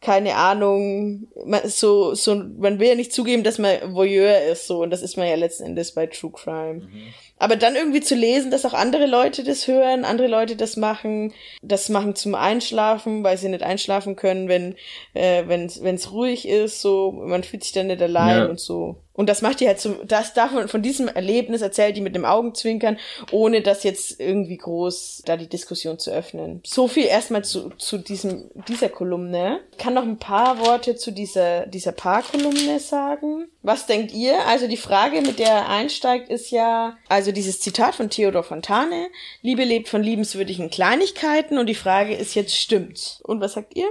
keine 0.01 0.35
Ahnung, 0.35 1.27
man, 1.45 1.67
so, 1.67 2.13
so, 2.13 2.35
man 2.35 2.79
will 2.79 2.89
ja 2.89 2.95
nicht 2.95 3.13
zugeben, 3.13 3.43
dass 3.43 3.57
man 3.57 3.93
Voyeur 3.93 4.43
ist, 4.43 4.67
so, 4.67 4.83
und 4.83 4.91
das 4.91 5.01
ist 5.01 5.17
man 5.17 5.27
ja 5.27 5.35
letzten 5.35 5.63
Endes 5.63 5.93
bei 5.93 6.07
True 6.07 6.31
Crime. 6.31 6.81
Mhm. 6.81 7.13
Aber 7.37 7.55
dann 7.55 7.77
irgendwie 7.77 8.01
zu 8.01 8.15
lesen, 8.15 8.51
dass 8.51 8.65
auch 8.65 8.73
andere 8.73 9.05
Leute 9.05 9.45
das 9.45 9.65
hören, 9.65 10.03
andere 10.03 10.27
Leute 10.27 10.57
das 10.57 10.75
machen, 10.75 11.33
das 11.61 11.87
machen 11.87 12.13
zum 12.13 12.35
Einschlafen, 12.35 13.23
weil 13.23 13.37
sie 13.37 13.47
nicht 13.47 13.63
einschlafen 13.63 14.17
können, 14.17 14.49
wenn 14.49 14.75
äh, 15.13 15.43
wenn 15.47 15.95
es 15.95 16.11
ruhig 16.11 16.45
ist, 16.45 16.81
so 16.81 17.13
man 17.13 17.43
fühlt 17.43 17.63
sich 17.63 17.71
dann 17.71 17.87
nicht 17.87 18.01
allein 18.01 18.37
ja. 18.39 18.45
und 18.45 18.59
so. 18.59 18.97
Und 19.19 19.27
das 19.27 19.41
macht 19.41 19.59
die 19.59 19.67
halt 19.67 19.81
so, 19.81 19.95
das 20.05 20.33
davon, 20.33 20.69
von 20.69 20.81
diesem 20.81 21.09
Erlebnis 21.09 21.61
erzählt 21.61 21.97
die 21.97 22.01
mit 22.01 22.15
dem 22.15 22.23
Augenzwinkern, 22.23 22.97
ohne 23.33 23.61
das 23.61 23.83
jetzt 23.83 24.17
irgendwie 24.17 24.55
groß 24.55 25.23
da 25.25 25.35
die 25.35 25.49
Diskussion 25.49 25.99
zu 25.99 26.09
öffnen. 26.09 26.61
So 26.65 26.87
viel 26.87 27.03
erstmal 27.03 27.43
zu, 27.43 27.71
zu 27.71 27.97
diesem, 27.97 28.49
dieser 28.69 28.87
Kolumne. 28.87 29.59
Ich 29.73 29.77
kann 29.77 29.93
noch 29.93 30.03
ein 30.03 30.19
paar 30.19 30.65
Worte 30.65 30.95
zu 30.95 31.11
dieser, 31.11 31.65
dieser 31.65 31.91
Paarkolumne 31.91 32.79
sagen. 32.79 33.49
Was 33.61 33.87
denkt 33.87 34.13
ihr? 34.13 34.47
Also 34.47 34.69
die 34.69 34.77
Frage, 34.77 35.19
mit 35.19 35.37
der 35.39 35.49
er 35.49 35.67
einsteigt, 35.67 36.29
ist 36.29 36.49
ja, 36.51 36.95
also 37.09 37.33
dieses 37.33 37.59
Zitat 37.59 37.95
von 37.95 38.09
Theodor 38.09 38.43
Fontane, 38.43 39.07
Liebe 39.41 39.65
lebt 39.65 39.89
von 39.89 40.01
liebenswürdigen 40.01 40.69
Kleinigkeiten 40.69 41.57
und 41.57 41.65
die 41.65 41.75
Frage 41.75 42.15
ist 42.15 42.35
jetzt, 42.35 42.55
stimmt's? 42.55 43.19
Und 43.25 43.41
was 43.41 43.51
sagt 43.51 43.75
ihr? 43.75 43.89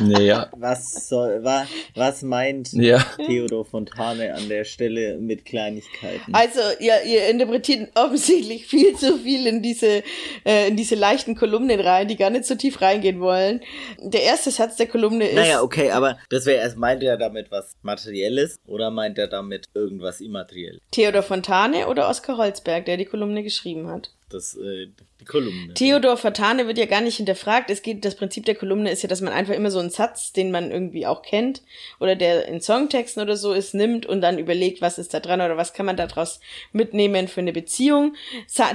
Naja. 0.00 0.50
Was 0.56 1.08
soll, 1.08 1.44
wa, 1.44 1.66
was 1.94 2.22
meint 2.22 2.72
ja. 2.72 2.98
Theodor 3.26 3.64
Fontane 3.64 4.34
an 4.34 4.48
der 4.48 4.64
Stelle 4.64 5.18
mit 5.18 5.44
Kleinigkeiten? 5.44 6.34
Also, 6.34 6.60
ihr, 6.80 7.02
ihr 7.04 7.28
interpretiert 7.28 7.90
offensichtlich 7.94 8.66
viel 8.66 8.96
zu 8.96 9.18
viel 9.18 9.46
in 9.46 9.62
diese, 9.62 10.02
äh, 10.44 10.68
in 10.68 10.76
diese 10.76 10.94
leichten 10.94 11.36
Kolumnen 11.36 11.80
rein, 11.80 12.08
die 12.08 12.16
gar 12.16 12.30
nicht 12.30 12.44
so 12.44 12.54
tief 12.54 12.80
reingehen 12.80 13.20
wollen. 13.20 13.60
Der 13.98 14.22
erste 14.22 14.50
Satz 14.50 14.76
der 14.76 14.86
Kolumne 14.86 15.28
ist. 15.28 15.36
Naja, 15.36 15.62
okay, 15.62 15.90
aber 15.90 16.18
das 16.30 16.46
wäre 16.46 16.62
erst, 16.62 16.76
meint 16.76 17.02
er 17.02 17.16
damit 17.16 17.50
was 17.50 17.72
Materielles 17.82 18.58
oder 18.66 18.90
meint 18.90 19.18
er 19.18 19.28
damit 19.28 19.68
irgendwas 19.74 20.20
Immaterielles? 20.20 20.80
Theodor 20.90 21.22
Fontane 21.22 21.88
oder 21.88 22.08
Oskar 22.08 22.38
Holzberg, 22.38 22.84
der 22.86 22.96
die 22.96 23.06
Kolumne 23.06 23.42
geschrieben 23.42 23.88
hat? 23.88 24.10
Das, 24.30 24.56
äh, 24.56 24.88
die 25.22 25.26
Kolumne. 25.26 25.74
Theodor 25.74 26.16
Fatane 26.16 26.66
wird 26.66 26.78
ja 26.78 26.86
gar 26.86 27.00
nicht 27.00 27.16
hinterfragt. 27.16 27.70
Es 27.70 27.82
geht, 27.82 28.04
das 28.04 28.16
Prinzip 28.16 28.44
der 28.44 28.54
Kolumne 28.54 28.90
ist 28.90 29.02
ja, 29.02 29.08
dass 29.08 29.20
man 29.20 29.32
einfach 29.32 29.54
immer 29.54 29.70
so 29.70 29.78
einen 29.78 29.90
Satz, 29.90 30.32
den 30.32 30.50
man 30.50 30.70
irgendwie 30.70 31.06
auch 31.06 31.22
kennt 31.22 31.62
oder 32.00 32.16
der 32.16 32.48
in 32.48 32.60
Songtexten 32.60 33.22
oder 33.22 33.36
so 33.36 33.52
ist, 33.52 33.74
nimmt 33.74 34.06
und 34.06 34.20
dann 34.20 34.38
überlegt, 34.38 34.82
was 34.82 34.98
ist 34.98 35.14
da 35.14 35.20
dran 35.20 35.40
oder 35.40 35.56
was 35.56 35.72
kann 35.72 35.86
man 35.86 35.96
daraus 35.96 36.40
mitnehmen 36.72 37.28
für 37.28 37.40
eine 37.40 37.52
Beziehung. 37.52 38.14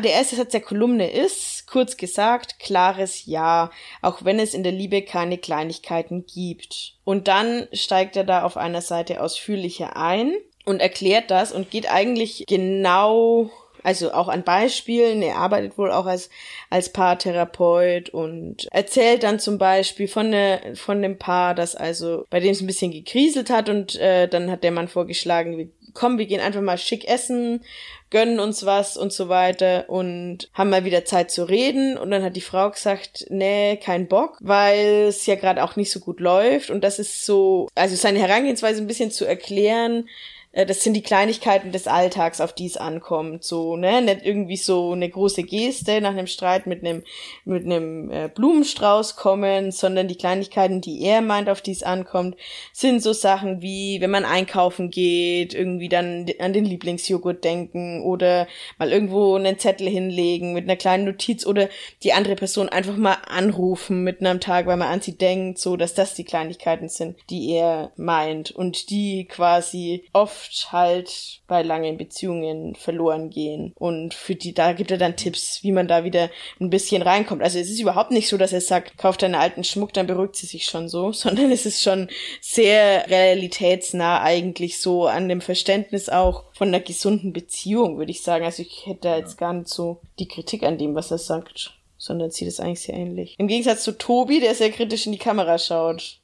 Der 0.03 0.11
erste 0.11 0.35
Satz 0.37 0.51
der 0.51 0.61
Kolumne 0.61 1.11
ist, 1.11 1.67
kurz 1.67 1.97
gesagt, 1.97 2.59
klares 2.59 3.25
Ja, 3.25 3.71
auch 4.01 4.23
wenn 4.23 4.39
es 4.39 4.53
in 4.53 4.63
der 4.63 4.71
Liebe 4.71 5.01
keine 5.01 5.37
Kleinigkeiten 5.37 6.25
gibt. 6.25 6.93
Und 7.03 7.27
dann 7.27 7.67
steigt 7.73 8.15
er 8.15 8.23
da 8.23 8.43
auf 8.43 8.57
einer 8.57 8.81
Seite 8.81 9.21
ausführlicher 9.21 9.97
ein 9.97 10.33
und 10.65 10.81
erklärt 10.81 11.31
das 11.31 11.51
und 11.51 11.71
geht 11.71 11.89
eigentlich 11.89 12.43
genau 12.47 13.49
also 13.87 14.11
auch 14.11 14.27
an 14.27 14.43
Beispielen. 14.43 15.21
Er 15.21 15.37
arbeitet 15.37 15.77
wohl 15.77 15.91
auch 15.91 16.07
als, 16.07 16.29
als 16.69 16.91
Paartherapeut 16.91 18.09
und 18.09 18.67
erzählt 18.69 19.23
dann 19.23 19.39
zum 19.39 19.57
Beispiel 19.57 20.09
von, 20.09 20.29
ne, 20.29 20.59
von 20.75 21.01
dem 21.01 21.17
Paar, 21.17 21.55
das 21.55 21.73
also, 21.73 22.25
bei 22.29 22.41
dem 22.41 22.51
es 22.51 22.59
ein 22.59 22.67
bisschen 22.67 22.91
gekriselt 22.91 23.49
hat 23.49 23.69
und 23.69 23.95
äh, 23.95 24.27
dann 24.27 24.51
hat 24.51 24.65
der 24.65 24.73
Mann 24.73 24.89
vorgeschlagen, 24.89 25.71
komm, 25.93 26.17
wir 26.17 26.25
gehen 26.25 26.41
einfach 26.41 26.59
mal 26.59 26.77
schick 26.77 27.07
essen, 27.07 27.63
gönnen 28.09 28.41
uns 28.41 28.65
was 28.65 28.97
und 28.97 29.13
so 29.13 29.29
weiter 29.29 29.85
und 29.87 30.49
haben 30.53 30.69
mal 30.69 30.83
wieder 30.83 31.05
Zeit 31.05 31.31
zu 31.31 31.47
reden. 31.47 31.97
Und 31.97 32.11
dann 32.11 32.23
hat 32.23 32.35
die 32.35 32.41
Frau 32.41 32.69
gesagt, 32.69 33.25
nee, 33.29 33.77
kein 33.77 34.09
Bock, 34.09 34.37
weil 34.41 35.05
es 35.07 35.25
ja 35.27 35.35
gerade 35.35 35.63
auch 35.63 35.77
nicht 35.77 35.91
so 35.91 36.01
gut 36.01 36.19
läuft. 36.19 36.71
Und 36.71 36.83
das 36.83 36.99
ist 36.99 37.25
so, 37.25 37.69
also 37.73 37.95
seine 37.95 38.19
Herangehensweise 38.19 38.81
ein 38.81 38.87
bisschen 38.87 39.11
zu 39.11 39.23
erklären, 39.23 40.09
das 40.53 40.83
sind 40.83 40.93
die 40.93 41.03
Kleinigkeiten 41.03 41.71
des 41.71 41.87
Alltags, 41.87 42.41
auf 42.41 42.53
die 42.53 42.65
es 42.65 42.77
ankommt. 42.77 43.43
So, 43.43 43.75
ne, 43.75 44.01
nicht 44.01 44.25
irgendwie 44.25 44.55
so 44.55 44.93
eine 44.93 45.09
große 45.09 45.43
Geste 45.43 46.01
nach 46.01 46.11
einem 46.11 46.25
Streit 46.25 46.65
mit 46.65 46.83
einem, 46.83 47.03
mit 47.45 47.63
einem 47.63 48.09
äh, 48.09 48.29
Blumenstrauß 48.33 49.17
kommen, 49.17 49.71
sondern 49.71 50.07
die 50.07 50.15
Kleinigkeiten, 50.15 50.81
die 50.81 51.03
er 51.03 51.21
meint, 51.21 51.49
auf 51.49 51.61
die 51.61 51.73
es 51.73 51.83
ankommt, 51.83 52.37
sind 52.73 53.03
so 53.03 53.13
Sachen 53.13 53.61
wie, 53.61 54.01
wenn 54.01 54.09
man 54.09 54.25
einkaufen 54.25 54.89
geht, 54.89 55.53
irgendwie 55.53 55.89
dann 55.89 56.25
an 56.39 56.53
den 56.53 56.65
Lieblingsjoghurt 56.65 57.43
denken 57.43 58.01
oder 58.03 58.47
mal 58.79 58.91
irgendwo 58.91 59.35
einen 59.35 59.59
Zettel 59.59 59.87
hinlegen 59.87 60.53
mit 60.53 60.63
einer 60.63 60.75
kleinen 60.75 61.05
Notiz 61.05 61.45
oder 61.45 61.69
die 62.03 62.13
andere 62.13 62.35
Person 62.35 62.69
einfach 62.69 62.97
mal 62.97 63.17
anrufen 63.27 64.03
mitten 64.03 64.25
am 64.25 64.39
Tag, 64.39 64.65
weil 64.65 64.77
man 64.77 64.87
an 64.87 65.01
sie 65.01 65.17
denkt, 65.17 65.59
so, 65.59 65.77
dass 65.77 65.93
das 65.93 66.15
die 66.15 66.23
Kleinigkeiten 66.23 66.89
sind, 66.89 67.17
die 67.29 67.51
er 67.51 67.91
meint 67.95 68.51
und 68.51 68.89
die 68.89 69.25
quasi 69.25 70.05
oft 70.13 70.36
oft 70.37 70.71
halt 70.71 71.39
bei 71.47 71.63
langen 71.63 71.97
Beziehungen 71.97 72.75
verloren 72.75 73.29
gehen. 73.29 73.73
Und 73.75 74.13
für 74.13 74.35
die, 74.35 74.53
da 74.53 74.73
gibt 74.73 74.91
er 74.91 74.97
dann 74.97 75.15
Tipps, 75.15 75.63
wie 75.63 75.71
man 75.71 75.87
da 75.87 76.03
wieder 76.03 76.29
ein 76.59 76.69
bisschen 76.69 77.01
reinkommt. 77.01 77.41
Also 77.41 77.57
es 77.59 77.69
ist 77.69 77.79
überhaupt 77.79 78.11
nicht 78.11 78.27
so, 78.27 78.37
dass 78.37 78.53
er 78.53 78.61
sagt, 78.61 78.97
kauf 78.97 79.17
deinen 79.17 79.35
alten 79.35 79.63
Schmuck, 79.63 79.93
dann 79.93 80.07
beruhigt 80.07 80.35
sie 80.35 80.45
sich 80.45 80.65
schon 80.65 80.87
so, 80.89 81.11
sondern 81.13 81.51
es 81.51 81.65
ist 81.65 81.81
schon 81.81 82.09
sehr 82.39 83.09
realitätsnah 83.09 84.21
eigentlich 84.21 84.79
so 84.79 85.07
an 85.07 85.27
dem 85.27 85.41
Verständnis 85.41 86.09
auch 86.09 86.43
von 86.53 86.67
einer 86.67 86.79
gesunden 86.79 87.33
Beziehung, 87.33 87.97
würde 87.97 88.11
ich 88.11 88.21
sagen. 88.21 88.45
Also 88.45 88.61
ich 88.61 88.85
hätte 88.85 89.01
da 89.01 89.17
jetzt 89.17 89.37
gar 89.37 89.53
nicht 89.53 89.69
so 89.69 89.99
die 90.19 90.27
Kritik 90.27 90.63
an 90.63 90.77
dem, 90.77 90.95
was 90.95 91.11
er 91.11 91.17
sagt 91.17 91.73
sondern 91.99 92.29
sieht 92.29 92.47
es 92.47 92.59
eigentlich 92.59 92.81
sehr 92.81 92.95
ähnlich. 92.95 93.35
Im 93.39 93.47
Gegensatz 93.47 93.83
zu 93.83 93.97
Tobi, 93.97 94.39
der 94.39 94.53
sehr 94.53 94.69
kritisch 94.69 95.07
in 95.07 95.13
die 95.13 95.17
Kamera 95.17 95.57
schaut. 95.57 96.19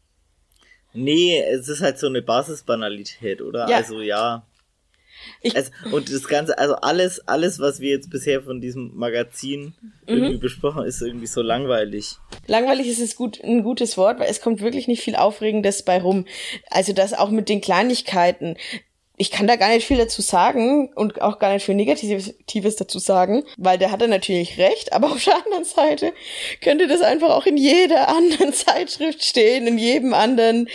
Nee, 0.93 1.41
es 1.41 1.67
ist 1.67 1.81
halt 1.81 1.97
so 1.97 2.07
eine 2.07 2.21
Basisbanalität, 2.21 3.41
oder? 3.41 3.67
Ja. 3.69 3.77
Also 3.77 4.01
ja. 4.01 4.45
Ich 5.41 5.55
also, 5.55 5.71
und 5.91 6.11
das 6.11 6.27
Ganze, 6.27 6.57
also 6.57 6.75
alles, 6.75 7.27
alles, 7.27 7.59
was 7.59 7.79
wir 7.79 7.91
jetzt 7.91 8.09
bisher 8.09 8.41
von 8.41 8.61
diesem 8.61 8.95
Magazin 8.95 9.73
mhm. 9.81 9.91
irgendwie 10.05 10.37
besprochen, 10.37 10.85
ist 10.85 11.01
irgendwie 11.01 11.27
so 11.27 11.41
langweilig. 11.41 12.15
Langweilig 12.47 12.87
ist 12.87 12.99
es 12.99 13.15
gut, 13.15 13.41
ein 13.43 13.63
gutes 13.63 13.97
Wort, 13.97 14.19
weil 14.19 14.29
es 14.29 14.41
kommt 14.41 14.61
wirklich 14.61 14.87
nicht 14.87 15.01
viel 15.01 15.15
Aufregendes 15.15 15.83
bei 15.83 16.01
rum. 16.01 16.25
Also 16.69 16.93
das 16.93 17.13
auch 17.13 17.29
mit 17.29 17.49
den 17.49 17.61
Kleinigkeiten 17.61 18.57
ich 19.15 19.29
kann 19.29 19.45
da 19.45 19.57
gar 19.57 19.69
nicht 19.69 19.85
viel 19.85 19.97
dazu 19.97 20.23
sagen 20.23 20.89
und 20.95 21.21
auch 21.21 21.37
gar 21.37 21.53
nicht 21.53 21.63
viel 21.63 21.75
Negatives 21.75 22.75
dazu 22.75 22.97
sagen, 22.97 23.43
weil 23.57 23.77
der 23.77 23.91
hatte 23.91 24.07
natürlich 24.07 24.57
recht, 24.57 24.91
aber 24.91 25.07
auf 25.11 25.23
der 25.23 25.35
anderen 25.35 25.65
Seite 25.65 26.13
könnte 26.61 26.87
das 26.87 27.01
einfach 27.01 27.29
auch 27.29 27.45
in 27.45 27.57
jeder 27.57 28.09
anderen 28.15 28.53
Zeitschrift 28.53 29.23
stehen, 29.23 29.67
in 29.67 29.77
jedem 29.77 30.15
anderen 30.15 30.67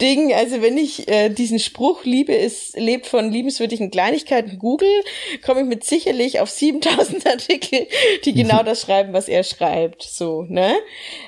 Ding. 0.00 0.34
Also 0.34 0.60
wenn 0.60 0.76
ich 0.76 1.06
äh, 1.08 1.28
diesen 1.28 1.60
Spruch 1.60 2.04
Liebe 2.04 2.34
ist, 2.34 2.76
lebt 2.76 3.06
von 3.06 3.30
liebenswürdigen 3.30 3.92
Kleinigkeiten 3.92 4.58
Google, 4.58 5.04
komme 5.44 5.60
ich 5.60 5.66
mit 5.66 5.84
sicherlich 5.84 6.40
auf 6.40 6.50
7000 6.50 7.26
Artikel, 7.28 7.86
die 8.24 8.34
genau 8.34 8.64
das 8.64 8.82
schreiben, 8.82 9.12
was 9.12 9.28
er 9.28 9.44
schreibt. 9.44 10.02
So, 10.02 10.42
ne? 10.48 10.74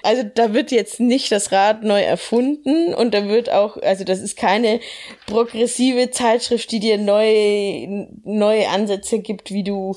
Also 0.03 0.25
da 0.35 0.53
wird 0.53 0.73
jetzt 0.73 0.99
nicht 0.99 1.31
das 1.31 1.53
Rad 1.53 1.85
neu 1.85 2.03
erfunden 2.03 2.93
und 2.93 3.14
da 3.14 3.29
wird 3.29 3.51
auch, 3.51 3.77
also 3.77 4.03
das 4.03 4.19
ist 4.21 4.37
keine 4.37 4.81
progressive 5.27 6.11
Zeitschrift, 6.11 6.55
Zeitschrift, 6.57 6.72
die 6.72 6.80
dir 6.80 6.98
neue, 6.98 8.09
neue 8.24 8.68
Ansätze 8.68 9.20
gibt, 9.20 9.50
wie 9.50 9.64
du 9.64 9.96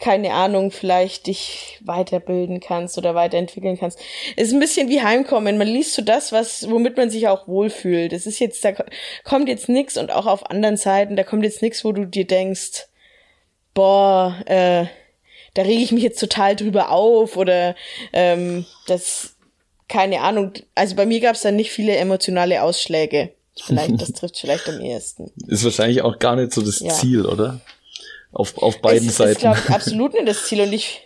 keine 0.00 0.32
Ahnung, 0.32 0.70
vielleicht 0.70 1.26
dich 1.26 1.80
weiterbilden 1.84 2.60
kannst 2.60 2.98
oder 2.98 3.16
weiterentwickeln 3.16 3.76
kannst. 3.76 3.98
Es 4.36 4.48
ist 4.48 4.52
ein 4.54 4.60
bisschen 4.60 4.88
wie 4.88 5.02
Heimkommen. 5.02 5.58
Man 5.58 5.66
liest 5.66 5.94
so 5.94 6.02
das, 6.02 6.30
was, 6.30 6.70
womit 6.70 6.96
man 6.96 7.10
sich 7.10 7.26
auch 7.26 7.48
wohlfühlt. 7.48 8.12
Es 8.12 8.24
ist 8.24 8.38
jetzt, 8.38 8.64
da 8.64 8.74
kommt 9.24 9.48
jetzt 9.48 9.68
nix 9.68 9.96
und 9.96 10.12
auch 10.12 10.26
auf 10.26 10.48
anderen 10.48 10.76
Seiten, 10.76 11.16
da 11.16 11.24
kommt 11.24 11.42
jetzt 11.42 11.62
nix, 11.62 11.84
wo 11.84 11.90
du 11.90 12.04
dir 12.04 12.28
denkst, 12.28 12.86
boah, 13.74 14.36
äh, 14.46 14.86
da 15.54 15.62
rege 15.62 15.82
ich 15.82 15.90
mich 15.90 16.04
jetzt 16.04 16.20
total 16.20 16.54
drüber 16.54 16.92
auf 16.92 17.36
oder 17.36 17.74
ähm, 18.12 18.66
das, 18.86 19.34
keine 19.88 20.20
Ahnung. 20.20 20.52
Also 20.76 20.94
bei 20.94 21.06
mir 21.06 21.18
gab 21.18 21.34
es 21.34 21.42
dann 21.42 21.56
nicht 21.56 21.72
viele 21.72 21.96
emotionale 21.96 22.62
Ausschläge. 22.62 23.32
Vielleicht, 23.62 24.00
das 24.00 24.12
trifft 24.14 24.38
vielleicht 24.38 24.68
am 24.68 24.80
ehesten. 24.80 25.30
Ist 25.46 25.64
wahrscheinlich 25.64 26.02
auch 26.02 26.18
gar 26.18 26.36
nicht 26.36 26.52
so 26.52 26.62
das 26.62 26.80
ja. 26.80 26.90
Ziel, 26.90 27.26
oder? 27.26 27.60
Auf, 28.32 28.58
auf 28.58 28.80
beiden 28.80 29.08
es, 29.08 29.16
Seiten. 29.16 29.32
Ist, 29.32 29.40
glaube 29.40 29.58
ich, 29.64 29.70
absolut 29.70 30.12
nicht 30.12 30.28
das 30.28 30.46
Ziel. 30.46 30.60
Und 30.60 30.72
ich, 30.72 31.02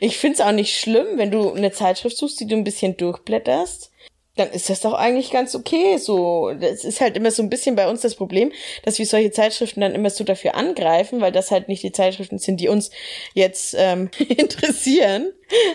ich 0.00 0.18
finde 0.18 0.34
es 0.34 0.40
auch 0.40 0.52
nicht 0.52 0.78
schlimm, 0.78 1.06
wenn 1.16 1.30
du 1.30 1.52
eine 1.52 1.72
Zeitschrift 1.72 2.16
suchst, 2.16 2.40
die 2.40 2.46
du 2.46 2.56
ein 2.56 2.64
bisschen 2.64 2.96
durchblätterst 2.96 3.91
dann 4.36 4.50
ist 4.50 4.70
das 4.70 4.80
doch 4.80 4.94
eigentlich 4.94 5.30
ganz 5.30 5.54
okay. 5.54 5.98
So, 5.98 6.52
das 6.58 6.84
ist 6.84 7.00
halt 7.00 7.16
immer 7.16 7.30
so 7.30 7.42
ein 7.42 7.50
bisschen 7.50 7.76
bei 7.76 7.88
uns 7.88 8.00
das 8.00 8.14
Problem, 8.14 8.52
dass 8.82 8.98
wir 8.98 9.06
solche 9.06 9.30
Zeitschriften 9.30 9.80
dann 9.80 9.94
immer 9.94 10.10
so 10.10 10.24
dafür 10.24 10.54
angreifen, 10.54 11.20
weil 11.20 11.32
das 11.32 11.50
halt 11.50 11.68
nicht 11.68 11.82
die 11.82 11.92
Zeitschriften 11.92 12.38
sind, 12.38 12.58
die 12.58 12.68
uns 12.68 12.90
jetzt 13.34 13.74
ähm, 13.78 14.10
interessieren. 14.28 15.32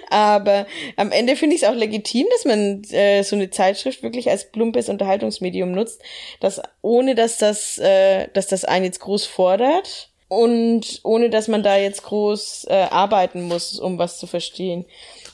Aber 0.10 0.66
am 0.95 1.12
Ende 1.12 1.36
finde 1.36 1.55
ich 1.55 1.62
es 1.62 1.70
auch 1.70 1.76
legitim, 1.76 2.26
dass 2.32 2.45
man 2.45 2.84
äh, 2.91 3.22
so 3.24 3.36
eine 3.36 3.51
Zeitschrift 3.51 4.01
wirklich 4.01 4.30
als 4.30 4.51
plumpes 4.51 4.89
Unterhaltungsmedium 4.89 5.72
nutzt, 5.72 6.01
dass 6.39 6.62
ohne 6.82 7.14
dass 7.14 7.38
das, 7.38 7.78
äh, 7.78 8.28
dass 8.34 8.47
das 8.47 8.66
einen 8.66 8.86
jetzt 8.86 9.01
groß 9.01 9.26
fordert 9.28 10.10
und 10.30 10.99
ohne 11.03 11.30
dass 11.30 11.47
man 11.47 11.64
da 11.64 11.78
jetzt 11.78 12.03
groß 12.03 12.66
äh, 12.70 12.88
arbeiten 12.89 13.43
muss, 13.43 13.80
um 13.80 13.97
was 13.97 14.18
zu 14.18 14.28
verstehen. 14.28 14.86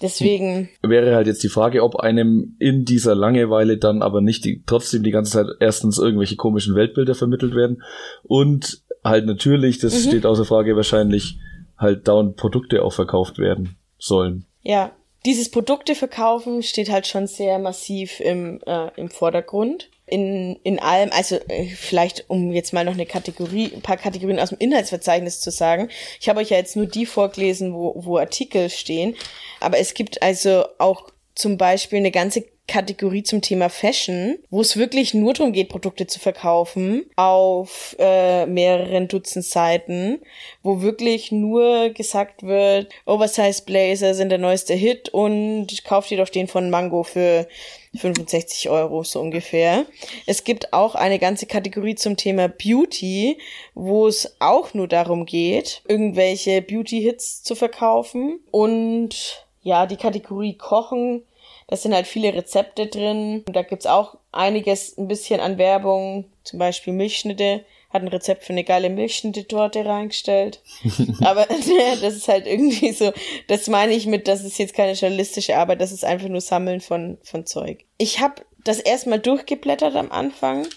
Deswegen. 0.04 0.70
Wäre 0.82 1.16
halt 1.16 1.28
jetzt 1.28 1.43
die 1.43 1.49
Frage, 1.49 1.82
ob 1.82 1.95
einem 1.95 2.58
in 2.60 2.84
dieser 2.84 3.16
Langeweile 3.16 3.78
dann 3.78 4.01
aber 4.01 4.20
nicht 4.20 4.43
die, 4.43 4.62
trotzdem 4.66 5.01
die 5.01 5.12
ganze 5.12 5.32
Zeit 5.32 5.47
erstens 5.62 5.97
irgendwelche 5.97 6.36
komischen 6.36 6.76
Weltbilder 6.76 7.16
vermittelt 7.16 7.56
werden 7.56 7.82
und 8.24 8.84
halt 9.01 9.26
natürlich, 9.26 9.80
das 9.80 9.93
mhm. 9.93 10.10
steht 10.10 10.26
außer 10.26 10.43
Frage, 10.43 10.76
wahrscheinlich 10.76 11.39
halt 11.78 12.08
dauernd 12.08 12.36
Produkte 12.36 12.84
auch 12.84 12.91
verkauft 12.91 13.39
werden 13.39 13.78
sollen. 13.97 14.45
Ja, 14.62 14.91
dieses 15.26 15.49
Produkte 15.49 15.95
verkaufen 15.95 16.64
steht 16.64 16.91
halt 16.91 17.08
schon 17.08 17.26
sehr 17.26 17.58
massiv 17.58 18.20
im, 18.20 18.60
äh, 18.66 18.89
im 18.97 19.10
Vordergrund 19.10 19.89
in, 20.14 20.57
in 20.64 20.80
allem, 20.80 21.09
also 21.11 21.38
äh, 21.47 21.66
vielleicht 21.66 22.30
um 22.30 22.51
jetzt 22.53 22.72
mal 22.72 22.86
noch 22.86 22.93
eine 22.93 23.07
Kategorie, 23.07 23.72
ein 23.74 23.82
paar 23.82 23.97
Kategorien 23.97 24.39
aus 24.39 24.49
dem 24.49 24.59
Inhaltsverzeichnis 24.59 25.39
zu 25.39 25.49
sagen. 25.49 25.89
Ich 26.22 26.30
habe 26.30 26.39
euch 26.39 26.51
ja 26.51 26.57
jetzt 26.57 26.76
nur 26.76 26.86
die 26.86 27.07
vorgelesen, 27.07 27.74
wo, 27.74 27.95
wo 27.97 28.18
Artikel 28.20 28.70
stehen, 28.70 29.16
aber 29.59 29.80
es 29.80 29.95
gibt 29.95 30.22
also 30.22 30.66
auch 30.78 31.09
zum 31.34 31.57
Beispiel 31.57 31.97
eine 31.97 32.11
ganze 32.11 32.45
Kategorie 32.68 33.24
zum 33.24 33.41
Thema 33.41 33.70
Fashion, 33.70 34.38
wo 34.51 34.61
es 34.61 34.78
wirklich 34.78 35.16
nur 35.16 35.34
darum 35.34 35.51
geht, 35.51 35.70
Produkte 35.70 36.05
zu 36.05 36.20
verkaufen, 36.20 37.05
auf 37.16 37.95
äh, 37.97 38.45
mehreren 38.45 39.07
Dutzend 39.07 39.45
Seiten, 39.45 40.22
wo 40.61 40.82
wirklich 40.82 41.32
nur 41.32 41.89
gesagt 41.89 42.43
wird, 42.43 42.93
Oversize 43.05 43.64
Blazer 43.66 44.14
sind 44.14 44.30
der 44.30 44.38
neueste 44.38 44.76
Hit 44.76 45.09
und 45.09 45.84
kauft 45.84 46.11
dir 46.11 46.20
doch 46.20 46.30
den 46.30 46.47
von 46.47 46.70
Mango 46.70 47.01
für 47.03 47.47
65 47.96 48.70
Euro 48.70 49.04
so 49.04 49.20
ungefähr. 49.20 49.86
Es 50.26 50.44
gibt 50.44 50.74
auch 50.74 50.96
eine 50.96 51.20
ganze 51.20 51.46
Kategorie 51.46 51.96
zum 51.96 52.18
Thema 52.18 52.48
Beauty, 52.48 53.38
wo 53.76 54.08
es 54.08 54.36
auch 54.39 54.74
nur 54.74 54.88
darum 54.88 55.26
geht, 55.26 55.82
irgendwelche 55.88 56.62
Beauty-Hits 56.62 57.44
zu 57.44 57.56
verkaufen 57.56 58.39
und 58.52 59.46
ja, 59.62 59.86
die 59.86 59.98
Kategorie 59.98 60.58
Kochen 60.58 61.24
da 61.68 61.78
sind 61.78 61.94
halt 61.94 62.08
viele 62.08 62.34
Rezepte 62.34 62.88
drin. 62.88 63.44
Und 63.48 63.56
da 63.56 63.64
gibt's 63.64 63.86
auch 63.86 64.16
einiges 64.32 64.98
ein 64.98 65.08
bisschen 65.08 65.39
an 65.39 65.58
Werbung. 65.58 66.26
Zum 66.44 66.60
Beispiel 66.60 66.94
Milchschnitte. 66.94 67.66
Hat 67.94 68.02
ein 68.02 68.08
Rezept 68.08 68.44
für 68.44 68.54
eine 68.54 68.64
geile 68.64 68.89
Milchschnitte-Torte 68.89 69.86
reingestellt. 69.86 70.62
Aber 71.22 71.46
das 72.02 72.16
ist 72.16 72.28
halt 72.28 72.48
irgendwie 72.48 72.91
so, 72.91 73.14
das 73.48 73.68
meine 73.68 73.94
ich 73.94 74.08
mit, 74.08 74.28
das 74.28 74.44
ist 74.44 74.58
jetzt 74.58 74.76
keine 74.76 74.94
journalistische 74.94 75.56
Arbeit, 75.56 75.80
das 75.80 75.91
ist 75.91 76.04
einfach 76.04 76.28
nur 76.28 76.41
Sammeln 76.41 76.82
von, 76.82 77.18
von 77.24 77.46
Zeug. 77.46 77.86
Ich 77.98 78.20
habe 78.20 78.41
das 78.64 78.80
erstmal 78.80 79.20
durchgeblättert 79.20 79.96
am 79.96 80.12
Anfang. 80.12 80.68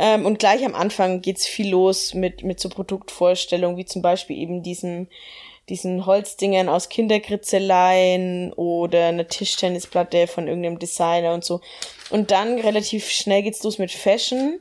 Ähm, 0.00 0.24
und 0.24 0.38
gleich 0.38 0.64
am 0.64 0.74
Anfang 0.74 1.20
geht's 1.20 1.46
viel 1.46 1.70
los 1.70 2.14
mit, 2.14 2.44
mit 2.44 2.60
so 2.60 2.68
Produktvorstellungen, 2.68 3.76
wie 3.76 3.84
zum 3.84 4.02
Beispiel 4.02 4.38
eben 4.38 4.62
diesen 4.62 5.08
diesen 5.68 6.06
Holzdingern 6.06 6.68
aus 6.68 6.88
Kinderkritzeleien 6.88 8.52
oder 8.54 9.06
eine 9.06 9.26
Tischtennisplatte 9.26 10.26
von 10.26 10.48
irgendeinem 10.48 10.78
Designer 10.78 11.34
und 11.34 11.44
so. 11.44 11.60
Und 12.10 12.30
dann 12.30 12.58
relativ 12.58 13.10
schnell 13.10 13.42
geht's 13.42 13.62
los 13.62 13.78
mit 13.78 13.92
Fashion. 13.92 14.60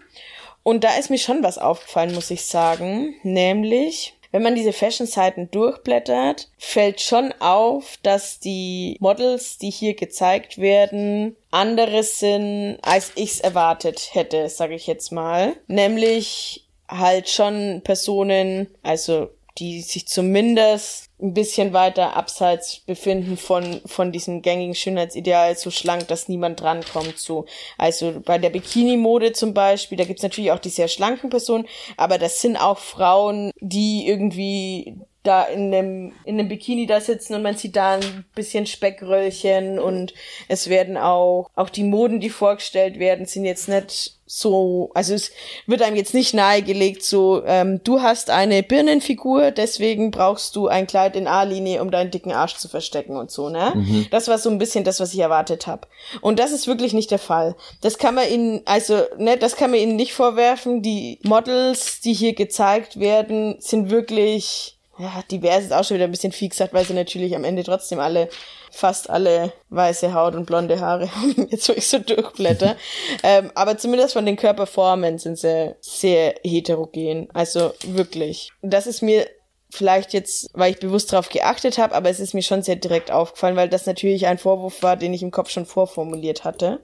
Und 0.67 0.83
da 0.83 0.97
ist 0.97 1.09
mir 1.09 1.17
schon 1.17 1.43
was 1.43 1.57
aufgefallen, 1.57 2.13
muss 2.13 2.29
ich 2.29 2.45
sagen. 2.45 3.15
Nämlich, 3.23 4.15
wenn 4.33 4.43
man 4.43 4.53
diese 4.53 4.73
Fashion-Seiten 4.73 5.49
durchblättert, 5.49 6.49
fällt 6.57 6.99
schon 6.99 7.33
auf, 7.39 7.97
dass 8.03 8.41
die 8.41 8.97
Models, 8.99 9.59
die 9.59 9.69
hier 9.69 9.93
gezeigt 9.93 10.57
werden, 10.57 11.37
anderes 11.51 12.19
sind, 12.19 12.79
als 12.81 13.13
ich's 13.15 13.39
erwartet 13.39 14.09
hätte, 14.11 14.49
sage 14.49 14.75
ich 14.75 14.87
jetzt 14.87 15.13
mal. 15.13 15.55
Nämlich 15.67 16.67
halt 16.89 17.29
schon 17.29 17.79
Personen, 17.85 18.67
also 18.83 19.29
die 19.57 19.81
sich 19.81 20.07
zumindest 20.07 21.09
ein 21.19 21.33
bisschen 21.33 21.73
weiter 21.73 22.15
abseits 22.15 22.81
befinden 22.81 23.37
von, 23.37 23.81
von 23.85 24.11
diesem 24.11 24.43
gängigen 24.43 24.75
Schönheitsideal, 24.75 25.57
so 25.57 25.71
schlank, 25.71 26.07
dass 26.07 26.29
niemand 26.29 26.61
drankommt. 26.61 27.17
So. 27.17 27.45
Also 27.77 28.21
bei 28.23 28.37
der 28.37 28.51
Bikini-Mode 28.51 29.33
zum 29.33 29.53
Beispiel, 29.53 29.97
da 29.97 30.03
gibt's 30.03 30.21
natürlich 30.21 30.51
auch 30.51 30.59
die 30.59 30.69
sehr 30.69 30.87
schlanken 30.87 31.31
Personen, 31.31 31.67
aber 31.97 32.19
das 32.19 32.41
sind 32.41 32.55
auch 32.55 32.77
Frauen, 32.77 33.51
die 33.59 34.07
irgendwie 34.07 34.95
da 35.23 35.43
in 35.43 35.71
dem, 35.71 36.13
in 36.23 36.37
dem 36.37 36.47
Bikini 36.47 36.85
da 36.85 37.01
sitzen 37.01 37.33
und 37.33 37.41
man 37.41 37.57
sieht 37.57 37.75
da 37.75 37.95
ein 37.95 38.25
bisschen 38.33 38.65
Speckröllchen 38.65 39.77
und 39.77 40.13
es 40.47 40.69
werden 40.69 40.97
auch, 40.97 41.49
auch 41.55 41.69
die 41.69 41.83
Moden, 41.83 42.19
die 42.19 42.29
vorgestellt 42.29 42.97
werden, 42.97 43.25
sind 43.25 43.43
jetzt 43.43 43.67
nicht 43.67 44.16
so, 44.29 44.91
also 44.93 45.13
es 45.13 45.31
wird 45.65 45.81
einem 45.81 45.95
jetzt 45.95 46.13
nicht 46.13 46.33
nahegelegt, 46.33 47.01
so, 47.01 47.43
ähm, 47.45 47.81
du 47.83 48.01
hast 48.01 48.29
eine 48.29 48.61
Birnenfigur, 48.61 49.51
deswegen 49.51 50.11
brauchst 50.11 50.55
du 50.57 50.67
ein 50.67 50.85
Kleid 50.85 51.15
in 51.15 51.27
A-Linie, 51.27 51.81
um 51.81 51.91
deinen 51.91 52.11
dicken 52.11 52.33
Arsch 52.33 52.57
zu 52.57 52.67
verstecken 52.67 53.15
und 53.15 53.31
so, 53.31 53.47
ne? 53.49 53.71
Mhm. 53.73 54.07
Das 54.11 54.27
war 54.27 54.37
so 54.37 54.49
ein 54.49 54.57
bisschen 54.57 54.83
das, 54.83 54.99
was 54.99 55.13
ich 55.13 55.19
erwartet 55.19 55.65
habe. 55.65 55.87
Und 56.19 56.39
das 56.39 56.51
ist 56.51 56.67
wirklich 56.67 56.93
nicht 56.93 57.09
der 57.09 57.19
Fall. 57.19 57.55
Das 57.81 57.97
kann 57.97 58.15
man 58.15 58.29
ihnen, 58.29 58.61
also, 58.65 59.01
ne, 59.17 59.37
das 59.37 59.55
kann 59.55 59.71
man 59.71 59.79
ihnen 59.79 59.95
nicht 59.95 60.13
vorwerfen. 60.13 60.81
Die 60.81 61.19
Models, 61.23 62.01
die 62.01 62.13
hier 62.13 62.33
gezeigt 62.33 62.99
werden, 62.99 63.55
sind 63.59 63.89
wirklich 63.89 64.77
ja, 64.99 65.23
divers 65.29 65.65
ist 65.65 65.73
auch 65.73 65.83
schon 65.83 65.95
wieder 65.95 66.05
ein 66.05 66.11
bisschen 66.11 66.31
viel 66.31 66.49
gesagt, 66.49 66.73
weil 66.73 66.83
sie 66.83 66.93
natürlich 66.93 67.35
am 67.35 67.43
Ende 67.43 67.63
trotzdem 67.63 67.99
alle, 67.99 68.29
fast 68.77 69.09
alle 69.09 69.53
weiße 69.69 70.13
Haut 70.13 70.35
und 70.35 70.45
blonde 70.45 70.79
Haare 70.79 71.13
haben, 71.13 71.47
jetzt 71.51 71.67
wo 71.67 71.73
ich 71.73 71.87
so 71.87 71.97
durchblätter. 71.97 72.77
ähm, 73.23 73.51
aber 73.55 73.77
zumindest 73.77 74.13
von 74.13 74.25
den 74.25 74.35
Körperformen 74.35 75.17
sind 75.17 75.39
sie 75.39 75.75
sehr 75.81 76.35
heterogen. 76.43 77.27
Also 77.33 77.73
wirklich. 77.83 78.51
Das 78.61 78.85
ist 78.85 79.01
mir 79.01 79.27
vielleicht 79.71 80.13
jetzt, 80.13 80.51
weil 80.53 80.71
ich 80.71 80.79
bewusst 80.79 81.11
darauf 81.11 81.29
geachtet 81.29 81.79
habe, 81.79 81.95
aber 81.95 82.09
es 82.09 82.19
ist 82.19 82.35
mir 82.35 82.43
schon 82.43 82.61
sehr 82.61 82.75
direkt 82.75 83.09
aufgefallen, 83.09 83.55
weil 83.55 83.67
das 83.67 83.87
natürlich 83.87 84.27
ein 84.27 84.37
Vorwurf 84.37 84.83
war, 84.83 84.95
den 84.95 85.13
ich 85.13 85.23
im 85.23 85.31
Kopf 85.31 85.49
schon 85.49 85.65
vorformuliert 85.65 86.43
hatte. 86.43 86.79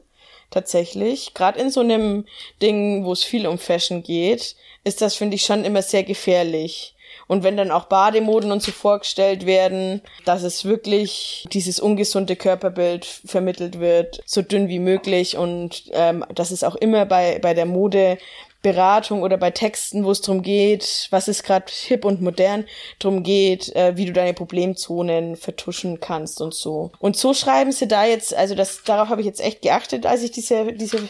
Tatsächlich. 0.49 1.35
Gerade 1.35 1.59
in 1.59 1.69
so 1.69 1.81
einem 1.81 2.25
Ding, 2.61 3.05
wo 3.05 3.13
es 3.13 3.23
viel 3.23 3.45
um 3.45 3.59
Fashion 3.59 4.01
geht, 4.01 4.55
ist 4.83 5.01
das, 5.01 5.13
finde 5.13 5.35
ich, 5.35 5.45
schon 5.45 5.63
immer 5.63 5.83
sehr 5.83 6.03
gefährlich 6.03 6.95
und 7.27 7.43
wenn 7.43 7.57
dann 7.57 7.71
auch 7.71 7.85
Bademoden 7.85 8.51
und 8.51 8.61
so 8.61 8.71
vorgestellt 8.71 9.45
werden, 9.45 10.01
dass 10.25 10.43
es 10.43 10.65
wirklich 10.65 11.45
dieses 11.51 11.79
ungesunde 11.79 12.35
Körperbild 12.35 13.05
vermittelt 13.05 13.79
wird, 13.79 14.21
so 14.25 14.41
dünn 14.41 14.67
wie 14.67 14.79
möglich 14.79 15.37
und 15.37 15.83
ähm, 15.91 16.25
dass 16.33 16.51
es 16.51 16.63
auch 16.63 16.75
immer 16.75 17.05
bei, 17.05 17.39
bei 17.39 17.53
der 17.53 17.65
Mode 17.65 18.17
Beratung 18.63 19.23
oder 19.23 19.37
bei 19.37 19.51
Texten, 19.51 20.05
wo 20.05 20.11
es 20.11 20.21
darum 20.21 20.41
geht, 20.41 21.07
was 21.11 21.27
ist 21.27 21.43
gerade 21.43 21.65
hip 21.69 22.05
und 22.05 22.21
modern, 22.21 22.65
darum 22.97 23.21
geht, 23.21 23.75
äh, 23.75 23.97
wie 23.97 24.05
du 24.05 24.13
deine 24.13 24.33
Problemzonen 24.33 25.35
vertuschen 25.35 25.99
kannst 25.99 26.41
und 26.41 26.53
so. 26.53 26.91
Und 26.99 27.17
so 27.17 27.33
schreiben 27.33 27.73
sie 27.73 27.89
da 27.89 28.05
jetzt, 28.05 28.33
also 28.33 28.55
das 28.55 28.83
darauf 28.83 29.09
habe 29.09 29.19
ich 29.19 29.27
jetzt 29.27 29.41
echt 29.41 29.61
geachtet, 29.61 30.05
als 30.05 30.23
ich 30.23 30.31
diese 30.31 30.71
diese 30.71 31.09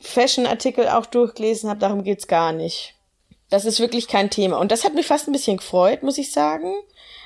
Fashion-Artikel 0.00 0.88
auch 0.88 1.06
durchgelesen 1.06 1.68
habe. 1.68 1.80
Darum 1.80 2.02
geht's 2.02 2.26
gar 2.26 2.52
nicht. 2.52 2.95
Das 3.48 3.64
ist 3.64 3.80
wirklich 3.80 4.08
kein 4.08 4.30
Thema. 4.30 4.58
Und 4.58 4.72
das 4.72 4.84
hat 4.84 4.94
mich 4.94 5.06
fast 5.06 5.28
ein 5.28 5.32
bisschen 5.32 5.58
gefreut, 5.58 6.02
muss 6.02 6.18
ich 6.18 6.32
sagen, 6.32 6.74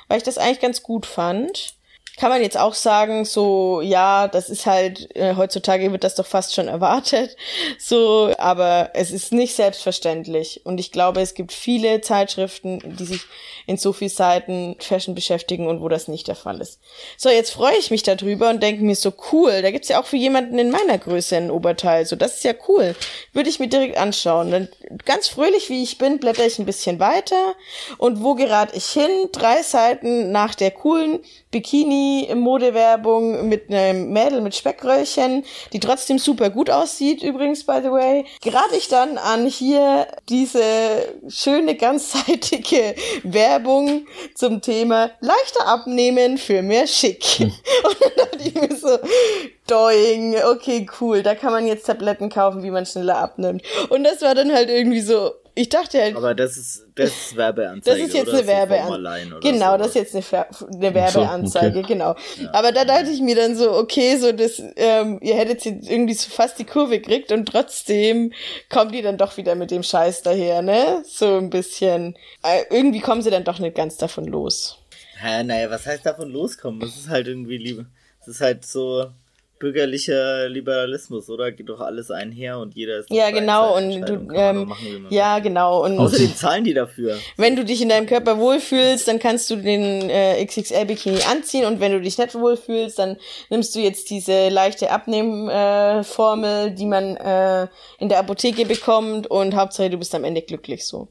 weil 0.07 0.17
ich 0.17 0.23
das 0.23 0.37
eigentlich 0.37 0.59
ganz 0.59 0.83
gut 0.83 1.05
fand 1.05 1.75
kann 2.17 2.29
man 2.29 2.41
jetzt 2.41 2.57
auch 2.57 2.73
sagen, 2.73 3.25
so, 3.25 3.81
ja, 3.81 4.27
das 4.27 4.49
ist 4.49 4.65
halt, 4.65 5.15
äh, 5.15 5.35
heutzutage 5.35 5.91
wird 5.91 6.03
das 6.03 6.15
doch 6.15 6.25
fast 6.25 6.53
schon 6.53 6.67
erwartet, 6.67 7.35
so, 7.79 8.33
aber 8.37 8.91
es 8.93 9.11
ist 9.11 9.31
nicht 9.31 9.55
selbstverständlich. 9.55 10.61
Und 10.65 10.79
ich 10.79 10.91
glaube, 10.91 11.21
es 11.21 11.33
gibt 11.33 11.51
viele 11.51 12.01
Zeitschriften, 12.01 12.79
die 12.97 13.05
sich 13.05 13.21
in 13.65 13.77
so 13.77 13.93
viel 13.93 14.09
Seiten 14.09 14.75
Fashion 14.79 15.15
beschäftigen 15.15 15.67
und 15.67 15.81
wo 15.81 15.89
das 15.89 16.07
nicht 16.07 16.27
der 16.27 16.35
Fall 16.35 16.59
ist. 16.59 16.79
So, 17.17 17.29
jetzt 17.29 17.51
freue 17.51 17.77
ich 17.77 17.91
mich 17.91 18.03
darüber 18.03 18.49
und 18.49 18.61
denke 18.61 18.83
mir 18.83 18.95
so, 18.95 19.13
cool, 19.31 19.61
da 19.61 19.71
gibt's 19.71 19.87
ja 19.87 19.99
auch 19.99 20.05
für 20.05 20.17
jemanden 20.17 20.59
in 20.59 20.71
meiner 20.71 20.97
Größe 20.97 21.37
ein 21.37 21.51
Oberteil, 21.51 22.05
so, 22.05 22.15
das 22.15 22.35
ist 22.35 22.43
ja 22.43 22.53
cool. 22.67 22.95
Würde 23.33 23.49
ich 23.49 23.59
mir 23.59 23.67
direkt 23.67 23.97
anschauen. 23.97 24.51
Dann, 24.51 24.69
ganz 25.05 25.27
fröhlich 25.27 25.69
wie 25.69 25.83
ich 25.83 25.97
bin, 25.97 26.19
blätter 26.19 26.45
ich 26.45 26.59
ein 26.59 26.65
bisschen 26.65 26.99
weiter 26.99 27.55
und 27.97 28.21
wo 28.21 28.35
gerate 28.35 28.75
ich 28.75 28.85
hin? 28.87 29.29
Drei 29.31 29.63
Seiten 29.63 30.31
nach 30.31 30.55
der 30.55 30.71
coolen 30.71 31.19
Bikini-Modewerbung 31.51 33.47
mit 33.47 33.69
einem 33.69 34.11
Mädel 34.11 34.41
mit 34.41 34.55
Speckröllchen, 34.55 35.43
die 35.73 35.79
trotzdem 35.79 36.17
super 36.17 36.49
gut 36.49 36.69
aussieht, 36.69 37.23
übrigens, 37.23 37.65
by 37.65 37.79
the 37.83 37.91
way, 37.91 38.25
gerate 38.41 38.75
ich 38.77 38.87
dann 38.87 39.17
an 39.17 39.45
hier 39.45 40.07
diese 40.29 40.61
schöne, 41.27 41.75
ganzseitige 41.75 42.95
Werbung 43.23 44.07
zum 44.35 44.61
Thema 44.61 45.11
leichter 45.19 45.67
abnehmen 45.67 46.37
für 46.37 46.61
mehr 46.61 46.87
Schick. 46.87 47.23
Hm. 47.23 47.51
Und 47.83 47.97
dann 48.01 48.11
dachte 48.17 48.37
ich 48.43 48.55
mir 48.55 48.75
so, 48.75 48.97
doing, 49.67 50.35
okay, 50.43 50.85
cool, 50.99 51.23
da 51.23 51.35
kann 51.35 51.51
man 51.51 51.67
jetzt 51.67 51.85
Tabletten 51.85 52.29
kaufen, 52.29 52.63
wie 52.63 52.71
man 52.71 52.85
schneller 52.85 53.17
abnimmt. 53.17 53.63
Und 53.89 54.03
das 54.03 54.21
war 54.21 54.35
dann 54.35 54.53
halt 54.53 54.69
irgendwie 54.69 55.01
so, 55.01 55.31
ich 55.53 55.69
dachte 55.69 56.01
halt. 56.01 56.15
Aber 56.15 56.33
das 56.33 56.57
ist, 56.57 56.85
das 56.95 57.09
ist 57.09 57.35
Werbeanzeige. 57.35 57.99
Das 57.99 58.07
ist 58.07 58.13
jetzt 58.13 58.29
eine 58.29 58.47
Werbeanzeige. 58.47 59.39
Genau, 59.41 59.77
das 59.77 59.95
ist 59.95 60.13
jetzt 60.13 60.33
eine, 60.33 60.47
eine 60.73 60.93
Werbeanzeige, 60.93 61.79
okay. 61.79 61.87
genau. 61.87 62.15
Ja. 62.37 62.53
Aber 62.53 62.71
da 62.71 62.85
dachte 62.85 63.09
ich 63.09 63.21
mir 63.21 63.35
dann 63.35 63.55
so, 63.55 63.71
okay, 63.73 64.17
so 64.17 64.31
das, 64.31 64.61
ähm, 64.75 65.19
ihr 65.21 65.35
hättet 65.35 65.65
jetzt 65.65 65.89
irgendwie 65.89 66.13
so 66.13 66.29
fast 66.29 66.59
die 66.59 66.65
Kurve 66.65 66.99
gekriegt 66.99 67.31
und 67.31 67.47
trotzdem 67.47 68.33
kommen 68.69 68.91
die 68.91 69.01
dann 69.01 69.17
doch 69.17 69.37
wieder 69.37 69.55
mit 69.55 69.71
dem 69.71 69.83
Scheiß 69.83 70.21
daher, 70.21 70.61
ne? 70.61 71.03
So 71.05 71.37
ein 71.37 71.49
bisschen. 71.49 72.15
Äh, 72.43 72.63
irgendwie 72.69 73.01
kommen 73.01 73.21
sie 73.21 73.29
dann 73.29 73.43
doch 73.43 73.59
nicht 73.59 73.75
ganz 73.75 73.97
davon 73.97 74.25
los. 74.25 74.77
Hä, 75.19 75.43
naja, 75.43 75.69
was 75.69 75.85
heißt 75.85 76.05
davon 76.05 76.31
loskommen? 76.31 76.79
Das 76.79 76.95
ist 76.95 77.09
halt 77.09 77.27
irgendwie 77.27 77.57
liebe. 77.57 77.85
Es 78.21 78.27
ist 78.27 78.41
halt 78.41 78.65
so, 78.65 79.11
bürgerlicher 79.61 80.49
Liberalismus, 80.49 81.29
oder? 81.29 81.51
Geht 81.51 81.69
doch 81.69 81.79
alles 81.79 82.11
einher 82.11 82.57
und 82.57 82.75
jeder 82.75 82.97
ist. 82.99 83.09
Ja, 83.11 83.29
genau. 83.29 83.77
Und 83.77 84.01
du, 84.01 84.27
ähm, 84.33 84.65
machen, 84.67 85.07
ja, 85.09 85.39
genau. 85.39 85.85
Und 85.85 85.99
außerdem 85.99 86.35
zahlen 86.35 86.63
die 86.63 86.73
dafür. 86.73 87.17
Wenn 87.37 87.55
du 87.55 87.63
dich 87.63 87.81
in 87.81 87.89
deinem 87.89 88.07
Körper 88.07 88.39
wohlfühlst, 88.39 89.07
dann 89.07 89.19
kannst 89.19 89.49
du 89.51 89.55
den 89.55 90.09
äh, 90.09 90.43
XXL 90.43 90.85
Bikini 90.85 91.19
anziehen 91.31 91.65
und 91.65 91.79
wenn 91.79 91.91
du 91.91 92.01
dich 92.01 92.17
nicht 92.17 92.35
wohlfühlst, 92.35 92.97
dann 92.99 93.17
nimmst 93.49 93.75
du 93.75 93.79
jetzt 93.79 94.09
diese 94.09 94.49
leichte 94.49 94.89
Abnehmformel, 94.91 96.67
äh, 96.67 96.71
die 96.71 96.85
man 96.85 97.15
äh, 97.17 97.67
in 97.99 98.09
der 98.09 98.19
Apotheke 98.19 98.65
bekommt 98.65 99.27
und 99.27 99.55
Hauptsache 99.55 99.91
du 99.91 99.97
bist 99.97 100.15
am 100.15 100.23
Ende 100.23 100.41
glücklich 100.41 100.85
so. 100.87 101.07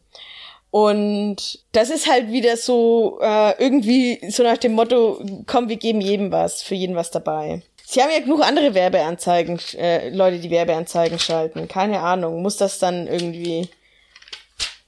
Und 0.70 1.58
das 1.72 1.90
ist 1.90 2.08
halt 2.08 2.30
wieder 2.30 2.56
so 2.56 3.18
äh, 3.20 3.60
irgendwie 3.62 4.20
so 4.30 4.44
nach 4.44 4.56
dem 4.56 4.72
Motto, 4.72 5.20
komm, 5.46 5.68
wir 5.68 5.76
geben 5.76 6.00
jedem 6.00 6.30
was, 6.30 6.62
für 6.62 6.76
jeden 6.76 6.94
was 6.94 7.10
dabei. 7.10 7.62
Sie 7.90 8.00
haben 8.00 8.12
ja 8.12 8.20
genug 8.20 8.40
andere 8.42 8.72
Werbeanzeigen, 8.72 9.58
äh, 9.76 10.10
Leute, 10.10 10.38
die 10.38 10.50
Werbeanzeigen 10.50 11.18
schalten. 11.18 11.66
Keine 11.66 11.98
Ahnung. 11.98 12.40
Muss 12.40 12.56
das 12.56 12.78
dann 12.78 13.08
irgendwie 13.08 13.68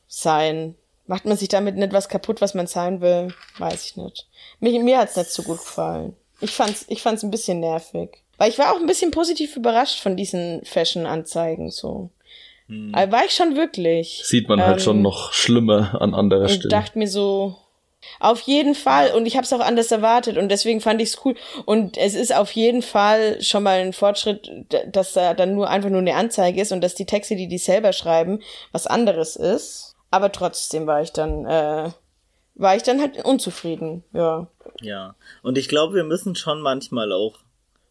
sein? 0.06 0.76
Macht 1.08 1.24
man 1.24 1.36
sich 1.36 1.48
damit 1.48 1.76
nicht 1.76 1.92
was 1.92 2.08
kaputt, 2.08 2.40
was 2.40 2.54
man 2.54 2.68
sein 2.68 3.00
will? 3.00 3.34
Weiß 3.58 3.86
ich 3.86 3.96
nicht. 3.96 4.28
Mir, 4.60 4.78
mir 4.80 4.98
hat's 4.98 5.16
nicht 5.16 5.30
so 5.30 5.42
gut 5.42 5.58
gefallen. 5.58 6.14
Ich 6.40 6.52
fand's, 6.52 6.84
ich 6.86 7.02
fand's 7.02 7.24
ein 7.24 7.32
bisschen 7.32 7.58
nervig. 7.58 8.22
Weil 8.38 8.50
ich 8.50 8.58
war 8.60 8.72
auch 8.72 8.78
ein 8.78 8.86
bisschen 8.86 9.10
positiv 9.10 9.56
überrascht 9.56 9.98
von 9.98 10.16
diesen 10.16 10.64
Fashion-Anzeigen, 10.64 11.72
so. 11.72 12.10
Hm. 12.68 12.94
Aber 12.94 13.10
war 13.10 13.24
ich 13.24 13.32
schon 13.32 13.56
wirklich. 13.56 14.22
Sieht 14.24 14.48
man 14.48 14.64
halt 14.64 14.80
schon 14.80 14.98
ähm, 14.98 15.02
noch 15.02 15.32
schlimmer 15.32 16.00
an 16.00 16.14
anderer 16.14 16.48
Stelle. 16.48 16.62
Ich 16.62 16.70
dachte 16.70 16.96
mir 16.96 17.08
so, 17.08 17.56
auf 18.20 18.40
jeden 18.42 18.74
Fall. 18.74 19.12
Und 19.12 19.26
ich 19.26 19.36
habe 19.36 19.44
es 19.44 19.52
auch 19.52 19.60
anders 19.60 19.90
erwartet 19.90 20.38
und 20.38 20.48
deswegen 20.48 20.80
fand 20.80 21.00
ich 21.00 21.10
es 21.10 21.24
cool. 21.24 21.34
Und 21.64 21.96
es 21.96 22.14
ist 22.14 22.34
auf 22.34 22.52
jeden 22.52 22.82
Fall 22.82 23.40
schon 23.42 23.62
mal 23.62 23.80
ein 23.80 23.92
Fortschritt, 23.92 24.50
dass 24.90 25.12
da 25.12 25.34
dann 25.34 25.54
nur 25.54 25.68
einfach 25.68 25.90
nur 25.90 26.00
eine 26.00 26.14
Anzeige 26.14 26.60
ist 26.60 26.72
und 26.72 26.80
dass 26.82 26.94
die 26.94 27.06
Texte, 27.06 27.36
die 27.36 27.48
die 27.48 27.58
selber 27.58 27.92
schreiben, 27.92 28.40
was 28.72 28.86
anderes 28.86 29.36
ist. 29.36 29.94
Aber 30.10 30.30
trotzdem 30.32 30.86
war 30.86 31.02
ich 31.02 31.12
dann, 31.12 31.46
äh, 31.46 31.90
war 32.54 32.76
ich 32.76 32.82
dann 32.82 33.00
halt 33.00 33.24
unzufrieden. 33.24 34.04
Ja. 34.12 34.46
Ja. 34.80 35.14
Und 35.42 35.58
ich 35.58 35.68
glaube, 35.68 35.94
wir 35.94 36.04
müssen 36.04 36.34
schon 36.34 36.60
manchmal 36.60 37.12
auch 37.12 37.38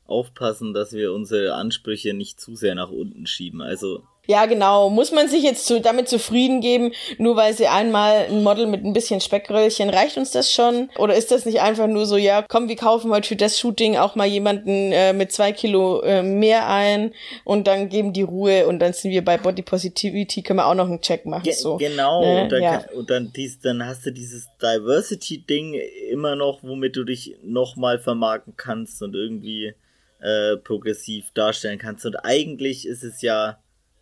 aufpassen, 0.05 0.73
dass 0.73 0.93
wir 0.93 1.13
unsere 1.13 1.55
Ansprüche 1.55 2.13
nicht 2.13 2.39
zu 2.39 2.55
sehr 2.55 2.75
nach 2.75 2.91
unten 2.91 3.25
schieben. 3.25 3.61
Also 3.61 4.03
Ja, 4.27 4.45
genau. 4.45 4.89
Muss 4.89 5.11
man 5.11 5.27
sich 5.27 5.43
jetzt 5.43 5.65
zu, 5.65 5.81
damit 5.81 6.07
zufrieden 6.07 6.61
geben, 6.61 6.91
nur 7.17 7.35
weil 7.35 7.53
sie 7.53 7.67
einmal 7.67 8.27
ein 8.29 8.43
Model 8.43 8.67
mit 8.67 8.85
ein 8.85 8.93
bisschen 8.93 9.19
Speckröllchen, 9.19 9.89
reicht 9.89 10.15
uns 10.17 10.31
das 10.31 10.53
schon? 10.53 10.89
Oder 10.97 11.15
ist 11.15 11.31
das 11.31 11.45
nicht 11.45 11.61
einfach 11.61 11.87
nur 11.87 12.05
so, 12.05 12.17
ja, 12.17 12.45
komm, 12.47 12.69
wir 12.69 12.75
kaufen 12.75 13.11
heute 13.11 13.29
für 13.29 13.35
das 13.35 13.59
Shooting 13.59 13.97
auch 13.97 14.15
mal 14.15 14.27
jemanden 14.27 14.91
äh, 14.91 15.13
mit 15.13 15.31
zwei 15.31 15.51
Kilo 15.51 16.01
äh, 16.01 16.21
mehr 16.21 16.69
ein 16.69 17.13
und 17.45 17.65
dann 17.65 17.89
geben 17.89 18.13
die 18.13 18.21
Ruhe 18.21 18.67
und 18.67 18.79
dann 18.79 18.93
sind 18.93 19.11
wir 19.11 19.25
bei 19.25 19.37
Body 19.37 19.63
Positivity, 19.63 20.43
können 20.43 20.59
wir 20.59 20.67
auch 20.67 20.75
noch 20.75 20.87
einen 20.87 21.01
Check 21.01 21.25
machen. 21.25 21.43
Ge 21.43 21.53
so. 21.53 21.77
Genau, 21.77 22.21
ne? 22.21 22.43
und, 22.43 22.51
dann, 22.51 22.61
ja. 22.61 22.77
kann, 22.77 22.95
und 22.95 23.09
dann, 23.09 23.33
dies, 23.35 23.59
dann 23.59 23.85
hast 23.85 24.05
du 24.05 24.11
dieses 24.11 24.49
Diversity-Ding 24.61 25.73
immer 26.11 26.35
noch, 26.35 26.59
womit 26.61 26.95
du 26.95 27.03
dich 27.03 27.37
nochmal 27.43 27.97
vermarkten 27.97 28.53
kannst 28.55 29.01
und 29.01 29.15
irgendwie 29.15 29.73
äh, 30.19 30.57
progressiv 30.57 31.31
darstellen 31.33 31.79
kannst. 31.79 32.05
Und 32.05 32.15
eigentlich 32.17 32.85
ist 32.85 33.03
es 33.03 33.21
ja 33.23 33.57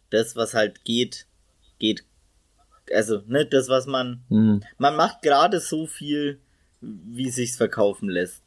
das, 0.10 0.36
was 0.36 0.54
halt 0.54 0.84
geht, 0.86 1.26
geht. 1.80 2.04
Also, 2.94 3.22
ne, 3.28 3.46
das, 3.46 3.70
was 3.70 3.86
man. 3.86 4.24
Mhm. 4.30 4.64
Man 4.78 4.96
macht 4.96 5.22
gerade 5.22 5.60
so 5.60 5.88
viel, 5.88 6.40
wie 6.82 7.30
sich's 7.30 7.58
verkaufen 7.58 8.10
lässt. 8.10 8.44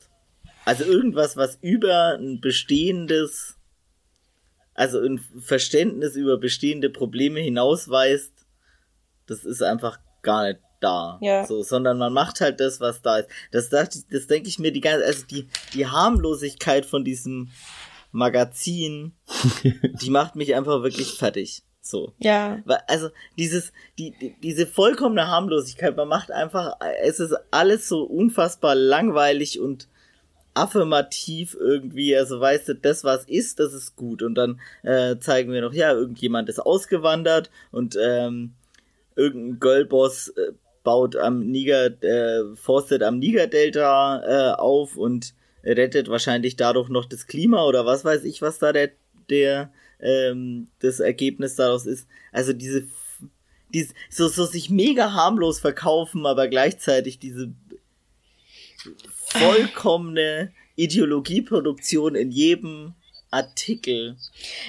Also 0.65 0.85
irgendwas, 0.85 1.37
was 1.37 1.59
über 1.61 2.17
ein 2.19 2.41
bestehendes, 2.41 3.57
also 4.75 5.01
ein 5.01 5.19
Verständnis 5.41 6.15
über 6.15 6.39
bestehende 6.39 6.89
Probleme 6.89 7.41
hinausweist, 7.41 8.33
das 9.27 9.45
ist 9.45 9.63
einfach 9.63 9.99
gar 10.23 10.47
nicht 10.47 10.61
da. 10.81 11.19
Ja. 11.21 11.47
So, 11.47 11.63
sondern 11.63 11.99
man 11.99 12.13
macht 12.13 12.41
halt 12.41 12.61
das, 12.61 12.81
was 12.81 13.03
da 13.03 13.19
ist. 13.19 13.29
Das, 13.51 13.69
das, 13.71 14.07
das 14.09 14.27
denke 14.27 14.49
ich 14.49 14.59
mir 14.59 14.73
die 14.73 14.81
ganze, 14.81 15.05
also 15.05 15.25
die, 15.27 15.49
die 15.75 15.87
Harmlosigkeit 15.87 16.87
von 16.87 17.05
diesem 17.05 17.51
Magazin, 18.13 19.13
die 20.01 20.11
macht 20.11 20.37
mich 20.37 20.55
einfach 20.55 20.83
wirklich 20.83 21.13
fertig. 21.13 21.63
So. 21.81 22.13
Ja. 22.19 22.63
Also 22.87 23.11
dieses, 23.37 23.73
die, 23.99 24.13
die, 24.21 24.37
diese 24.41 24.67
vollkommene 24.67 25.27
Harmlosigkeit, 25.27 25.97
man 25.97 26.09
macht 26.09 26.31
einfach, 26.31 26.77
es 27.03 27.19
ist 27.19 27.35
alles 27.51 27.89
so 27.89 28.05
unfassbar 28.05 28.77
langweilig 28.77 29.59
und 29.59 29.89
affirmativ 30.55 31.57
irgendwie, 31.59 32.17
also 32.17 32.39
weißt 32.39 32.69
du, 32.69 32.75
das 32.75 33.05
was 33.05 33.25
ist, 33.25 33.59
das 33.59 33.73
ist 33.73 33.97
gut. 33.97 34.23
Und 34.23 34.37
dann 34.37 34.61
äh, 34.83 35.19
zeigen 35.19 35.53
wir 35.53 35.63
noch, 35.63 35.73
ja, 35.73 35.93
irgendjemand 35.93 36.49
ist 36.49 36.61
ausgewandert 36.61 37.51
und 37.73 37.97
ähm, 38.01 38.53
irgendein 39.17 39.59
Girlboss 39.61 40.29
äh, 40.29 40.53
baut 40.85 41.17
am 41.17 41.41
Niger, 41.41 41.87
äh, 42.03 42.55
forstet 42.55 43.03
am 43.03 43.19
Niger-Delta 43.19 44.53
äh, 44.53 44.55
auf 44.55 44.97
und 44.97 45.35
rettet 45.65 46.09
wahrscheinlich 46.09 46.57
dadurch 46.57 46.89
noch 46.89 47.05
das 47.05 47.27
Klima 47.27 47.65
oder 47.65 47.87
was 47.87 48.05
weiß 48.05 48.25
ich, 48.25 48.43
was 48.43 48.59
da 48.59 48.73
der, 48.73 48.91
der 49.31 49.73
ähm, 50.01 50.69
das 50.81 51.01
Ergebnis 51.01 51.57
daraus 51.57 51.87
ist. 51.87 52.09
Also 52.33 52.53
diese, 52.53 52.87
diese 53.73 53.95
so, 54.11 54.29
so 54.29 54.45
sich 54.45 54.71
mega 54.71 55.13
harmlos 55.13 55.61
verkaufen, 55.61 56.27
aber 56.27 56.49
gleichzeitig 56.49 57.19
diese 57.19 57.53
vollkommene 59.15 60.53
Ideologieproduktion 60.77 62.15
in 62.15 62.31
jedem 62.31 62.95
Artikel. 63.33 64.17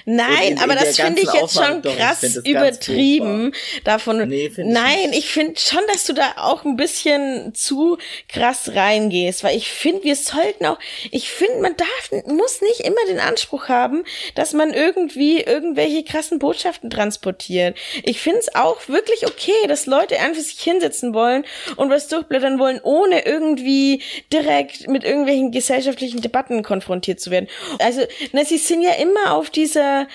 Nein, 0.05 0.53
in, 0.53 0.57
aber 0.59 0.73
in 0.73 0.79
das 0.79 0.95
finde 0.95 1.21
ich 1.21 1.33
jetzt 1.33 1.53
schon 1.53 1.81
krass 1.81 2.23
ich 2.23 2.47
übertrieben 2.47 3.53
davon. 3.83 4.27
Nee, 4.29 4.49
Nein, 4.57 5.09
ich, 5.11 5.19
ich 5.19 5.29
finde 5.29 5.59
schon, 5.59 5.81
dass 5.91 6.05
du 6.05 6.13
da 6.13 6.35
auch 6.37 6.63
ein 6.63 6.77
bisschen 6.77 7.53
zu 7.53 7.97
krass 8.29 8.71
reingehst, 8.73 9.43
weil 9.43 9.57
ich 9.57 9.69
finde, 9.69 10.05
wir 10.05 10.15
sollten 10.15 10.65
auch, 10.65 10.79
ich 11.11 11.29
finde, 11.29 11.59
man 11.59 11.75
darf, 11.75 12.25
muss 12.25 12.61
nicht 12.61 12.79
immer 12.79 13.05
den 13.09 13.19
Anspruch 13.19 13.67
haben, 13.67 14.05
dass 14.35 14.53
man 14.53 14.73
irgendwie 14.73 15.41
irgendwelche 15.41 16.05
krassen 16.05 16.39
Botschaften 16.39 16.89
transportiert. 16.89 17.77
Ich 18.03 18.21
finde 18.21 18.39
es 18.39 18.55
auch 18.55 18.87
wirklich 18.87 19.25
okay, 19.27 19.67
dass 19.67 19.87
Leute 19.87 20.19
einfach 20.19 20.41
sich 20.41 20.61
hinsetzen 20.61 21.13
wollen 21.13 21.43
und 21.75 21.89
was 21.89 22.07
durchblättern 22.07 22.59
wollen, 22.59 22.79
ohne 22.81 23.25
irgendwie 23.25 24.01
direkt 24.31 24.87
mit 24.87 25.03
irgendwelchen 25.03 25.51
gesellschaftlichen 25.51 26.21
Debatten 26.21 26.63
konfrontiert 26.63 27.19
zu 27.19 27.29
werden. 27.29 27.49
Also, 27.79 28.01
na, 28.31 28.45
sie 28.53 28.59
sind 28.59 28.81
ja 28.81 28.93
immer 28.93 29.33
auf 29.33 29.49
dieser 29.49 30.07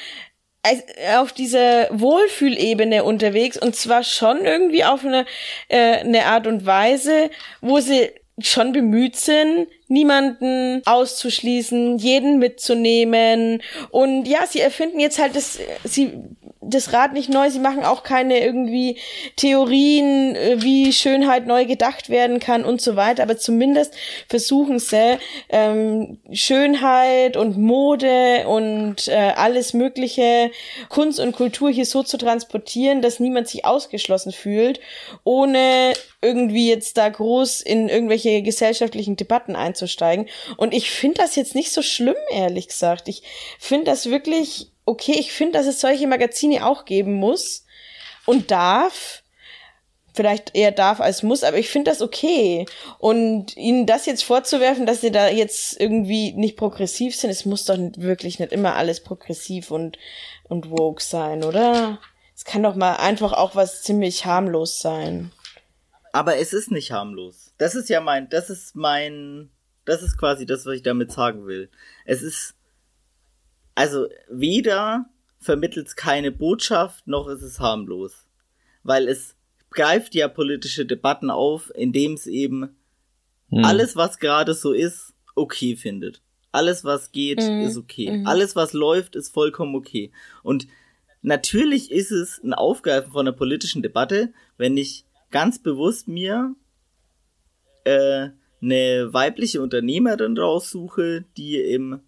auf 1.16 1.32
dieser 1.32 1.88
Wohlfühlebene 1.90 3.04
unterwegs 3.04 3.56
und 3.56 3.74
zwar 3.74 4.02
schon 4.02 4.44
irgendwie 4.44 4.84
auf 4.84 5.04
eine, 5.04 5.24
äh, 5.68 5.98
eine 5.98 6.26
Art 6.26 6.46
und 6.46 6.66
Weise, 6.66 7.30
wo 7.60 7.78
sie 7.80 8.10
schon 8.40 8.72
bemüht 8.72 9.16
sind, 9.16 9.68
niemanden 9.88 10.82
auszuschließen, 10.84 11.98
jeden 11.98 12.38
mitzunehmen. 12.38 13.62
Und 13.90 14.26
ja, 14.26 14.46
sie 14.46 14.60
erfinden 14.60 15.00
jetzt 15.00 15.18
halt 15.18 15.34
das, 15.34 15.58
sie, 15.84 16.12
das 16.60 16.92
Rad 16.92 17.12
nicht 17.12 17.28
neu, 17.28 17.50
sie 17.50 17.60
machen 17.60 17.84
auch 17.84 18.02
keine 18.02 18.40
irgendwie 18.40 18.98
Theorien, 19.36 20.34
äh, 20.34 20.56
wie 20.60 20.92
Schönheit 20.92 21.46
neu 21.46 21.64
gedacht 21.66 22.10
werden 22.10 22.40
kann 22.40 22.64
und 22.64 22.80
so 22.80 22.96
weiter, 22.96 23.22
aber 23.22 23.38
zumindest 23.38 23.94
versuchen 24.28 24.78
sie, 24.78 25.18
ähm, 25.48 26.18
Schönheit 26.32 27.36
und 27.36 27.56
Mode 27.56 28.46
und 28.48 29.08
äh, 29.08 29.32
alles 29.36 29.72
mögliche, 29.72 30.50
Kunst 30.88 31.20
und 31.20 31.32
Kultur 31.32 31.70
hier 31.70 31.86
so 31.86 32.02
zu 32.02 32.18
transportieren, 32.18 33.02
dass 33.02 33.20
niemand 33.20 33.48
sich 33.48 33.64
ausgeschlossen 33.64 34.32
fühlt, 34.32 34.80
ohne 35.24 35.92
irgendwie 36.20 36.68
jetzt 36.68 36.96
da 36.96 37.08
groß 37.08 37.60
in 37.60 37.88
irgendwelche 37.88 38.42
gesellschaftlichen 38.42 39.16
Debatten 39.16 39.54
einzusteigen. 39.54 40.26
Und 40.56 40.74
ich 40.74 40.90
finde 40.90 41.22
das 41.22 41.36
jetzt 41.36 41.54
nicht 41.54 41.70
so 41.70 41.82
schlimm, 41.82 42.16
ehrlich 42.30 42.68
gesagt. 42.68 43.08
Ich 43.08 43.22
finde 43.60 43.84
das 43.84 44.10
wirklich 44.10 44.72
okay. 44.88 45.16
Ich 45.18 45.32
finde, 45.32 45.58
dass 45.58 45.66
es 45.66 45.80
solche 45.80 46.06
Magazine 46.06 46.66
auch 46.66 46.84
geben 46.84 47.14
muss 47.14 47.64
und 48.26 48.50
darf. 48.50 49.22
Vielleicht 50.14 50.56
eher 50.56 50.72
darf 50.72 51.00
als 51.00 51.22
muss, 51.22 51.44
aber 51.44 51.58
ich 51.58 51.68
finde 51.68 51.92
das 51.92 52.02
okay. 52.02 52.66
Und 52.98 53.56
ihnen 53.56 53.86
das 53.86 54.04
jetzt 54.06 54.24
vorzuwerfen, 54.24 54.84
dass 54.84 55.00
sie 55.00 55.12
da 55.12 55.28
jetzt 55.28 55.80
irgendwie 55.80 56.32
nicht 56.32 56.56
progressiv 56.56 57.14
sind, 57.14 57.30
es 57.30 57.44
muss 57.44 57.66
doch 57.66 57.78
wirklich 57.96 58.40
nicht 58.40 58.50
immer 58.50 58.74
alles 58.74 59.00
progressiv 59.00 59.70
und, 59.70 59.96
und 60.48 60.70
woke 60.70 61.00
sein, 61.00 61.44
oder? 61.44 62.00
Es 62.34 62.44
kann 62.44 62.64
doch 62.64 62.74
mal 62.74 62.96
einfach 62.96 63.32
auch 63.32 63.54
was 63.54 63.82
ziemlich 63.82 64.24
harmlos 64.24 64.80
sein. 64.80 65.30
Aber 66.12 66.36
es 66.36 66.52
ist 66.52 66.72
nicht 66.72 66.90
harmlos. 66.90 67.52
Das 67.58 67.76
ist 67.76 67.88
ja 67.88 68.00
mein, 68.00 68.28
das 68.28 68.50
ist 68.50 68.74
mein, 68.74 69.50
das 69.84 70.02
ist 70.02 70.18
quasi 70.18 70.46
das, 70.46 70.66
was 70.66 70.74
ich 70.74 70.82
damit 70.82 71.12
sagen 71.12 71.46
will. 71.46 71.70
Es 72.04 72.22
ist, 72.22 72.54
also 73.78 74.08
weder 74.28 75.08
vermittelt 75.38 75.86
es 75.86 75.94
keine 75.94 76.32
Botschaft, 76.32 77.06
noch 77.06 77.28
ist 77.28 77.42
es 77.42 77.60
harmlos. 77.60 78.26
Weil 78.82 79.06
es 79.06 79.36
greift 79.70 80.16
ja 80.16 80.26
politische 80.26 80.84
Debatten 80.84 81.30
auf, 81.30 81.70
indem 81.76 82.14
es 82.14 82.26
eben 82.26 82.76
hm. 83.50 83.64
alles, 83.64 83.94
was 83.94 84.18
gerade 84.18 84.54
so 84.54 84.72
ist, 84.72 85.14
okay 85.36 85.76
findet. 85.76 86.22
Alles, 86.50 86.82
was 86.82 87.12
geht, 87.12 87.40
mhm. 87.40 87.60
ist 87.60 87.76
okay. 87.76 88.10
Mhm. 88.10 88.26
Alles, 88.26 88.56
was 88.56 88.72
läuft, 88.72 89.14
ist 89.14 89.32
vollkommen 89.32 89.76
okay. 89.76 90.10
Und 90.42 90.66
natürlich 91.22 91.92
ist 91.92 92.10
es 92.10 92.42
ein 92.42 92.54
Aufgreifen 92.54 93.12
von 93.12 93.28
einer 93.28 93.36
politischen 93.36 93.82
Debatte, 93.82 94.32
wenn 94.56 94.76
ich 94.76 95.04
ganz 95.30 95.62
bewusst 95.62 96.08
mir 96.08 96.56
äh, 97.84 98.30
eine 98.60 99.12
weibliche 99.12 99.62
Unternehmerin 99.62 100.36
raussuche, 100.36 101.26
die 101.36 101.60
im 101.60 102.00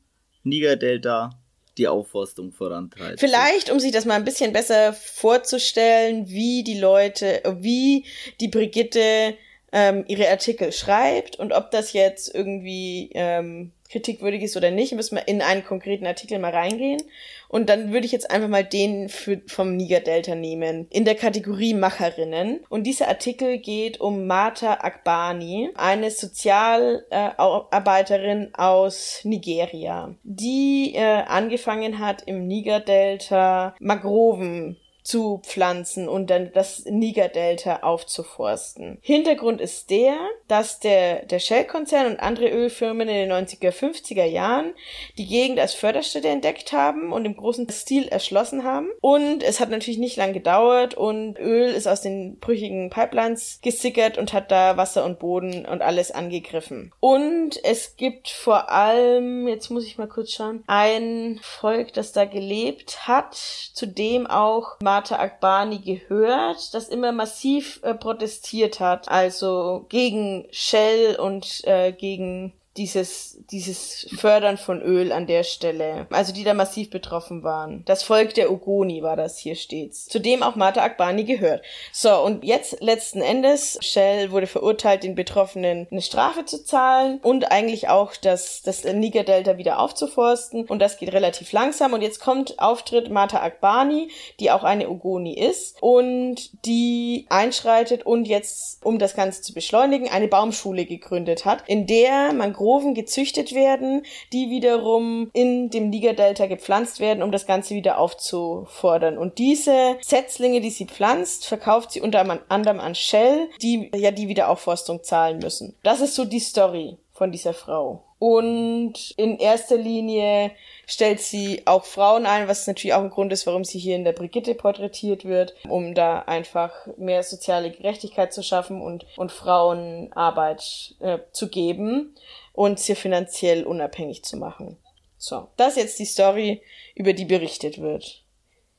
Niger-Delta 0.42 1.39
die 1.80 1.88
Aufforstung 1.88 2.52
vorantreibt. 2.52 3.18
Vielleicht, 3.18 3.70
um 3.70 3.80
sich 3.80 3.90
das 3.90 4.04
mal 4.04 4.14
ein 4.14 4.24
bisschen 4.24 4.52
besser 4.52 4.92
vorzustellen, 4.92 6.28
wie 6.28 6.62
die 6.62 6.78
Leute, 6.78 7.42
wie 7.58 8.04
die 8.40 8.48
Brigitte 8.48 9.34
ähm, 9.72 10.04
ihre 10.06 10.28
Artikel 10.28 10.72
schreibt 10.72 11.36
und 11.36 11.52
ob 11.52 11.70
das 11.70 11.92
jetzt 11.92 12.32
irgendwie 12.34 13.10
ähm, 13.14 13.72
kritikwürdig 13.90 14.42
ist 14.42 14.56
oder 14.56 14.70
nicht, 14.70 14.92
müssen 14.92 15.16
wir 15.16 15.26
in 15.26 15.42
einen 15.42 15.64
konkreten 15.64 16.06
Artikel 16.06 16.38
mal 16.38 16.52
reingehen. 16.52 17.02
Und 17.50 17.68
dann 17.68 17.92
würde 17.92 18.06
ich 18.06 18.12
jetzt 18.12 18.30
einfach 18.30 18.48
mal 18.48 18.64
den 18.64 19.08
für, 19.08 19.42
vom 19.48 19.76
Niger-Delta 19.76 20.36
nehmen, 20.36 20.86
in 20.88 21.04
der 21.04 21.16
Kategorie 21.16 21.74
Macherinnen. 21.74 22.60
Und 22.68 22.84
dieser 22.84 23.08
Artikel 23.08 23.58
geht 23.58 24.00
um 24.00 24.28
Martha 24.28 24.74
Akbani, 24.74 25.70
eine 25.74 26.12
Sozialarbeiterin 26.12 28.50
aus 28.54 29.22
Nigeria, 29.24 30.14
die 30.22 30.92
äh, 30.94 31.24
angefangen 31.26 31.98
hat, 31.98 32.22
im 32.22 32.46
Niger-Delta 32.46 33.74
Magroven 33.80 34.76
zu 35.02 35.40
pflanzen 35.44 36.08
und 36.08 36.30
dann 36.30 36.52
das 36.52 36.84
Niger-Delta 36.84 37.80
aufzuforsten. 37.82 38.98
Hintergrund 39.00 39.60
ist 39.60 39.90
der, 39.90 40.16
dass 40.48 40.80
der, 40.80 41.26
der 41.26 41.38
Shell-Konzern 41.38 42.06
und 42.06 42.20
andere 42.20 42.48
Ölfirmen 42.48 43.08
in 43.08 43.28
den 43.28 43.32
90er, 43.32 43.70
50er 43.70 44.24
Jahren 44.24 44.72
die 45.18 45.26
Gegend 45.26 45.58
als 45.58 45.74
Förderstätte 45.74 46.28
entdeckt 46.28 46.72
haben 46.72 47.12
und 47.12 47.24
im 47.24 47.36
großen 47.36 47.68
Stil 47.70 48.08
erschlossen 48.08 48.64
haben. 48.64 48.88
Und 49.00 49.42
es 49.42 49.60
hat 49.60 49.70
natürlich 49.70 49.98
nicht 49.98 50.16
lang 50.16 50.32
gedauert 50.32 50.94
und 50.94 51.38
Öl 51.38 51.70
ist 51.70 51.86
aus 51.86 52.00
den 52.02 52.38
brüchigen 52.38 52.90
Pipelines 52.90 53.60
gesickert 53.62 54.18
und 54.18 54.32
hat 54.32 54.50
da 54.50 54.76
Wasser 54.76 55.04
und 55.04 55.18
Boden 55.18 55.66
und 55.66 55.82
alles 55.82 56.10
angegriffen. 56.10 56.92
Und 57.00 57.62
es 57.64 57.96
gibt 57.96 58.28
vor 58.28 58.70
allem, 58.70 59.48
jetzt 59.48 59.70
muss 59.70 59.84
ich 59.84 59.98
mal 59.98 60.08
kurz 60.08 60.32
schauen, 60.32 60.64
ein 60.66 61.40
Volk, 61.42 61.92
das 61.92 62.12
da 62.12 62.24
gelebt 62.24 63.06
hat, 63.06 63.34
zu 63.34 63.86
dem 63.86 64.26
auch 64.26 64.78
Mata 64.90 65.20
Akbani 65.20 65.78
gehört, 65.78 66.74
das 66.74 66.88
immer 66.88 67.12
massiv 67.12 67.78
äh, 67.84 67.94
protestiert 67.94 68.80
hat, 68.80 69.08
also 69.08 69.86
gegen 69.88 70.48
Shell 70.50 71.14
und 71.14 71.64
äh, 71.64 71.92
gegen 71.92 72.52
dieses, 72.76 73.38
dieses 73.50 74.06
Fördern 74.16 74.56
von 74.56 74.80
Öl 74.80 75.10
an 75.10 75.26
der 75.26 75.42
Stelle. 75.42 76.06
Also 76.10 76.32
die 76.32 76.44
da 76.44 76.54
massiv 76.54 76.90
betroffen 76.90 77.42
waren. 77.42 77.82
Das 77.84 78.04
Volk 78.04 78.34
der 78.34 78.52
Ogoni 78.52 79.02
war 79.02 79.16
das 79.16 79.38
hier 79.38 79.56
stets. 79.56 80.06
Zu 80.06 80.20
dem 80.20 80.42
auch 80.42 80.54
Mata 80.54 80.82
Akbani 80.82 81.24
gehört. 81.24 81.64
So, 81.92 82.20
und 82.20 82.44
jetzt 82.44 82.80
letzten 82.80 83.22
Endes, 83.22 83.78
Shell 83.80 84.30
wurde 84.30 84.46
verurteilt, 84.46 85.02
den 85.02 85.16
Betroffenen 85.16 85.88
eine 85.90 86.02
Strafe 86.02 86.44
zu 86.44 86.64
zahlen 86.64 87.18
und 87.22 87.50
eigentlich 87.50 87.88
auch 87.88 88.14
das, 88.14 88.62
das 88.62 88.84
Niger-Delta 88.84 89.58
wieder 89.58 89.80
aufzuforsten. 89.80 90.64
Und 90.66 90.78
das 90.78 90.96
geht 90.96 91.12
relativ 91.12 91.50
langsam. 91.52 91.92
Und 91.92 92.02
jetzt 92.02 92.20
kommt 92.20 92.60
Auftritt 92.60 93.10
Mata 93.10 93.42
Akbani, 93.42 94.10
die 94.38 94.52
auch 94.52 94.62
eine 94.62 94.88
Ogoni 94.88 95.34
ist 95.36 95.76
und 95.80 96.50
die 96.64 97.26
einschreitet 97.30 98.06
und 98.06 98.28
jetzt, 98.28 98.84
um 98.84 99.00
das 99.00 99.16
Ganze 99.16 99.42
zu 99.42 99.52
beschleunigen, 99.54 100.08
eine 100.08 100.28
Baumschule 100.28 100.84
gegründet 100.84 101.44
hat, 101.44 101.64
in 101.66 101.86
der 101.86 102.32
man 102.32 102.52
Mangroven 102.60 102.94
gezüchtet 102.94 103.54
werden, 103.54 104.04
die 104.32 104.50
wiederum 104.50 105.30
in 105.32 105.70
dem 105.70 105.88
Niger-Delta 105.88 106.46
gepflanzt 106.46 107.00
werden, 107.00 107.22
um 107.22 107.32
das 107.32 107.46
Ganze 107.46 107.74
wieder 107.74 107.98
aufzufordern. 107.98 109.16
Und 109.16 109.38
diese 109.38 109.96
Setzlinge, 110.02 110.60
die 110.60 110.70
sie 110.70 110.86
pflanzt, 110.86 111.46
verkauft 111.46 111.92
sie 111.92 112.00
unter 112.00 112.20
anderem 112.48 112.80
an 112.80 112.94
Shell, 112.94 113.48
die 113.62 113.90
ja 113.94 114.10
die 114.10 114.28
Wiederaufforstung 114.28 115.02
zahlen 115.02 115.38
müssen. 115.38 115.74
Das 115.82 116.00
ist 116.00 116.14
so 116.14 116.24
die 116.24 116.40
Story 116.40 116.96
von 117.12 117.32
dieser 117.32 117.54
Frau. 117.54 118.04
Und 118.18 119.12
in 119.16 119.38
erster 119.38 119.78
Linie 119.78 120.50
stellt 120.86 121.20
sie 121.20 121.62
auch 121.64 121.86
Frauen 121.86 122.26
ein, 122.26 122.48
was 122.48 122.66
natürlich 122.66 122.92
auch 122.92 123.00
ein 123.00 123.08
Grund 123.08 123.32
ist, 123.32 123.46
warum 123.46 123.64
sie 123.64 123.78
hier 123.78 123.96
in 123.96 124.04
der 124.04 124.12
Brigitte 124.12 124.54
porträtiert 124.54 125.24
wird, 125.24 125.54
um 125.66 125.94
da 125.94 126.20
einfach 126.20 126.72
mehr 126.98 127.22
soziale 127.22 127.70
Gerechtigkeit 127.70 128.34
zu 128.34 128.42
schaffen 128.42 128.82
und, 128.82 129.06
und 129.16 129.32
Frauen 129.32 130.12
Arbeit 130.12 130.94
äh, 131.00 131.20
zu 131.32 131.48
geben 131.48 132.14
und 132.60 132.78
sie 132.78 132.94
finanziell 132.94 133.64
unabhängig 133.64 134.22
zu 134.22 134.36
machen. 134.36 134.76
So, 135.16 135.48
das 135.56 135.70
ist 135.70 135.82
jetzt 135.82 135.98
die 135.98 136.04
Story, 136.04 136.60
über 136.94 137.14
die 137.14 137.24
berichtet 137.24 137.80
wird. 137.80 138.22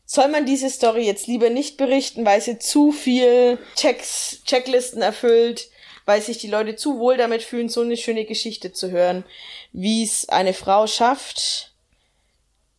Soll 0.05 0.27
man 0.27 0.45
diese 0.45 0.69
Story 0.69 1.03
jetzt 1.03 1.25
lieber 1.25 1.49
nicht 1.49 1.77
berichten, 1.77 2.23
weil 2.23 2.39
sie 2.41 2.59
zu 2.59 2.91
viel 2.91 3.57
Checks, 3.75 4.43
Checklisten 4.45 5.01
erfüllt, 5.01 5.71
weil 6.05 6.21
sich 6.21 6.37
die 6.37 6.47
Leute 6.47 6.75
zu 6.75 6.99
wohl 6.99 7.17
damit 7.17 7.41
fühlen, 7.41 7.69
so 7.69 7.81
eine 7.81 7.97
schöne 7.97 8.25
Geschichte 8.25 8.71
zu 8.71 8.91
hören, 8.91 9.23
wie 9.71 10.03
es 10.03 10.29
eine 10.29 10.53
Frau 10.53 10.85
schafft, 10.85 11.73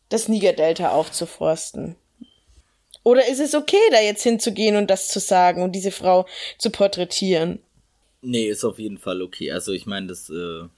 das 0.09 0.28
Niger-Delta 0.28 0.92
aufzuforsten? 0.92 1.96
Oder 3.03 3.26
ist 3.26 3.40
es 3.40 3.57
okay, 3.57 3.90
da 3.90 4.00
jetzt 4.00 4.22
hinzugehen 4.22 4.76
und 4.76 4.88
das 4.88 5.09
zu 5.09 5.18
sagen 5.18 5.64
und 5.64 5.72
diese 5.72 5.90
Frau 5.90 6.26
zu 6.59 6.70
porträtieren? 6.70 7.59
Nee, 8.20 8.46
ist 8.46 8.62
auf 8.62 8.78
jeden 8.78 8.98
Fall 8.98 9.20
okay. 9.20 9.50
Also 9.50 9.72
ich 9.72 9.84
meine, 9.86 10.07
das 10.07 10.30
äh, 10.30 10.68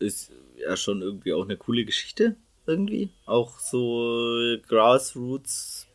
ist 0.00 0.32
ja 0.56 0.76
schon 0.76 1.02
irgendwie 1.02 1.32
auch 1.32 1.44
eine 1.44 1.56
coole 1.56 1.84
Geschichte. 1.84 2.36
Irgendwie. 2.66 3.10
Auch 3.26 3.58
so 3.58 4.56
Grassroots 4.68 5.86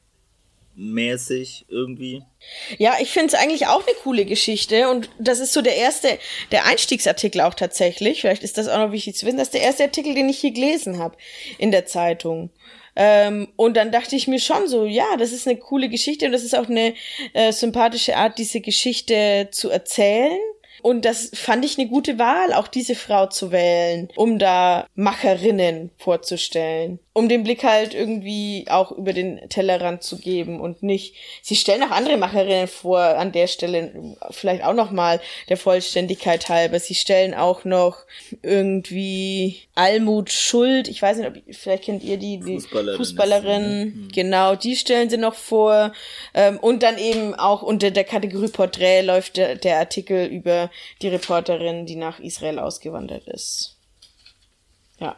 mäßig 0.75 1.65
irgendwie. 1.69 2.23
Ja, 2.77 2.95
ich 2.99 3.09
finde 3.09 3.27
es 3.27 3.33
eigentlich 3.33 3.67
auch 3.67 3.85
eine 3.85 3.95
coole 4.03 4.25
Geschichte 4.25 4.89
und 4.89 5.09
das 5.19 5.39
ist 5.39 5.53
so 5.53 5.61
der 5.61 5.77
erste, 5.77 6.19
der 6.51 6.65
Einstiegsartikel 6.65 7.41
auch 7.41 7.53
tatsächlich. 7.53 8.21
Vielleicht 8.21 8.43
ist 8.43 8.57
das 8.57 8.67
auch 8.67 8.79
noch 8.79 8.91
wichtig 8.91 9.15
zu 9.15 9.25
wissen. 9.25 9.37
Das 9.37 9.47
ist 9.47 9.53
der 9.53 9.61
erste 9.61 9.83
Artikel, 9.83 10.13
den 10.15 10.29
ich 10.29 10.39
hier 10.39 10.51
gelesen 10.51 10.99
habe 10.99 11.17
in 11.57 11.71
der 11.71 11.85
Zeitung. 11.85 12.49
Ähm, 12.97 13.49
und 13.55 13.75
dann 13.75 13.91
dachte 13.91 14.15
ich 14.15 14.27
mir 14.27 14.39
schon 14.39 14.67
so, 14.67 14.85
ja, 14.85 15.17
das 15.17 15.33
ist 15.33 15.47
eine 15.47 15.57
coole 15.57 15.89
Geschichte 15.89 16.25
und 16.25 16.31
das 16.31 16.43
ist 16.43 16.57
auch 16.57 16.69
eine 16.69 16.93
äh, 17.33 17.51
sympathische 17.51 18.15
Art, 18.15 18.37
diese 18.37 18.61
Geschichte 18.61 19.49
zu 19.51 19.69
erzählen. 19.69 20.39
Und 20.81 21.05
das 21.05 21.31
fand 21.33 21.65
ich 21.65 21.77
eine 21.77 21.87
gute 21.87 22.19
Wahl, 22.19 22.53
auch 22.53 22.67
diese 22.67 22.95
Frau 22.95 23.27
zu 23.27 23.51
wählen, 23.51 24.09
um 24.15 24.39
da 24.39 24.87
Macherinnen 24.95 25.91
vorzustellen 25.97 26.99
um 27.17 27.29
den 27.29 27.43
Blick 27.43 27.63
halt 27.63 27.93
irgendwie 27.93 28.65
auch 28.67 28.91
über 28.91 29.13
den 29.13 29.47
Tellerrand 29.47 30.03
zu 30.03 30.17
geben 30.17 30.59
und 30.59 30.83
nicht. 30.83 31.15
Sie 31.41 31.55
stellen 31.55 31.81
auch 31.81 31.91
andere 31.91 32.17
Macherinnen 32.17 32.67
vor 32.67 32.99
an 32.99 33.31
der 33.31 33.47
Stelle, 33.47 34.17
vielleicht 34.31 34.65
auch 34.65 34.73
noch 34.73 34.91
mal 34.91 35.21
der 35.47 35.55
Vollständigkeit 35.55 36.49
halber. 36.49 36.77
Sie 36.77 36.93
stellen 36.93 37.33
auch 37.33 37.63
noch 37.63 37.99
irgendwie 38.41 39.61
Almut 39.75 40.29
Schuld. 40.29 40.89
Ich 40.89 41.01
weiß 41.01 41.19
nicht, 41.19 41.27
ob 41.27 41.35
vielleicht 41.55 41.85
kennt 41.85 42.03
ihr 42.03 42.17
die, 42.17 42.41
die 42.41 42.55
Fußballerin. 42.55 42.97
Fußballerin 42.97 43.63
mhm. 43.63 44.07
Genau, 44.13 44.55
die 44.55 44.75
stellen 44.75 45.09
sie 45.09 45.17
noch 45.17 45.35
vor. 45.35 45.93
Ähm, 46.33 46.57
und 46.59 46.83
dann 46.83 46.97
eben 46.97 47.33
auch 47.33 47.61
unter 47.61 47.91
der 47.91 48.03
Kategorie 48.03 48.49
Porträt 48.49 49.03
läuft 49.03 49.37
der, 49.37 49.55
der 49.55 49.79
Artikel 49.79 50.25
über 50.25 50.64
die 51.01 51.07
Reporterin, 51.07 51.85
die 51.85 51.95
nach 51.95 52.19
Israel 52.19 52.59
ausgewandert 52.59 53.27
ist. 53.27 53.77
Ja. 54.99 55.15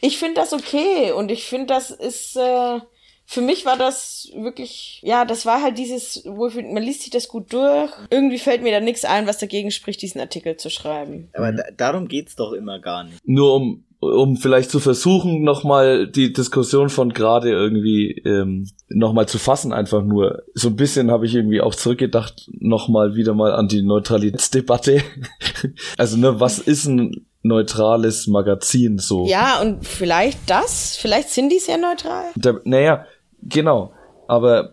Ich 0.00 0.18
finde 0.18 0.34
das 0.34 0.52
okay 0.52 1.12
und 1.12 1.30
ich 1.30 1.44
finde, 1.44 1.66
das 1.66 1.90
ist, 1.90 2.36
äh, 2.36 2.80
für 3.24 3.40
mich 3.40 3.64
war 3.64 3.76
das 3.76 4.30
wirklich, 4.34 5.00
ja, 5.02 5.24
das 5.24 5.46
war 5.46 5.62
halt 5.62 5.78
dieses, 5.78 6.22
wo 6.26 6.50
man 6.50 6.82
liest 6.82 7.02
sich 7.02 7.10
das 7.10 7.28
gut 7.28 7.52
durch. 7.52 7.90
Irgendwie 8.10 8.38
fällt 8.38 8.62
mir 8.62 8.72
da 8.72 8.80
nichts 8.80 9.04
ein, 9.04 9.26
was 9.26 9.38
dagegen 9.38 9.70
spricht, 9.70 10.02
diesen 10.02 10.20
Artikel 10.20 10.56
zu 10.56 10.70
schreiben. 10.70 11.30
Aber 11.32 11.52
da, 11.52 11.64
darum 11.76 12.08
geht's 12.08 12.36
doch 12.36 12.52
immer 12.52 12.78
gar 12.78 13.04
nicht. 13.04 13.18
Nur 13.24 13.54
um 13.54 13.84
um 14.02 14.36
vielleicht 14.36 14.70
zu 14.72 14.80
versuchen, 14.80 15.42
nochmal 15.42 16.08
die 16.08 16.32
Diskussion 16.32 16.88
von 16.88 17.12
gerade 17.12 17.50
irgendwie 17.50 18.10
ähm, 18.24 18.68
nochmal 18.88 19.28
zu 19.28 19.38
fassen, 19.38 19.72
einfach 19.72 20.02
nur. 20.02 20.42
So 20.54 20.70
ein 20.70 20.76
bisschen 20.76 21.12
habe 21.12 21.24
ich 21.24 21.36
irgendwie 21.36 21.60
auch 21.60 21.76
zurückgedacht, 21.76 22.50
nochmal 22.58 23.14
wieder 23.14 23.32
mal 23.32 23.52
an 23.52 23.68
die 23.68 23.82
Neutralitätsdebatte. 23.82 25.02
also, 25.98 26.16
ne, 26.16 26.40
was 26.40 26.58
ist 26.58 26.86
ein 26.86 27.26
neutrales 27.44 28.26
Magazin 28.26 28.98
so. 28.98 29.24
Ja, 29.26 29.60
und 29.60 29.86
vielleicht 29.86 30.50
das, 30.50 30.96
vielleicht 30.96 31.30
sind 31.30 31.50
die 31.50 31.60
sehr 31.60 31.78
neutral. 31.78 32.24
Der, 32.34 32.60
naja, 32.64 33.06
genau. 33.40 33.92
Aber 34.26 34.72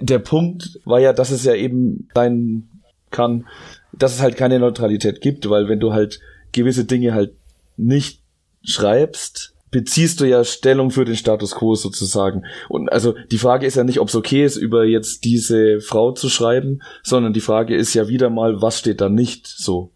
der 0.00 0.18
Punkt 0.18 0.80
war 0.84 0.98
ja, 0.98 1.12
dass 1.12 1.30
es 1.30 1.44
ja 1.44 1.54
eben 1.54 2.08
sein 2.16 2.68
kann, 3.10 3.46
dass 3.92 4.12
es 4.12 4.20
halt 4.20 4.36
keine 4.36 4.58
Neutralität 4.58 5.20
gibt, 5.20 5.48
weil 5.48 5.68
wenn 5.68 5.78
du 5.78 5.92
halt 5.92 6.18
gewisse 6.50 6.84
Dinge 6.84 7.14
halt 7.14 7.32
nicht 7.76 8.25
schreibst, 8.66 9.54
beziehst 9.70 10.20
du 10.20 10.24
ja 10.24 10.44
Stellung 10.44 10.90
für 10.90 11.04
den 11.04 11.16
Status 11.16 11.54
quo 11.54 11.74
sozusagen. 11.74 12.44
Und 12.68 12.90
also 12.90 13.14
die 13.30 13.38
Frage 13.38 13.66
ist 13.66 13.76
ja 13.76 13.84
nicht, 13.84 14.00
ob 14.00 14.08
es 14.08 14.14
okay 14.14 14.44
ist, 14.44 14.56
über 14.56 14.84
jetzt 14.84 15.24
diese 15.24 15.80
Frau 15.80 16.12
zu 16.12 16.28
schreiben, 16.28 16.80
sondern 17.02 17.32
die 17.32 17.40
Frage 17.40 17.74
ist 17.74 17.94
ja 17.94 18.08
wieder 18.08 18.30
mal, 18.30 18.62
was 18.62 18.78
steht 18.78 19.00
da 19.00 19.08
nicht 19.08 19.46
so. 19.46 19.90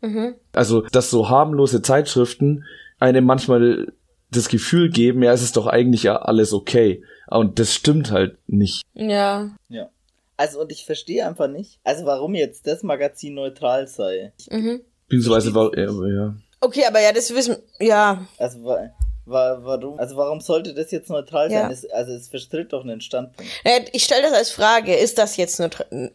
Mhm. 0.00 0.34
Also, 0.52 0.82
dass 0.82 1.10
so 1.10 1.28
harmlose 1.28 1.82
Zeitschriften 1.82 2.64
einem 2.98 3.24
manchmal 3.24 3.92
das 4.30 4.48
Gefühl 4.48 4.90
geben, 4.90 5.22
ja, 5.22 5.32
es 5.32 5.42
ist 5.42 5.56
doch 5.56 5.66
eigentlich 5.66 6.02
ja 6.02 6.16
alles 6.16 6.52
okay. 6.52 7.02
Und 7.28 7.58
das 7.58 7.72
stimmt 7.72 8.10
halt 8.10 8.36
nicht. 8.46 8.82
Ja. 8.94 9.50
Ja. 9.68 9.88
Also, 10.36 10.60
und 10.60 10.72
ich 10.72 10.84
verstehe 10.84 11.26
einfach 11.26 11.48
nicht, 11.48 11.78
also 11.84 12.04
warum 12.04 12.34
jetzt 12.34 12.66
das 12.66 12.82
Magazin 12.82 13.34
neutral 13.34 13.86
sei. 13.86 14.32
Mhm. 14.50 14.80
Beziehungsweise, 15.08 15.54
war, 15.54 15.76
ja, 15.76 15.90
ja. 16.08 16.34
Okay, 16.64 16.84
aber 16.86 17.00
ja, 17.00 17.12
das 17.12 17.34
wissen, 17.34 17.56
ja. 17.78 18.26
Also, 18.38 18.58
Warum? 19.26 19.98
Also 19.98 20.16
warum 20.16 20.40
sollte 20.40 20.74
das 20.74 20.90
jetzt 20.90 21.08
neutral 21.08 21.48
sein? 21.48 21.58
Ja. 21.58 21.70
Es, 21.70 21.86
also 21.86 22.12
es 22.12 22.28
verstritt 22.28 22.74
doch 22.74 22.82
einen 22.82 23.00
Standpunkt. 23.00 23.50
Ich 23.92 24.04
stelle 24.04 24.22
das 24.22 24.32
als 24.34 24.50
Frage, 24.50 24.94
ist 24.94 25.16
das 25.16 25.38
jetzt 25.38 25.62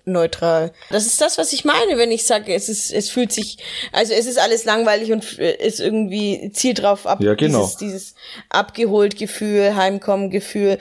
neutral? 0.06 0.72
Das 0.92 1.08
ist 1.08 1.20
das, 1.20 1.40
was 1.40 1.52
ich 1.52 1.66
meine, 1.66 1.98
wenn 1.98 2.12
ich 2.12 2.26
sage, 2.26 2.54
es 2.54 2.70
ist, 2.70 2.92
es 2.92 3.10
fühlt 3.10 3.32
sich, 3.32 3.58
also 3.92 4.14
es 4.14 4.28
ist 4.28 4.38
alles 4.38 4.64
langweilig 4.66 5.12
und 5.12 5.40
ist 5.40 5.80
irgendwie 5.80 6.52
zielt 6.54 6.84
drauf 6.84 7.08
ab, 7.08 7.20
ja, 7.22 7.34
genau. 7.34 7.62
dieses, 7.62 7.78
dieses 7.78 8.16
abgeholt 8.50 9.18
Gefühl, 9.18 9.76
Heimkommen 9.76 10.30
Gefühl. 10.30 10.78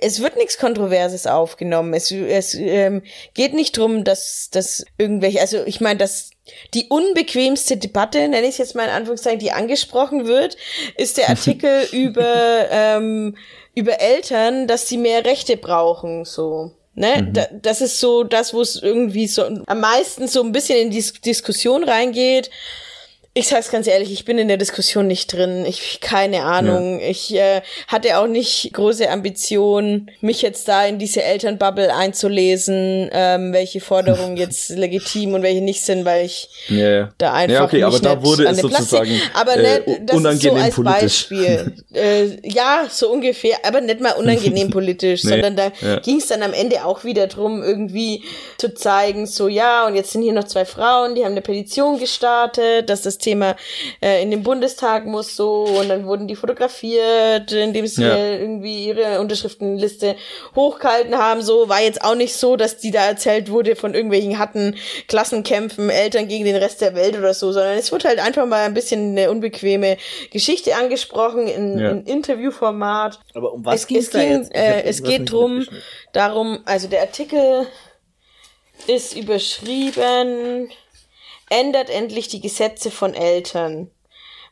Es 0.00 0.22
wird 0.22 0.36
nichts 0.36 0.56
Kontroverses 0.56 1.26
aufgenommen. 1.26 1.92
Es, 1.92 2.10
es 2.10 2.54
ähm, 2.54 3.02
geht 3.34 3.52
nicht 3.52 3.76
drum, 3.76 4.04
dass, 4.04 4.48
dass 4.50 4.86
irgendwelche, 4.96 5.40
also 5.40 5.64
ich 5.66 5.82
meine, 5.82 5.98
dass 5.98 6.30
die 6.74 6.86
unbequemste 6.88 7.76
Debatte, 7.76 8.28
nenne 8.28 8.42
ich 8.42 8.52
es 8.52 8.58
jetzt 8.58 8.74
mal 8.74 8.84
in 8.84 8.90
Anführungszeichen, 8.90 9.38
die 9.38 9.52
angesprochen 9.52 10.26
wird, 10.26 10.56
ist 10.96 11.16
der 11.16 11.28
Artikel 11.28 11.86
über, 11.92 12.66
ähm, 12.70 13.36
über 13.74 14.00
Eltern, 14.00 14.66
dass 14.66 14.88
sie 14.88 14.98
mehr 14.98 15.24
Rechte 15.24 15.56
brauchen, 15.56 16.24
so. 16.24 16.72
Ne? 16.94 17.22
Mhm. 17.22 17.32
Da, 17.32 17.46
das 17.52 17.80
ist 17.80 18.00
so 18.00 18.24
das, 18.24 18.52
wo 18.52 18.60
es 18.60 18.82
irgendwie 18.82 19.28
so 19.28 19.44
am 19.44 19.80
meisten 19.80 20.26
so 20.26 20.42
ein 20.42 20.50
bisschen 20.52 20.78
in 20.78 20.90
die 20.90 21.04
Diskussion 21.24 21.84
reingeht. 21.84 22.50
Ich 23.38 23.46
sag's 23.46 23.70
ganz 23.70 23.86
ehrlich, 23.86 24.10
ich 24.10 24.24
bin 24.24 24.36
in 24.36 24.48
der 24.48 24.56
Diskussion 24.56 25.06
nicht 25.06 25.32
drin. 25.32 25.64
Ich 25.64 26.00
keine 26.00 26.42
Ahnung. 26.42 26.98
Ja. 26.98 27.06
Ich 27.06 27.32
äh, 27.36 27.60
hatte 27.86 28.18
auch 28.18 28.26
nicht 28.26 28.72
große 28.72 29.08
Ambitionen, 29.08 30.10
mich 30.20 30.42
jetzt 30.42 30.66
da 30.66 30.84
in 30.84 30.98
diese 30.98 31.22
Elternbubble 31.22 31.94
einzulesen, 31.94 33.08
ähm, 33.12 33.52
welche 33.52 33.80
Forderungen 33.80 34.36
jetzt 34.36 34.70
legitim 34.70 35.34
und 35.34 35.44
welche 35.44 35.60
nicht 35.60 35.82
sind, 35.82 36.04
weil 36.04 36.26
ich 36.26 36.48
ja, 36.66 37.10
da 37.18 37.32
einfach 37.32 37.54
ja, 37.54 37.64
okay, 37.64 37.84
aber 37.84 38.00
da 38.00 38.20
wurde 38.24 38.44
es 38.48 38.58
sozusagen 38.58 39.20
aber 39.34 39.56
äh, 39.56 39.82
ne, 39.86 40.00
das 40.02 40.16
unangenehm 40.16 40.34
ist 40.34 40.42
so 40.42 40.64
als 40.64 40.74
politisch. 40.74 41.28
Beispiel. 41.28 41.74
äh, 41.94 42.48
ja, 42.48 42.88
so 42.90 43.08
ungefähr, 43.08 43.58
aber 43.62 43.80
nicht 43.80 44.00
mal 44.00 44.14
unangenehm 44.14 44.70
politisch, 44.70 45.22
nee, 45.22 45.30
sondern 45.30 45.54
da 45.54 45.72
ja. 45.80 46.00
ging 46.00 46.16
es 46.16 46.26
dann 46.26 46.42
am 46.42 46.54
Ende 46.54 46.84
auch 46.84 47.04
wieder 47.04 47.28
drum, 47.28 47.62
irgendwie 47.62 48.24
zu 48.56 48.74
zeigen, 48.74 49.28
so 49.28 49.46
ja, 49.46 49.86
und 49.86 49.94
jetzt 49.94 50.10
sind 50.10 50.22
hier 50.22 50.32
noch 50.32 50.48
zwei 50.48 50.64
Frauen, 50.64 51.14
die 51.14 51.24
haben 51.24 51.32
eine 51.32 51.42
Petition 51.42 52.00
gestartet, 52.00 52.90
dass 52.90 53.02
das 53.02 53.18
Thema 53.18 53.27
äh, 54.00 54.22
in 54.22 54.30
den 54.30 54.42
Bundestag 54.42 55.06
muss 55.06 55.36
so 55.36 55.64
und 55.64 55.88
dann 55.88 56.06
wurden 56.06 56.28
die 56.28 56.36
fotografiert, 56.36 57.52
indem 57.52 57.86
sie 57.86 58.02
ja. 58.02 58.16
irgendwie 58.16 58.86
ihre 58.86 59.20
Unterschriftenliste 59.20 60.16
hochgehalten 60.54 61.16
haben. 61.16 61.42
So 61.42 61.68
war 61.68 61.80
jetzt 61.80 62.02
auch 62.02 62.14
nicht 62.14 62.34
so, 62.34 62.56
dass 62.56 62.78
die 62.78 62.90
da 62.90 63.06
erzählt 63.06 63.50
wurde 63.50 63.76
von 63.76 63.94
irgendwelchen 63.94 64.38
hatten 64.38 64.76
Klassenkämpfen, 65.08 65.90
Eltern 65.90 66.28
gegen 66.28 66.44
den 66.44 66.56
Rest 66.56 66.80
der 66.80 66.94
Welt 66.94 67.16
oder 67.16 67.34
so, 67.34 67.52
sondern 67.52 67.78
es 67.78 67.92
wurde 67.92 68.08
halt 68.08 68.18
einfach 68.18 68.46
mal 68.46 68.64
ein 68.64 68.74
bisschen 68.74 69.10
eine 69.16 69.30
unbequeme 69.30 69.96
Geschichte 70.30 70.76
angesprochen 70.76 71.46
in, 71.46 71.78
ja. 71.78 71.90
in 71.90 72.04
Interviewformat. 72.04 73.20
Aber 73.34 73.52
um 73.52 73.64
was 73.64 73.84
es, 73.84 73.90
es 73.90 74.10
da 74.10 74.18
ging, 74.20 74.50
äh, 74.50 74.82
es 74.82 75.02
geht 75.02 75.30
drum, 75.30 75.64
darum, 76.12 76.60
also 76.64 76.88
der 76.88 77.02
Artikel 77.02 77.66
ist 78.86 79.16
überschrieben 79.16 80.70
ändert 81.50 81.90
endlich 81.90 82.28
die 82.28 82.40
Gesetze 82.40 82.90
von 82.90 83.14
Eltern. 83.14 83.90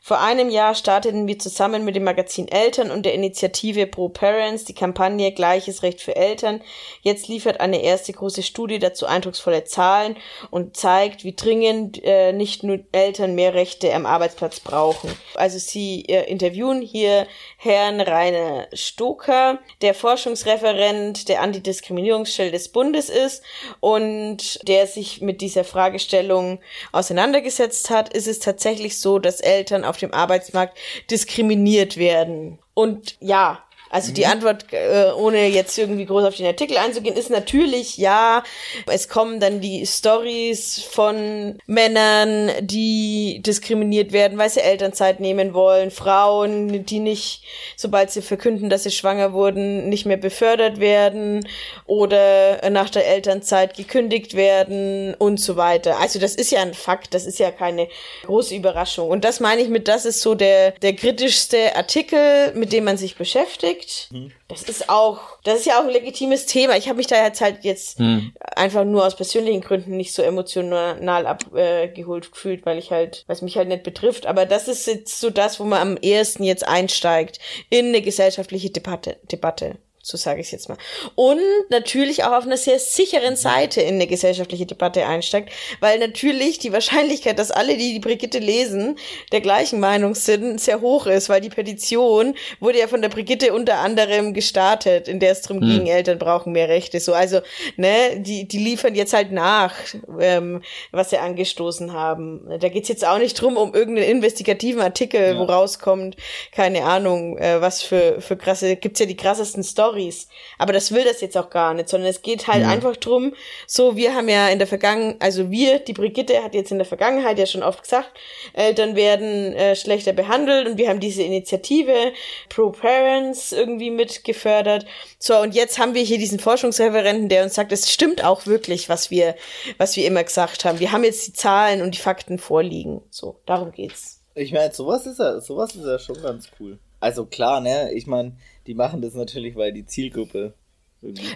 Vor 0.07 0.21
einem 0.21 0.49
Jahr 0.49 0.73
starteten 0.73 1.27
wir 1.27 1.37
zusammen 1.37 1.83
mit 1.83 1.97
dem 1.97 2.05
Magazin 2.05 2.47
Eltern 2.47 2.91
und 2.91 3.05
der 3.05 3.13
Initiative 3.13 3.87
Pro 3.87 4.07
Parents 4.07 4.63
die 4.63 4.73
Kampagne 4.73 5.33
Gleiches 5.33 5.83
Recht 5.83 5.99
für 5.99 6.15
Eltern. 6.15 6.61
Jetzt 7.01 7.27
liefert 7.27 7.59
eine 7.59 7.83
erste 7.83 8.13
große 8.13 8.41
Studie 8.41 8.79
dazu 8.79 9.05
eindrucksvolle 9.05 9.65
Zahlen 9.65 10.15
und 10.49 10.77
zeigt, 10.77 11.25
wie 11.25 11.35
dringend 11.35 12.01
äh, 12.05 12.31
nicht 12.31 12.63
nur 12.63 12.79
Eltern 12.93 13.35
mehr 13.35 13.53
Rechte 13.53 13.93
am 13.93 14.05
Arbeitsplatz 14.05 14.61
brauchen. 14.61 15.11
Also 15.35 15.59
sie 15.59 16.05
äh, 16.07 16.23
interviewen 16.31 16.81
hier 16.81 17.27
Herrn 17.57 17.99
Rainer 17.99 18.69
Stoker, 18.71 19.59
der 19.81 19.93
Forschungsreferent 19.93 21.27
der 21.27 21.41
Antidiskriminierungsstelle 21.41 22.51
des 22.51 22.69
Bundes 22.69 23.09
ist 23.09 23.43
und 23.81 24.65
der 24.69 24.87
sich 24.87 25.19
mit 25.19 25.41
dieser 25.41 25.65
Fragestellung 25.65 26.61
auseinandergesetzt 26.93 27.89
hat. 27.89 28.13
Ist 28.13 28.27
es 28.27 28.39
tatsächlich 28.39 29.01
so, 29.01 29.19
dass 29.19 29.41
Eltern 29.41 29.83
auf 29.83 29.96
dem 29.97 30.13
Arbeitsmarkt 30.13 30.77
diskriminiert 31.09 31.97
werden. 31.97 32.59
Und 32.73 33.17
ja, 33.19 33.63
also 33.89 34.11
die 34.11 34.25
mhm. 34.25 34.31
Antwort, 34.31 34.65
äh, 34.71 35.11
ohne 35.15 35.47
jetzt 35.47 35.77
irgendwie 35.77 36.05
groß 36.05 36.25
auf 36.25 36.35
den 36.35 36.45
Artikel 36.45 36.77
einzugehen, 36.77 37.15
ist 37.15 37.29
natürlich 37.29 37.97
ja. 37.97 38.43
Es 38.87 39.07
kommen 39.07 39.39
dann 39.39 39.61
die 39.61 39.85
Stories 39.85 40.83
von 40.83 41.57
Männern, 41.65 42.51
die 42.61 43.41
diskriminiert 43.45 44.11
werden, 44.11 44.37
weil 44.37 44.49
sie 44.49 44.59
Elternzeit 44.59 45.19
nehmen 45.19 45.53
wollen, 45.53 45.91
Frauen, 45.91 46.85
die 46.85 46.99
nicht, 46.99 47.43
sobald 47.75 48.11
sie 48.11 48.21
verkünden, 48.21 48.69
dass 48.69 48.83
sie 48.83 48.91
schwanger 48.91 49.33
wurden, 49.33 49.89
nicht 49.89 50.05
mehr 50.05 50.17
befördert 50.17 50.79
werden 50.79 51.47
oder 51.85 52.69
nach 52.69 52.89
der 52.89 53.07
Elternzeit 53.07 53.75
gekündigt 53.75 54.35
werden 54.35 55.13
und 55.15 55.39
so 55.39 55.55
weiter. 55.55 55.99
Also 55.99 56.19
das 56.19 56.35
ist 56.35 56.51
ja 56.51 56.61
ein 56.61 56.73
Fakt, 56.73 57.13
das 57.13 57.25
ist 57.25 57.39
ja 57.39 57.51
keine 57.51 57.87
große 58.25 58.55
Überraschung. 58.55 59.09
Und 59.09 59.23
das 59.23 59.39
meine 59.39 59.61
ich 59.61 59.69
mit, 59.69 59.87
das 59.87 60.05
ist 60.05 60.21
so 60.21 60.35
der, 60.35 60.71
der 60.71 60.93
kritischste 60.93 61.75
Artikel, 61.75 62.53
mit 62.53 62.73
dem 62.73 62.83
man 62.83 62.97
sich 62.97 63.15
beschäftigt 63.15 63.76
gekriegt. 63.77 64.09
Hm. 64.11 64.31
Das 64.47 64.63
ist 64.63 64.89
auch, 64.89 65.19
das 65.43 65.59
ist 65.59 65.65
ja 65.65 65.79
auch 65.79 65.83
ein 65.83 65.89
legitimes 65.89 66.45
Thema. 66.45 66.75
Ich 66.77 66.87
habe 66.87 66.97
mich 66.97 67.07
da 67.07 67.23
jetzt 67.23 67.41
halt 67.41 67.63
jetzt 67.63 67.99
hm. 67.99 68.33
einfach 68.55 68.85
nur 68.85 69.05
aus 69.05 69.15
persönlichen 69.15 69.61
Gründen 69.61 69.97
nicht 69.97 70.13
so 70.13 70.21
emotional 70.21 71.25
abgeholt 71.25 72.25
äh, 72.25 72.29
gefühlt, 72.29 72.65
weil 72.65 72.77
ich 72.77 72.91
halt, 72.91 73.23
weil 73.27 73.35
es 73.35 73.41
mich 73.41 73.57
halt 73.57 73.67
nicht 73.67 73.83
betrifft. 73.83 74.25
Aber 74.25 74.45
das 74.45 74.67
ist 74.67 74.87
jetzt 74.87 75.19
so 75.19 75.29
das, 75.29 75.59
wo 75.59 75.63
man 75.63 75.81
am 75.81 75.97
ehesten 75.97 76.43
jetzt 76.43 76.67
einsteigt 76.67 77.39
in 77.69 77.87
eine 77.87 78.01
gesellschaftliche 78.01 78.69
Debatte. 78.69 79.17
Debatte 79.31 79.77
so 80.07 80.15
sage 80.15 80.39
ich 80.39 80.53
jetzt 80.53 80.69
mal. 80.69 80.77
Und 81.15 81.41
natürlich 81.69 82.23
auch 82.23 82.31
auf 82.31 82.45
einer 82.45 82.55
sehr 82.55 82.79
sicheren 82.79 83.35
Seite 83.35 83.81
in 83.81 83.95
eine 83.95 84.07
gesellschaftliche 84.07 84.65
Debatte 84.65 85.05
einsteigt, 85.05 85.51
weil 85.81 85.99
natürlich 85.99 86.59
die 86.59 86.71
Wahrscheinlichkeit, 86.71 87.37
dass 87.37 87.51
alle, 87.51 87.75
die 87.75 87.91
die 87.91 87.99
Brigitte 87.99 88.39
lesen, 88.39 88.97
der 89.33 89.41
gleichen 89.41 89.81
Meinung 89.81 90.15
sind, 90.15 90.61
sehr 90.61 90.79
hoch 90.79 91.07
ist, 91.07 91.27
weil 91.27 91.41
die 91.41 91.49
Petition 91.49 92.35
wurde 92.61 92.79
ja 92.79 92.87
von 92.87 93.01
der 93.01 93.09
Brigitte 93.09 93.53
unter 93.53 93.79
anderem 93.79 94.33
gestartet, 94.33 95.09
in 95.09 95.19
der 95.19 95.33
es 95.33 95.41
darum 95.41 95.61
hm. 95.61 95.69
ging, 95.69 95.87
Eltern 95.87 96.19
brauchen 96.19 96.53
mehr 96.53 96.69
Rechte. 96.69 97.01
So, 97.01 97.13
also, 97.13 97.41
ne, 97.75 98.17
die, 98.17 98.47
die 98.47 98.59
liefern 98.59 98.95
jetzt 98.95 99.11
halt 99.11 99.33
nach, 99.33 99.73
ähm, 100.21 100.61
was 100.93 101.09
sie 101.09 101.17
angestoßen 101.17 101.91
haben. 101.91 102.47
Da 102.61 102.69
geht's 102.69 102.87
jetzt 102.87 103.05
auch 103.05 103.17
nicht 103.17 103.41
drum, 103.41 103.57
um 103.57 103.73
irgendeinen 103.73 104.09
investigativen 104.09 104.81
Artikel, 104.81 105.33
ja. 105.33 105.37
wo 105.37 105.43
rauskommt, 105.43 106.15
keine 106.53 106.85
Ahnung, 106.85 107.37
äh, 107.37 107.59
was 107.59 107.83
für, 107.83 108.21
für 108.21 108.37
krasse, 108.37 108.77
gibt's 108.77 109.01
ja 109.01 109.05
die 109.05 109.17
krassesten 109.17 109.65
Stories 109.65 109.96
Stories. 109.97 110.27
Aber 110.57 110.73
das 110.73 110.91
will 110.91 111.03
das 111.03 111.21
jetzt 111.21 111.37
auch 111.37 111.49
gar 111.49 111.73
nicht, 111.73 111.89
sondern 111.89 112.09
es 112.09 112.21
geht 112.21 112.47
halt 112.47 112.63
ja. 112.63 112.69
einfach 112.69 112.95
drum, 112.95 113.33
so, 113.65 113.95
wir 113.95 114.13
haben 114.15 114.29
ja 114.29 114.49
in 114.49 114.59
der 114.59 114.67
Vergangenheit, 114.67 115.21
also 115.21 115.51
wir, 115.51 115.79
die 115.79 115.93
Brigitte 115.93 116.43
hat 116.43 116.53
jetzt 116.53 116.71
in 116.71 116.77
der 116.77 116.85
Vergangenheit 116.85 117.39
ja 117.39 117.45
schon 117.45 117.63
oft 117.63 117.83
gesagt, 117.83 118.11
Eltern 118.53 118.95
werden 118.95 119.53
äh, 119.53 119.75
schlechter 119.75 120.13
behandelt 120.13 120.67
und 120.67 120.77
wir 120.77 120.89
haben 120.89 120.99
diese 120.99 121.23
Initiative 121.23 122.13
Pro 122.49 122.71
Parents 122.71 123.51
irgendwie 123.51 123.91
mit 123.91 124.23
gefördert. 124.23 124.85
So, 125.19 125.37
und 125.39 125.55
jetzt 125.55 125.79
haben 125.79 125.93
wir 125.93 126.03
hier 126.03 126.17
diesen 126.17 126.39
Forschungsreferenten, 126.39 127.29
der 127.29 127.43
uns 127.43 127.55
sagt, 127.55 127.71
es 127.71 127.91
stimmt 127.91 128.23
auch 128.23 128.45
wirklich, 128.45 128.89
was 128.89 129.11
wir, 129.11 129.35
was 129.77 129.95
wir 129.95 130.05
immer 130.05 130.23
gesagt 130.23 130.65
haben. 130.65 130.79
Wir 130.79 130.91
haben 130.91 131.03
jetzt 131.03 131.27
die 131.27 131.33
Zahlen 131.33 131.81
und 131.81 131.95
die 131.95 131.99
Fakten 131.99 132.37
vorliegen. 132.37 133.01
So, 133.09 133.39
darum 133.45 133.71
geht's. 133.71 134.21
Ich 134.35 134.53
meine, 134.53 134.71
sowas 134.71 135.07
ist 135.07 135.19
ja, 135.19 135.39
sowas 135.41 135.75
ist 135.75 135.85
ja 135.85 135.97
schon 135.97 136.21
ganz 136.21 136.49
cool. 136.59 136.77
Also 136.99 137.25
klar, 137.25 137.61
ne, 137.61 137.91
ich 137.93 138.07
meine, 138.07 138.37
die 138.67 138.75
machen 138.75 139.01
das 139.01 139.13
natürlich, 139.13 139.55
weil 139.55 139.73
die 139.73 139.85
Zielgruppe 139.85 140.53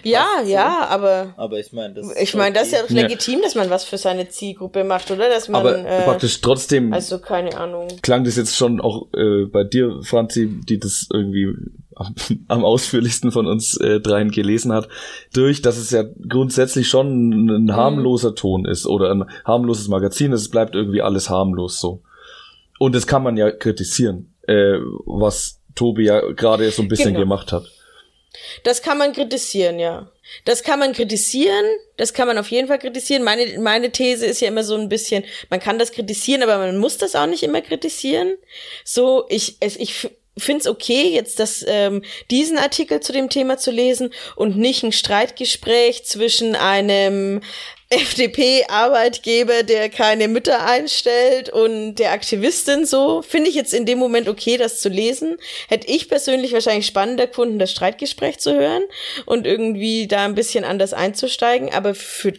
ja, 0.02 0.24
passt, 0.38 0.50
ja, 0.50 0.78
so. 0.80 0.94
aber. 0.94 1.34
Aber 1.36 1.60
ich 1.60 1.72
meine, 1.72 1.94
das. 1.94 2.16
Ich 2.20 2.34
meine, 2.34 2.54
das 2.54 2.68
ist 2.68 2.72
ja 2.72 2.84
auch 2.84 2.90
legitim, 2.90 3.40
dass 3.42 3.54
man 3.54 3.70
was 3.70 3.84
für 3.84 3.96
seine 3.96 4.28
Zielgruppe 4.28 4.82
macht, 4.82 5.10
oder? 5.10 5.28
Dass 5.28 5.48
man. 5.48 5.60
Aber 5.60 5.78
äh, 5.78 6.02
praktisch 6.02 6.40
trotzdem. 6.40 6.92
Also 6.92 7.20
keine 7.20 7.56
Ahnung. 7.56 7.86
Klang 8.02 8.24
das 8.24 8.36
jetzt 8.36 8.56
schon 8.56 8.80
auch 8.80 9.06
äh, 9.14 9.46
bei 9.46 9.62
dir, 9.62 10.00
Franzi, 10.02 10.48
die 10.68 10.80
das 10.80 11.06
irgendwie 11.12 11.54
am, 11.94 12.14
am 12.48 12.64
ausführlichsten 12.64 13.30
von 13.30 13.46
uns 13.46 13.76
äh, 13.76 14.00
dreien 14.00 14.32
gelesen 14.32 14.72
hat, 14.72 14.88
durch, 15.32 15.62
dass 15.62 15.76
es 15.76 15.90
ja 15.90 16.04
grundsätzlich 16.28 16.88
schon 16.88 17.30
ein 17.30 17.64
mhm. 17.64 17.76
harmloser 17.76 18.34
Ton 18.34 18.64
ist 18.64 18.86
oder 18.86 19.12
ein 19.12 19.24
harmloses 19.44 19.86
Magazin. 19.86 20.32
Es 20.32 20.48
bleibt 20.48 20.74
irgendwie 20.74 21.02
alles 21.02 21.30
harmlos 21.30 21.80
so. 21.80 22.02
Und 22.80 22.96
das 22.96 23.06
kann 23.06 23.22
man 23.22 23.36
ja 23.36 23.52
kritisieren, 23.52 24.34
äh, 24.48 24.78
was 25.06 25.61
Tobi 25.74 26.04
ja 26.04 26.20
gerade 26.32 26.70
so 26.70 26.82
ein 26.82 26.88
bisschen 26.88 27.14
genau. 27.14 27.20
gemacht 27.20 27.52
hat. 27.52 27.64
Das 28.64 28.82
kann 28.82 28.98
man 28.98 29.12
kritisieren, 29.12 29.78
ja. 29.78 30.10
Das 30.44 30.62
kann 30.62 30.78
man 30.78 30.92
kritisieren, 30.92 31.64
das 31.96 32.14
kann 32.14 32.26
man 32.26 32.38
auf 32.38 32.50
jeden 32.50 32.68
Fall 32.68 32.78
kritisieren. 32.78 33.22
Meine, 33.22 33.58
meine 33.58 33.90
These 33.92 34.24
ist 34.24 34.40
ja 34.40 34.48
immer 34.48 34.64
so 34.64 34.74
ein 34.74 34.88
bisschen, 34.88 35.24
man 35.50 35.60
kann 35.60 35.78
das 35.78 35.92
kritisieren, 35.92 36.42
aber 36.42 36.58
man 36.58 36.78
muss 36.78 36.96
das 36.96 37.14
auch 37.14 37.26
nicht 37.26 37.42
immer 37.42 37.60
kritisieren. 37.60 38.36
So, 38.84 39.26
ich, 39.28 39.56
ich 39.60 40.08
finde 40.38 40.60
es 40.60 40.66
okay, 40.66 41.10
jetzt 41.12 41.38
das, 41.38 41.64
ähm, 41.68 42.02
diesen 42.30 42.56
Artikel 42.56 43.00
zu 43.00 43.12
dem 43.12 43.28
Thema 43.28 43.58
zu 43.58 43.70
lesen 43.70 44.12
und 44.36 44.56
nicht 44.56 44.82
ein 44.82 44.92
Streitgespräch 44.92 46.04
zwischen 46.04 46.54
einem 46.54 47.42
FDP-Arbeitgeber, 47.92 49.62
der 49.62 49.90
keine 49.90 50.28
Mütter 50.28 50.64
einstellt 50.64 51.50
und 51.50 51.96
der 51.96 52.12
Aktivistin 52.12 52.86
so, 52.86 53.22
finde 53.22 53.50
ich 53.50 53.54
jetzt 53.54 53.74
in 53.74 53.86
dem 53.86 53.98
Moment 53.98 54.28
okay, 54.28 54.56
das 54.56 54.80
zu 54.80 54.88
lesen. 54.88 55.36
Hätte 55.68 55.88
ich 55.88 56.08
persönlich 56.08 56.52
wahrscheinlich 56.52 56.86
spannender 56.86 57.26
gefunden, 57.26 57.58
das 57.58 57.70
Streitgespräch 57.70 58.38
zu 58.38 58.54
hören 58.54 58.82
und 59.26 59.46
irgendwie 59.46 60.06
da 60.08 60.24
ein 60.24 60.34
bisschen 60.34 60.64
anders 60.64 60.94
einzusteigen, 60.94 61.72
aber 61.72 61.94
für 61.94 62.32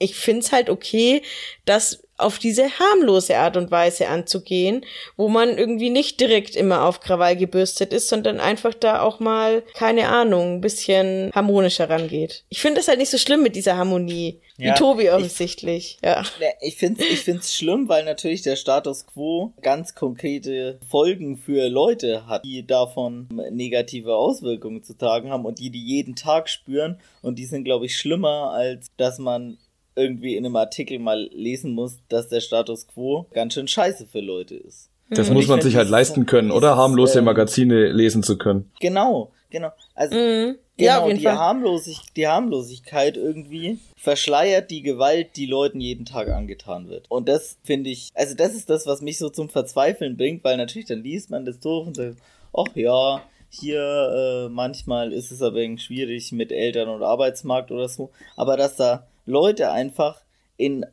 ich 0.00 0.16
find's 0.16 0.50
halt 0.50 0.70
okay, 0.70 1.22
dass 1.66 2.02
auf 2.16 2.38
diese 2.38 2.78
harmlose 2.78 3.36
Art 3.36 3.56
und 3.56 3.70
Weise 3.70 4.08
anzugehen, 4.08 4.84
wo 5.16 5.28
man 5.28 5.56
irgendwie 5.56 5.90
nicht 5.90 6.20
direkt 6.20 6.54
immer 6.56 6.84
auf 6.84 7.00
Krawall 7.00 7.36
gebürstet 7.36 7.92
ist, 7.92 8.08
sondern 8.08 8.40
einfach 8.40 8.74
da 8.74 9.02
auch 9.02 9.20
mal, 9.20 9.62
keine 9.74 10.08
Ahnung, 10.08 10.56
ein 10.56 10.60
bisschen 10.60 11.30
harmonischer 11.34 11.88
rangeht. 11.88 12.44
Ich 12.48 12.60
finde 12.60 12.80
das 12.80 12.88
halt 12.88 12.98
nicht 12.98 13.10
so 13.10 13.18
schlimm 13.18 13.42
mit 13.42 13.56
dieser 13.56 13.76
Harmonie. 13.76 14.40
Ja, 14.58 14.74
wie 14.74 14.78
Tobi 14.78 15.10
offensichtlich, 15.10 15.98
ich, 16.02 16.06
ja. 16.06 16.22
Ich 16.60 16.76
finde 16.76 17.02
es 17.02 17.10
ich 17.10 17.20
find's 17.20 17.54
schlimm, 17.54 17.88
weil 17.88 18.04
natürlich 18.04 18.42
der 18.42 18.56
Status 18.56 19.06
quo 19.06 19.54
ganz 19.62 19.94
konkrete 19.94 20.78
Folgen 20.86 21.38
für 21.38 21.68
Leute 21.68 22.26
hat, 22.26 22.44
die 22.44 22.66
davon 22.66 23.28
negative 23.50 24.14
Auswirkungen 24.14 24.82
zu 24.82 24.92
tragen 24.92 25.30
haben 25.30 25.46
und 25.46 25.60
die 25.60 25.70
die 25.70 25.82
jeden 25.82 26.14
Tag 26.14 26.50
spüren 26.50 27.00
und 27.22 27.38
die 27.38 27.46
sind, 27.46 27.64
glaube 27.64 27.86
ich, 27.86 27.96
schlimmer, 27.96 28.50
als 28.50 28.88
dass 28.98 29.18
man 29.18 29.56
irgendwie 29.96 30.36
in 30.36 30.44
einem 30.44 30.56
Artikel 30.56 30.98
mal 30.98 31.28
lesen 31.32 31.72
muss, 31.72 31.98
dass 32.08 32.28
der 32.28 32.40
Status 32.40 32.86
quo 32.86 33.26
ganz 33.32 33.54
schön 33.54 33.68
scheiße 33.68 34.06
für 34.06 34.20
Leute 34.20 34.54
ist. 34.56 34.90
Das 35.10 35.28
mhm. 35.28 35.34
muss 35.34 35.48
man 35.48 35.60
sich 35.60 35.74
halt 35.76 35.88
leisten 35.88 36.24
können, 36.26 36.50
oder 36.52 36.76
harmlose 36.76 37.18
ähm, 37.18 37.24
Magazine 37.24 37.90
lesen 37.90 38.22
zu 38.22 38.38
können. 38.38 38.70
Genau, 38.80 39.32
genau. 39.50 39.70
Also 39.94 40.16
mhm. 40.16 40.56
genau, 40.76 41.08
ja, 41.08 41.14
die, 41.14 41.28
Harmlosig 41.28 41.98
die 42.16 42.28
Harmlosigkeit 42.28 43.16
irgendwie 43.16 43.78
verschleiert 43.96 44.70
die 44.70 44.82
Gewalt, 44.82 45.36
die 45.36 45.46
Leuten 45.46 45.80
jeden 45.80 46.04
Tag 46.04 46.28
angetan 46.28 46.88
wird. 46.88 47.10
Und 47.10 47.28
das 47.28 47.58
finde 47.64 47.90
ich, 47.90 48.10
also 48.14 48.36
das 48.36 48.54
ist 48.54 48.70
das, 48.70 48.86
was 48.86 49.02
mich 49.02 49.18
so 49.18 49.30
zum 49.30 49.48
Verzweifeln 49.48 50.16
bringt, 50.16 50.44
weil 50.44 50.56
natürlich 50.56 50.86
dann 50.86 51.02
liest 51.02 51.30
man 51.30 51.44
das 51.44 51.58
durch 51.58 51.88
und 51.88 51.96
sagt, 51.96 52.16
ach 52.56 52.76
ja, 52.76 53.22
hier 53.48 54.46
äh, 54.46 54.48
manchmal 54.48 55.12
ist 55.12 55.32
es 55.32 55.42
aber 55.42 55.56
irgendwie 55.56 55.82
schwierig 55.82 56.30
mit 56.30 56.52
Eltern 56.52 56.88
und 56.88 57.02
Arbeitsmarkt 57.02 57.72
oder 57.72 57.88
so, 57.88 58.10
aber 58.36 58.56
dass 58.56 58.76
da 58.76 59.08
Leute 59.30 59.70
einfach 59.70 60.22
in 60.56 60.84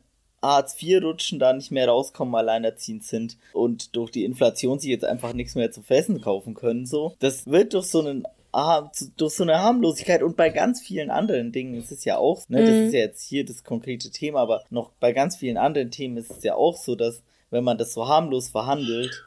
Hartz 0.42 0.80
IV 0.80 1.02
rutschen, 1.02 1.38
da 1.38 1.52
nicht 1.52 1.70
mehr 1.70 1.88
rauskommen, 1.88 2.34
alleinerziehend 2.34 3.04
sind 3.04 3.36
und 3.52 3.96
durch 3.96 4.10
die 4.10 4.24
Inflation 4.24 4.78
sich 4.78 4.90
jetzt 4.90 5.04
einfach 5.04 5.32
nichts 5.32 5.54
mehr 5.54 5.70
zu 5.70 5.82
fressen 5.82 6.20
kaufen 6.20 6.54
können, 6.54 6.86
so. 6.86 7.14
Das 7.18 7.46
wird 7.46 7.74
durch 7.74 7.86
so 7.86 8.00
einen 8.00 8.24
durch 9.16 9.34
so 9.34 9.42
eine 9.42 9.60
Harmlosigkeit 9.60 10.22
und 10.22 10.36
bei 10.36 10.48
ganz 10.48 10.80
vielen 10.80 11.10
anderen 11.10 11.52
Dingen 11.52 11.74
ist 11.74 11.92
es 11.92 12.04
ja 12.04 12.16
auch, 12.16 12.48
ne, 12.48 12.60
das 12.60 12.70
ist 12.70 12.88
mhm. 12.88 12.94
ja 12.94 13.00
jetzt 13.00 13.22
hier 13.22 13.44
das 13.44 13.62
konkrete 13.62 14.10
Thema, 14.10 14.40
aber 14.40 14.64
noch 14.70 14.90
bei 15.00 15.12
ganz 15.12 15.36
vielen 15.36 15.58
anderen 15.58 15.90
Themen 15.90 16.16
ist 16.16 16.30
es 16.30 16.42
ja 16.42 16.54
auch 16.54 16.76
so, 16.76 16.96
dass 16.96 17.22
wenn 17.50 17.62
man 17.62 17.78
das 17.78 17.92
so 17.92 18.08
harmlos 18.08 18.48
verhandelt, 18.48 19.26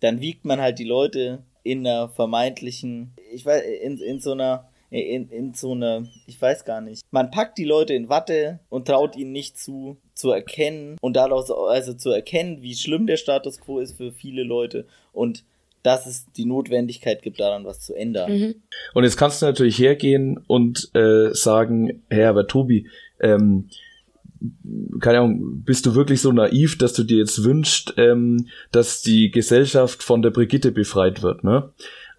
dann 0.00 0.20
wiegt 0.20 0.44
man 0.44 0.60
halt 0.60 0.78
die 0.78 0.84
Leute 0.84 1.44
in 1.62 1.86
einer 1.86 2.08
vermeintlichen, 2.08 3.12
ich 3.32 3.46
weiß, 3.46 3.62
in, 3.82 3.98
in 3.98 4.20
so 4.20 4.32
einer 4.32 4.68
in, 4.90 5.28
in 5.30 5.54
so 5.54 5.72
eine, 5.72 6.08
ich 6.26 6.40
weiß 6.40 6.64
gar 6.64 6.80
nicht. 6.80 7.02
Man 7.10 7.30
packt 7.30 7.58
die 7.58 7.64
Leute 7.64 7.94
in 7.94 8.08
Watte 8.08 8.60
und 8.68 8.88
traut 8.88 9.16
ihnen 9.16 9.32
nicht 9.32 9.58
zu, 9.58 9.98
zu 10.14 10.30
erkennen 10.30 10.96
und 11.00 11.14
daraus 11.14 11.50
also 11.50 11.94
zu 11.94 12.10
erkennen, 12.10 12.62
wie 12.62 12.74
schlimm 12.74 13.06
der 13.06 13.16
Status 13.16 13.60
quo 13.60 13.78
ist 13.78 13.96
für 13.96 14.12
viele 14.12 14.42
Leute 14.42 14.86
und 15.12 15.44
dass 15.82 16.06
es 16.06 16.26
die 16.36 16.44
Notwendigkeit 16.44 17.22
gibt, 17.22 17.40
daran 17.40 17.64
was 17.64 17.80
zu 17.80 17.94
ändern. 17.94 18.32
Mhm. 18.32 18.54
Und 18.92 19.04
jetzt 19.04 19.16
kannst 19.16 19.40
du 19.40 19.46
natürlich 19.46 19.78
hergehen 19.78 20.38
und 20.46 20.90
äh, 20.94 21.32
sagen, 21.32 22.02
Herr, 22.10 22.30
aber 22.30 22.46
Tobi, 22.46 22.86
ähm, 23.20 23.68
keine 25.00 25.18
Ahnung, 25.18 25.62
bist 25.64 25.86
du 25.86 25.94
wirklich 25.94 26.20
so 26.20 26.32
naiv, 26.32 26.78
dass 26.78 26.92
du 26.92 27.02
dir 27.02 27.18
jetzt 27.18 27.44
wünschst, 27.44 27.94
ähm, 27.96 28.48
dass 28.72 29.02
die 29.02 29.30
Gesellschaft 29.30 30.02
von 30.02 30.22
der 30.22 30.30
Brigitte 30.30 30.72
befreit 30.72 31.22
wird, 31.22 31.44
ne? 31.44 31.70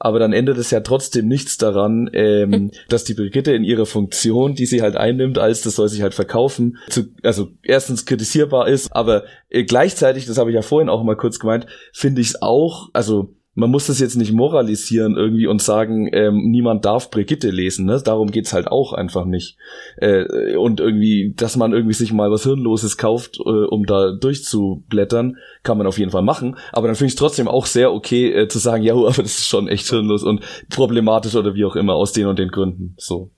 Aber 0.04 0.18
dann 0.18 0.34
ändert 0.34 0.58
es 0.58 0.72
ja 0.72 0.80
trotzdem 0.80 1.28
nichts 1.28 1.58
daran, 1.58 2.10
ähm, 2.14 2.72
dass 2.90 3.04
die 3.04 3.14
Brigitte 3.14 3.54
in 3.54 3.64
ihrer 3.64 3.86
Funktion, 3.86 4.56
die 4.56 4.66
sie 4.66 4.82
halt 4.82 4.96
einnimmt, 4.96 5.38
als 5.38 5.62
das 5.62 5.76
soll 5.76 5.90
sich 5.90 6.02
halt 6.02 6.16
verkaufen, 6.16 6.78
zu, 6.90 7.04
also 7.24 7.50
erstens 7.62 8.06
kritisierbar 8.06 8.68
ist, 8.68 8.96
aber 8.96 9.26
äh, 9.50 9.64
gleichzeitig, 9.64 10.26
das 10.26 10.38
habe 10.38 10.50
ich 10.50 10.56
ja 10.56 10.64
vorhin 10.64 10.90
auch 10.90 11.04
mal 11.04 11.16
kurz 11.16 11.40
gemeint, 11.40 11.68
finde 11.94 12.22
ich 12.22 12.30
es 12.30 12.42
auch, 12.42 12.90
also 12.94 13.36
man 13.54 13.70
muss 13.70 13.88
das 13.88 14.00
jetzt 14.00 14.16
nicht 14.16 14.32
moralisieren 14.32 15.18
irgendwie 15.18 15.46
und 15.46 15.62
sagen, 15.62 16.10
ähm, 16.14 16.50
niemand 16.50 16.86
darf 16.86 17.10
Brigitte 17.10 17.50
lesen, 17.50 17.86
ne? 17.86 18.02
Darum 18.04 18.32
geht's 18.32 18.54
halt 18.54 18.68
auch 18.68 18.94
einfach 18.94 19.26
nicht. 19.26 19.58
Äh, 19.98 20.56
und 20.56 20.80
irgendwie, 20.80 21.34
dass 21.36 21.58
man 21.58 21.74
irgendwie 21.74 21.94
sich 21.94 22.14
mal 22.14 22.32
was 22.32 22.44
Hirnloses 22.44 22.98
kauft, 22.98 23.40
äh, 23.40 23.50
um 23.50 23.86
da 23.86 24.14
durchzublättern, 24.14 25.38
kann 25.64 25.78
man 25.78 25.86
auf 25.86 26.00
jeden 26.00 26.12
Fall 26.12 26.22
machen. 26.22 26.58
Aber 26.72 26.88
dann 26.88 26.96
finde 26.96 27.08
ich 27.08 27.14
es 27.14 27.20
trotzdem 27.20 27.50
auch 27.50 27.66
sehr 27.66 27.92
okay 27.92 28.32
äh, 28.32 28.48
zu 28.48 28.58
sagen, 28.58 28.84
ja, 28.84 28.94
aber 28.96 29.10
das 29.10 29.40
ist 29.40 29.48
schon 29.48 29.68
echt 29.68 29.90
hirnlos 29.90 30.24
und 30.24 30.42
problematisch 30.70 31.36
oder 31.36 31.54
wie 31.54 31.66
auch 31.66 31.76
immer 31.76 31.96
aus 31.96 32.14
den 32.14 32.28
und 32.28 32.40
den 32.40 32.50
Gründen. 32.50 32.96
So. 32.98 33.32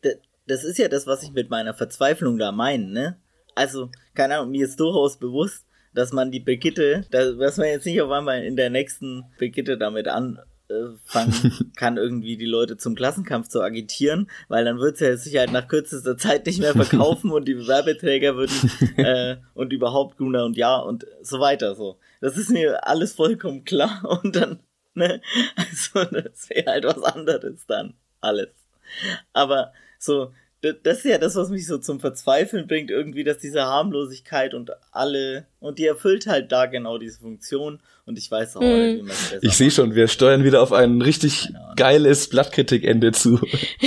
Das 0.46 0.64
ist 0.64 0.78
ja 0.78 0.90
das, 0.90 1.08
was 1.08 1.24
ich 1.24 1.32
mit 1.32 1.50
meiner 1.50 1.74
Verzweiflung 1.74 2.38
da 2.38 2.52
meine, 2.52 2.86
ne? 2.86 3.18
Also, 3.56 3.90
keine 4.14 4.38
Ahnung, 4.38 4.52
mir 4.52 4.66
ist 4.66 4.80
durchaus 4.80 5.18
bewusst, 5.18 5.66
dass 5.94 6.12
man 6.12 6.32
die 6.32 6.40
Brigitte, 6.40 7.06
dass 7.12 7.58
man 7.58 7.68
jetzt 7.68 7.86
nicht 7.86 8.02
auf 8.02 8.12
einmal 8.12 8.44
in 8.44 8.56
der 8.56 8.70
nächsten 8.70 9.26
Brigitte 9.38 9.78
damit 9.78 10.08
anfangen 10.08 10.44
kann, 11.76 11.98
irgendwie 11.98 12.38
die 12.38 12.46
Leute 12.46 12.78
zum 12.78 12.96
Klassenkampf 12.96 13.48
zu 13.48 13.62
agitieren, 13.62 14.30
weil 14.48 14.66
dann 14.66 14.80
wird 14.80 14.96
es 14.96 15.00
ja 15.02 15.18
sicher 15.18 15.40
halt 15.42 15.52
nach 15.52 15.68
kürzester 15.68 16.18
Zeit 16.18 16.46
nicht 16.46 16.60
mehr 16.60 16.74
verkaufen 16.74 17.32
und 17.32 17.48
die 17.48 17.68
Werbeträger 17.68 18.36
würden 18.36 18.72
äh, 18.98 19.38
und 19.54 19.74
überhaupt 19.74 20.18
Guna 20.18 20.44
und 20.44 20.58
Ja 20.58 20.78
und 20.78 21.06
so 21.22 21.40
weiter 21.40 21.76
so. 21.76 21.98
Das 22.22 22.38
ist 22.38 22.50
mir 22.50 22.88
alles 22.88 23.14
vollkommen 23.14 23.66
klar 23.66 24.04
und 24.24 24.36
dann, 24.36 24.60
ne, 24.94 25.22
also 25.56 26.06
das 26.06 26.50
wäre 26.50 26.72
halt 26.72 26.86
was 26.86 27.04
anderes 27.04 27.66
dann, 27.68 27.94
alles. 28.22 28.50
Aber 29.34 29.74
so, 30.00 30.32
das 30.64 31.00
ist 31.00 31.06
ja 31.06 31.18
das, 31.18 31.36
was 31.36 31.50
mich 31.50 31.68
so 31.68 31.78
zum 31.78 32.00
Verzweifeln 32.00 32.68
bringt, 32.68 32.90
irgendwie, 32.90 33.26
dass 33.26 33.38
diese 33.38 33.64
Harmlosigkeit 33.64 34.54
und 34.54 34.72
alle, 34.92 35.46
und 35.60 35.78
die 35.78 35.86
erfüllt 35.86 36.26
halt 36.26 36.52
da 36.52 36.68
genau 36.68 36.98
diese 36.98 37.20
Funktion 37.20 37.82
und 38.06 38.18
ich 38.18 38.30
weiß 38.30 38.58
auch 38.58 38.62
hm. 38.62 38.68
nicht, 38.70 38.98
wie 38.98 39.02
man 39.04 39.12
es 39.12 39.30
besser 39.30 39.44
Ich 39.44 39.54
sehe 39.54 39.72
schon, 39.72 39.96
wir 39.96 40.10
steuern 40.10 40.44
wieder 40.44 40.62
auf 40.62 40.74
ein 40.74 41.02
richtig 41.02 41.48
geiles 41.78 42.28
Blattkritikende 42.28 43.14
zu. 43.14 43.40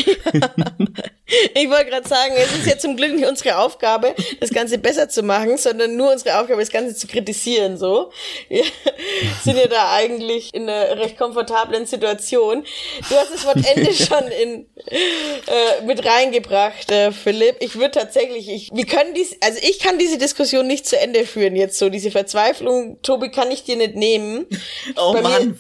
ich 1.55 1.69
wollte 1.69 1.91
gerade 1.91 2.09
sagen, 2.09 2.33
es 2.35 2.57
ist 2.57 2.67
ja 2.67 2.79
zum 2.79 2.97
Glück 2.97 3.15
nicht 3.15 3.29
unsere 3.29 3.59
Aufgabe, 3.59 4.15
das 4.41 4.49
Ganze 4.51 4.79
besser 4.79 5.11
zu 5.11 5.23
machen, 5.23 5.59
sondern 5.59 5.97
nur 5.97 6.13
unsere 6.13 6.41
Aufgabe, 6.41 6.61
das 6.61 6.71
Ganze 6.71 6.95
zu 6.95 7.07
kritisieren. 7.07 7.77
So, 7.77 8.11
wir 8.49 8.65
sind 9.45 9.59
ja 9.59 9.67
da 9.67 9.93
eigentlich 9.93 10.55
in 10.55 10.63
einer 10.63 10.99
recht 10.99 11.19
komfortablen 11.19 11.85
Situation. 11.85 12.65
Du 13.11 13.15
hast 13.17 13.35
das 13.35 13.45
Wort 13.45 13.59
Ende 13.77 13.93
schon 13.95 14.25
in 14.43 14.67
äh, 14.87 15.85
mit 15.85 16.07
reingebracht, 16.07 16.91
äh, 16.91 17.13
Philipp. 17.13 17.57
Ich 17.61 17.77
würde 17.77 17.91
tatsächlich, 17.91 18.49
ich, 18.49 18.71
wir 18.73 18.87
können 18.87 19.13
dies, 19.15 19.37
also 19.43 19.59
ich 19.63 19.79
kann 19.79 19.99
diese 19.99 20.17
Diskussion 20.17 20.67
nicht 20.67 20.87
zu 20.87 20.99
Ende 20.99 21.27
führen 21.27 21.55
jetzt 21.55 21.79
so. 21.79 21.91
Diese 21.91 22.11
Verzweiflung, 22.11 23.03
Tobi, 23.03 23.31
kann 23.31 23.51
ich 23.51 23.63
dir 23.65 23.77
nicht 23.77 23.95
nehmen 23.95 24.06
nehmen. 24.07 24.47
Oh 24.99 25.13
Bei 25.13 25.21
Mann, 25.21 25.57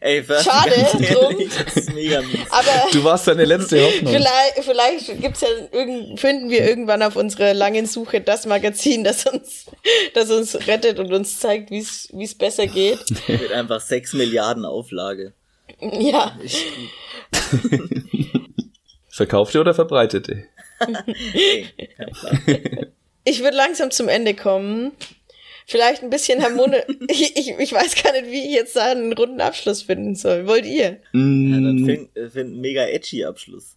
ey, 0.00 0.24
schade 0.24 0.70
drum. 0.92 1.36
Aber 2.50 2.90
du 2.90 3.04
warst 3.04 3.28
deine 3.28 3.44
letzte 3.44 3.82
Hoffnung. 3.84 4.12
Vielleicht, 4.12 4.64
vielleicht 4.64 5.20
gibt's 5.20 5.42
ja 5.42 5.48
irgend, 5.70 6.18
finden 6.18 6.48
wir 6.50 6.66
irgendwann 6.66 7.02
auf 7.02 7.14
unserer 7.14 7.52
langen 7.52 7.86
Suche 7.86 8.20
das 8.22 8.46
Magazin, 8.46 9.04
das 9.04 9.26
uns, 9.26 9.66
das 10.14 10.30
uns 10.30 10.66
rettet 10.66 10.98
und 10.98 11.12
uns 11.12 11.38
zeigt, 11.38 11.70
wie 11.70 11.78
es 11.78 12.34
besser 12.36 12.66
geht. 12.66 13.04
Mit 13.28 13.52
einfach 13.52 13.80
sechs 13.80 14.14
Milliarden 14.14 14.64
Auflage. 14.64 15.34
Ja. 15.80 16.36
Verkaufte 19.10 19.60
oder 19.60 19.74
verbreitete? 19.74 20.44
ich 23.24 23.42
würde 23.42 23.56
langsam 23.56 23.90
zum 23.90 24.08
Ende 24.08 24.34
kommen 24.34 24.92
vielleicht 25.70 26.02
ein 26.02 26.10
bisschen 26.10 26.42
harmonisch. 26.42 26.82
ich, 27.08 27.36
ich, 27.36 27.48
ich 27.58 27.72
weiß 27.72 28.02
gar 28.02 28.12
nicht, 28.12 28.26
wie 28.26 28.46
ich 28.46 28.52
jetzt 28.52 28.74
da 28.76 28.90
einen 28.90 29.12
runden 29.12 29.40
Abschluss 29.40 29.82
finden 29.82 30.16
soll. 30.16 30.46
Wollt 30.46 30.66
ihr? 30.66 31.00
Mm. 31.12 31.54
Ja, 31.54 31.60
dann 31.60 31.84
find, 31.86 32.32
find 32.32 32.56
mega 32.56 32.86
edgy 32.86 33.24
Abschluss. 33.24 33.76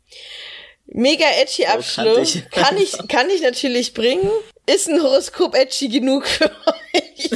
Mega 0.88 1.26
edgy 1.40 1.66
Abschluss. 1.66 2.38
Oh, 2.38 2.42
kann 2.52 2.78
ich, 2.78 2.98
kann 3.08 3.30
ich 3.30 3.42
natürlich 3.42 3.94
bringen. 3.94 4.30
Ist 4.66 4.90
ein 4.90 5.02
Horoskop 5.04 5.56
edgy 5.56 5.90
genug 5.90 6.26
für 6.26 6.50
euch? 6.96 7.30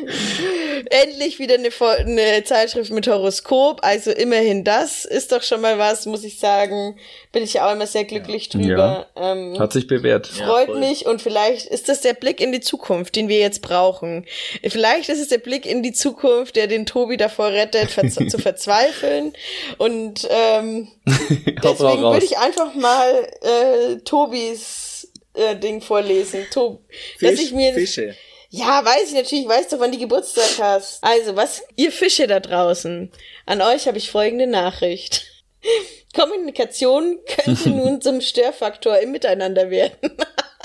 Endlich 0.90 1.38
wieder 1.38 1.54
eine, 1.54 1.70
eine, 1.98 2.44
Zeitschrift 2.44 2.90
mit 2.90 3.06
Horoskop, 3.06 3.80
also 3.82 4.10
immerhin 4.10 4.64
das 4.64 5.04
ist 5.04 5.32
doch 5.32 5.42
schon 5.42 5.60
mal 5.60 5.78
was, 5.78 6.06
muss 6.06 6.24
ich 6.24 6.38
sagen. 6.38 6.96
Bin 7.32 7.42
ich 7.42 7.54
ja 7.54 7.68
auch 7.68 7.72
immer 7.72 7.86
sehr 7.86 8.04
glücklich 8.04 8.48
ja. 8.52 8.60
drüber. 8.60 9.06
Ja. 9.16 9.32
Ähm, 9.32 9.58
Hat 9.58 9.72
sich 9.72 9.86
bewährt. 9.86 10.26
Freut 10.26 10.68
ja, 10.68 10.74
mich 10.74 11.06
und 11.06 11.22
vielleicht 11.22 11.66
ist 11.66 11.88
das 11.88 12.00
der 12.00 12.14
Blick 12.14 12.40
in 12.40 12.52
die 12.52 12.60
Zukunft, 12.60 13.16
den 13.16 13.28
wir 13.28 13.38
jetzt 13.38 13.62
brauchen. 13.62 14.26
Vielleicht 14.66 15.08
ist 15.08 15.20
es 15.20 15.28
der 15.28 15.38
Blick 15.38 15.66
in 15.66 15.82
die 15.82 15.92
Zukunft, 15.92 16.56
der 16.56 16.66
den 16.66 16.86
Tobi 16.86 17.16
davor 17.16 17.48
rettet, 17.48 17.90
verz 17.90 18.14
zu 18.28 18.38
verzweifeln. 18.38 19.32
Und 19.78 20.28
ähm, 20.30 20.88
deswegen 21.06 22.02
würde 22.02 22.24
ich 22.24 22.38
einfach 22.38 22.74
mal 22.74 23.28
äh, 23.42 23.96
Tobis 24.04 25.10
äh, 25.34 25.56
Ding 25.56 25.80
vorlesen. 25.80 26.46
Tob 26.50 26.82
Fisch, 27.18 27.30
dass 27.30 27.40
ich 27.40 27.52
mir 27.52 27.72
Fische. 27.74 28.14
Ja, 28.54 28.84
weiß 28.84 29.08
ich 29.08 29.14
natürlich, 29.14 29.48
weißt 29.48 29.72
du, 29.72 29.80
wann 29.80 29.92
die 29.92 29.98
Geburtstag 29.98 30.58
hast. 30.58 31.02
Also, 31.02 31.36
was, 31.36 31.62
ihr 31.74 31.90
Fische 31.90 32.26
da 32.26 32.38
draußen, 32.38 33.10
an 33.46 33.62
euch 33.62 33.88
habe 33.88 33.96
ich 33.96 34.10
folgende 34.10 34.46
Nachricht. 34.46 35.24
Kommunikation 36.14 37.18
könnte 37.26 37.70
nun 37.70 38.02
zum 38.02 38.20
Störfaktor 38.20 38.98
im 38.98 39.12
Miteinander 39.12 39.70
werden. 39.70 39.96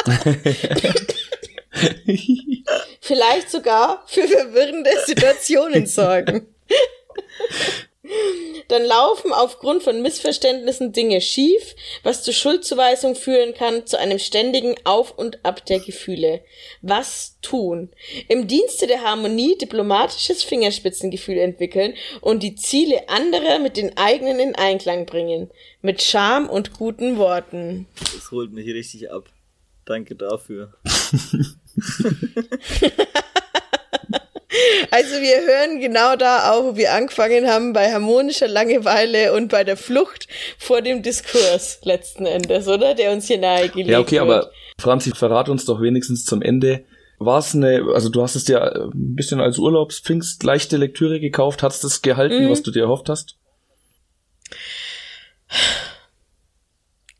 Vielleicht 3.00 3.52
sogar 3.52 4.04
für 4.06 4.28
verwirrende 4.28 4.92
Situationen 5.06 5.86
sorgen. 5.86 6.54
Dann 8.68 8.84
laufen 8.84 9.32
aufgrund 9.32 9.84
von 9.84 10.01
Missverständnissen 10.01 10.91
Dinge 10.91 11.22
schief, 11.22 11.76
was 12.03 12.24
zu 12.24 12.34
Schuldzuweisung 12.34 13.16
führen 13.16 13.53
kann, 13.53 13.86
zu 13.86 13.97
einem 13.97 14.20
ständigen 14.20 14.76
Auf 14.84 15.18
und 15.18 15.45
Ab 15.45 15.66
der 15.66 15.80
Gefühle. 15.80 16.41
Was 16.82 17.38
tun? 17.41 17.89
Im 18.28 18.47
Dienste 18.47 18.88
der 18.88 19.03
Harmonie 19.03 19.58
diplomatisches 19.58 20.43
Fingerspitzengefühl 20.43 21.38
entwickeln 21.38 21.93
und 22.22 22.43
die 22.43 22.55
Ziele 22.55 23.08
anderer 23.10 23.60
mit 23.60 23.78
den 23.78 23.95
eigenen 23.97 24.39
in 24.39 24.55
Einklang 24.55 25.05
bringen. 25.05 25.49
Mit 25.82 26.01
Charme 26.01 26.49
und 26.49 26.74
guten 26.74 27.18
Worten. 27.18 27.88
Das 27.99 28.32
holt 28.32 28.51
mich 28.51 28.68
richtig 28.68 29.12
ab. 29.12 29.30
Danke 29.86 30.16
dafür. 30.16 30.74
Also 34.91 35.16
wir 35.16 35.41
hören 35.41 35.82
genau 35.82 36.16
da 36.16 36.52
auf, 36.52 36.64
wo 36.64 36.76
wir 36.78 36.93
angefangen 36.93 37.48
haben, 37.48 37.74
bei 37.74 37.91
harmonischer 37.91 38.48
Langeweile 38.48 39.34
und 39.34 39.50
bei 39.50 39.66
der 39.66 39.76
Flucht 39.76 40.28
vor 40.58 40.82
dem 40.82 41.02
Diskurs 41.04 41.80
letzten 41.84 42.26
Endes, 42.26 42.68
oder? 42.68 42.95
Der 42.95 43.12
uns 43.12 43.28
hier 43.28 43.39
nahegelegt 43.39 43.89
Ja, 43.89 44.00
okay, 44.00 44.16
wird. 44.16 44.22
aber 44.22 44.52
Franzi, 44.80 45.12
verrat 45.12 45.50
uns 45.50 45.66
doch 45.66 45.82
wenigstens 45.82 46.24
zum 46.24 46.41
Ende. 46.41 46.86
War 47.20 47.39
es 47.39 47.56
eine, 47.56 47.84
also 47.93 48.10
du 48.10 48.22
hast 48.22 48.36
es 48.36 48.45
dir 48.45 48.62
ein 48.62 49.16
bisschen 49.16 49.41
als 49.41 49.58
Urlaubspfingst 49.58 50.41
leichte 50.43 50.78
Lektüre 50.78 51.20
gekauft, 51.20 51.64
hast 51.64 51.84
es 51.84 52.02
gehalten, 52.02 52.45
mhm. 52.45 52.50
was 52.50 52.62
du 52.62 52.72
dir 52.72 52.84
erhofft 52.84 53.10
hast? 53.10 53.36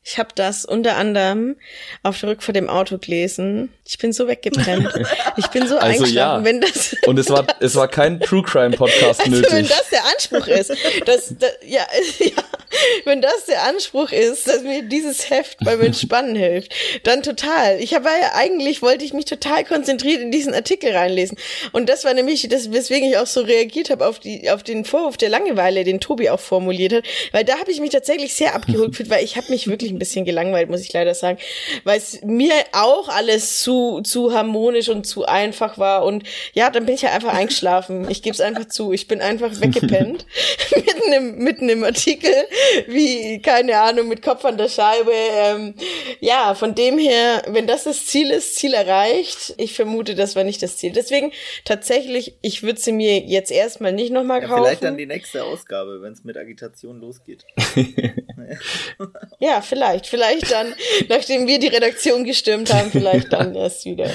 Ich 0.10 0.18
habe 0.18 0.30
das 0.36 0.64
unter 0.64 0.96
anderem 0.96 1.58
auf 2.02 2.18
der 2.22 2.30
Rückfahrt 2.30 2.56
im 2.56 2.70
Auto 2.70 2.98
gelesen. 2.98 3.74
Ich 3.86 3.98
bin 3.98 4.14
so 4.14 4.28
weggebrennt. 4.28 4.88
Ich 5.40 5.48
bin 5.48 5.68
so 5.68 5.78
also 5.78 5.86
eingeschlafen, 5.86 6.44
ja. 6.44 6.44
wenn 6.44 6.62
das 6.62 6.96
Und 7.06 7.20
es 7.20 7.30
war 7.30 7.46
es 7.60 7.76
war 7.76 7.88
kein 7.88 8.20
True 8.20 8.42
Crime 8.42 8.76
Podcast 8.76 9.20
also, 9.20 9.32
nötig. 9.32 9.52
Wenn 9.52 9.68
das 9.68 9.90
der 9.92 10.04
Anspruch 10.06 10.48
ist, 10.48 10.72
dass, 11.06 11.36
dass 11.38 11.54
ja, 11.64 11.86
ja, 12.20 12.44
wenn 13.06 13.22
das 13.22 13.46
der 13.46 13.64
Anspruch 13.64 14.12
ist, 14.12 14.48
dass 14.48 14.64
mir 14.64 14.82
dieses 14.82 15.30
Heft 15.30 15.60
beim 15.60 15.80
Entspannen 15.82 16.36
hilft, 16.36 16.74
dann 17.04 17.22
total. 17.22 17.80
Ich 17.80 17.94
habe 17.94 18.06
ja 18.06 18.32
eigentlich 18.34 18.82
wollte 18.82 19.06
ich 19.06 19.14
mich 19.14 19.26
total 19.26 19.64
konzentriert 19.64 20.22
in 20.22 20.32
diesen 20.32 20.56
Artikel 20.56 20.92
reinlesen 20.92 21.38
und 21.72 21.88
das 21.88 22.04
war 22.04 22.16
nämlich 22.16 22.48
das 22.50 22.72
weswegen 22.72 23.10
ich 23.10 23.18
auch 23.18 23.28
so 23.28 23.42
reagiert 23.42 23.92
habe 23.92 24.08
auf 24.08 24.20
die 24.20 24.50
auf 24.50 24.64
den 24.64 24.86
Vorwurf 24.86 25.18
der 25.18 25.30
Langeweile, 25.30 25.84
den 25.84 26.00
Tobi 26.00 26.32
auch 26.32 26.40
formuliert 26.40 26.94
hat, 26.94 27.04
weil 27.32 27.44
da 27.44 27.60
habe 27.60 27.72
ich 27.72 27.80
mich 27.80 27.92
tatsächlich 27.92 28.34
sehr 28.34 28.56
abgeholt 28.56 28.92
gefühlt, 28.92 29.12
weil 29.12 29.24
ich 29.24 29.38
habe 29.38 29.48
mich 29.50 29.68
wirklich 29.68 29.97
ein 29.98 30.00
bisschen 30.00 30.26
gelangweilt, 30.26 30.70
muss 30.70 30.82
ich 30.82 30.94
leider 30.94 31.14
sagen, 31.14 31.40
weil 31.84 31.98
es 31.98 32.22
mir 32.24 32.54
auch 32.72 33.10
alles 33.10 33.62
zu, 33.62 34.02
zu 34.02 34.34
harmonisch 34.34 34.90
und 34.90 35.06
zu 35.06 35.26
einfach 35.26 35.78
war. 35.78 36.06
Und 36.06 36.24
ja, 36.54 36.70
dann 36.70 36.86
bin 36.86 36.96
ich 36.96 37.02
ja 37.02 37.12
einfach 37.12 37.34
eingeschlafen. 37.34 38.10
Ich 38.10 38.22
gebe 38.22 38.34
es 38.34 38.42
einfach 38.42 38.68
zu. 38.68 38.94
Ich 38.94 39.08
bin 39.08 39.22
einfach 39.22 39.60
weggepennt. 39.60 40.26
mitten, 40.76 41.14
im, 41.14 41.38
mitten 41.40 41.70
im 41.70 41.84
Artikel, 41.84 42.34
wie, 42.88 43.42
keine 43.42 43.80
Ahnung, 43.80 44.08
mit 44.08 44.22
Kopf 44.22 44.46
an 44.46 44.58
der 44.58 44.70
Scheibe. 44.70 45.12
Ähm, 45.12 45.74
ja, 46.20 46.54
von 46.56 46.76
dem 46.76 46.98
her, 46.98 47.44
wenn 47.48 47.68
das 47.68 47.84
das 47.86 48.06
Ziel 48.06 48.30
ist, 48.32 48.56
Ziel 48.56 48.74
erreicht, 48.74 49.56
ich 49.58 49.74
vermute, 49.74 50.16
das 50.16 50.36
war 50.36 50.44
nicht 50.44 50.62
das 50.62 50.78
Ziel. 50.78 50.92
Deswegen 50.92 51.32
tatsächlich, 51.66 52.36
ich 52.42 52.64
würde 52.64 52.80
sie 52.80 52.92
mir 52.92 53.20
jetzt 53.20 53.52
erstmal 53.52 53.94
nicht 53.94 54.12
nochmal 54.12 54.42
kaufen. 54.42 54.52
Ja, 54.52 54.64
vielleicht 54.64 54.84
dann 54.84 54.98
die 54.98 55.06
nächste 55.06 55.44
Ausgabe, 55.44 56.02
wenn 56.02 56.14
es 56.14 56.24
mit 56.24 56.38
Agitation 56.38 57.00
losgeht. 57.00 57.46
ja, 59.40 59.62
vielleicht. 59.62 59.87
Vielleicht 60.06 60.52
dann, 60.52 60.74
nachdem 61.10 61.48
wir 61.48 61.60
die 61.60 61.68
Redaktion 61.68 62.24
gestürmt 62.24 62.74
haben, 62.74 62.92
vielleicht 62.92 63.32
dann 63.32 63.56
erst 63.56 63.86
wieder. 63.86 64.10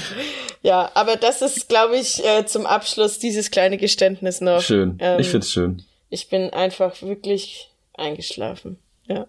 Ja, 0.61 0.91
aber 0.93 1.15
das 1.15 1.41
ist, 1.41 1.67
glaube 1.69 1.97
ich, 1.97 2.23
äh, 2.25 2.45
zum 2.45 2.65
Abschluss 2.65 3.19
dieses 3.19 3.51
kleine 3.51 3.77
Geständnis 3.77 4.41
noch. 4.41 4.61
Schön. 4.61 4.97
Ähm, 5.01 5.19
ich 5.19 5.29
find's 5.29 5.51
schön. 5.51 5.83
Ich 6.09 6.29
bin 6.29 6.51
einfach 6.51 7.01
wirklich 7.01 7.69
eingeschlafen. 7.95 8.79
Ja. 9.07 9.27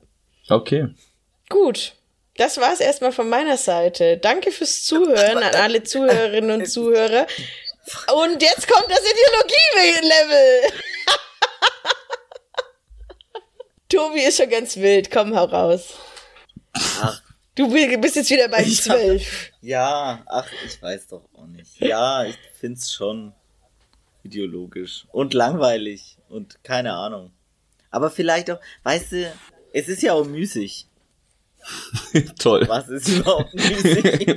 Okay. 0.49 0.89
Gut. 1.49 1.95
Das 2.37 2.59
war's 2.59 2.81
erstmal 2.81 3.13
von 3.13 3.29
meiner 3.29 3.57
Seite. 3.57 4.19
Danke 4.19 4.51
fürs 4.51 4.85
Zuhören 4.85 5.39
an 5.39 5.55
alle 5.55 5.83
Zuhörerinnen 5.85 6.51
und 6.61 6.67
Zuhörer. 6.67 7.27
Und 8.13 8.43
jetzt 8.43 8.67
kommt 8.67 8.91
das 8.91 9.01
Ideologie-Level. 9.01 10.73
Tobi 13.89 14.21
ist 14.23 14.39
schon 14.39 14.51
ganz 14.51 14.77
wild. 14.77 15.11
Komm, 15.11 15.37
hau 15.37 15.45
raus. 15.45 15.95
Ach. 16.75 17.23
Du 17.55 17.71
bist 17.71 18.17
jetzt 18.17 18.31
wieder 18.31 18.49
bei 18.49 18.65
zwölf. 18.65 19.53
Ja, 19.61 20.25
ach, 20.27 20.51
ich 20.67 20.83
weiß 20.83 21.07
doch 21.09 21.23
auch 21.35 21.47
nicht. 21.47 21.79
Ja, 21.79 22.25
ich 22.25 22.37
find's 22.59 22.93
schon 22.93 23.33
ideologisch 24.25 25.07
und 25.13 25.35
langweilig 25.35 26.17
und 26.29 26.65
keine 26.65 26.95
Ahnung. 26.95 27.31
Aber 27.91 28.11
vielleicht 28.11 28.51
auch, 28.51 28.59
weißt 28.83 29.13
du, 29.13 29.33
es 29.73 29.89
ist 29.89 30.03
ja 30.03 30.15
auch 30.15 30.27
müßig. 30.27 30.89
Toll. 32.39 32.67
Was 32.67 32.89
ist 32.89 33.09
überhaupt 33.09 33.55
müßig? 33.55 34.27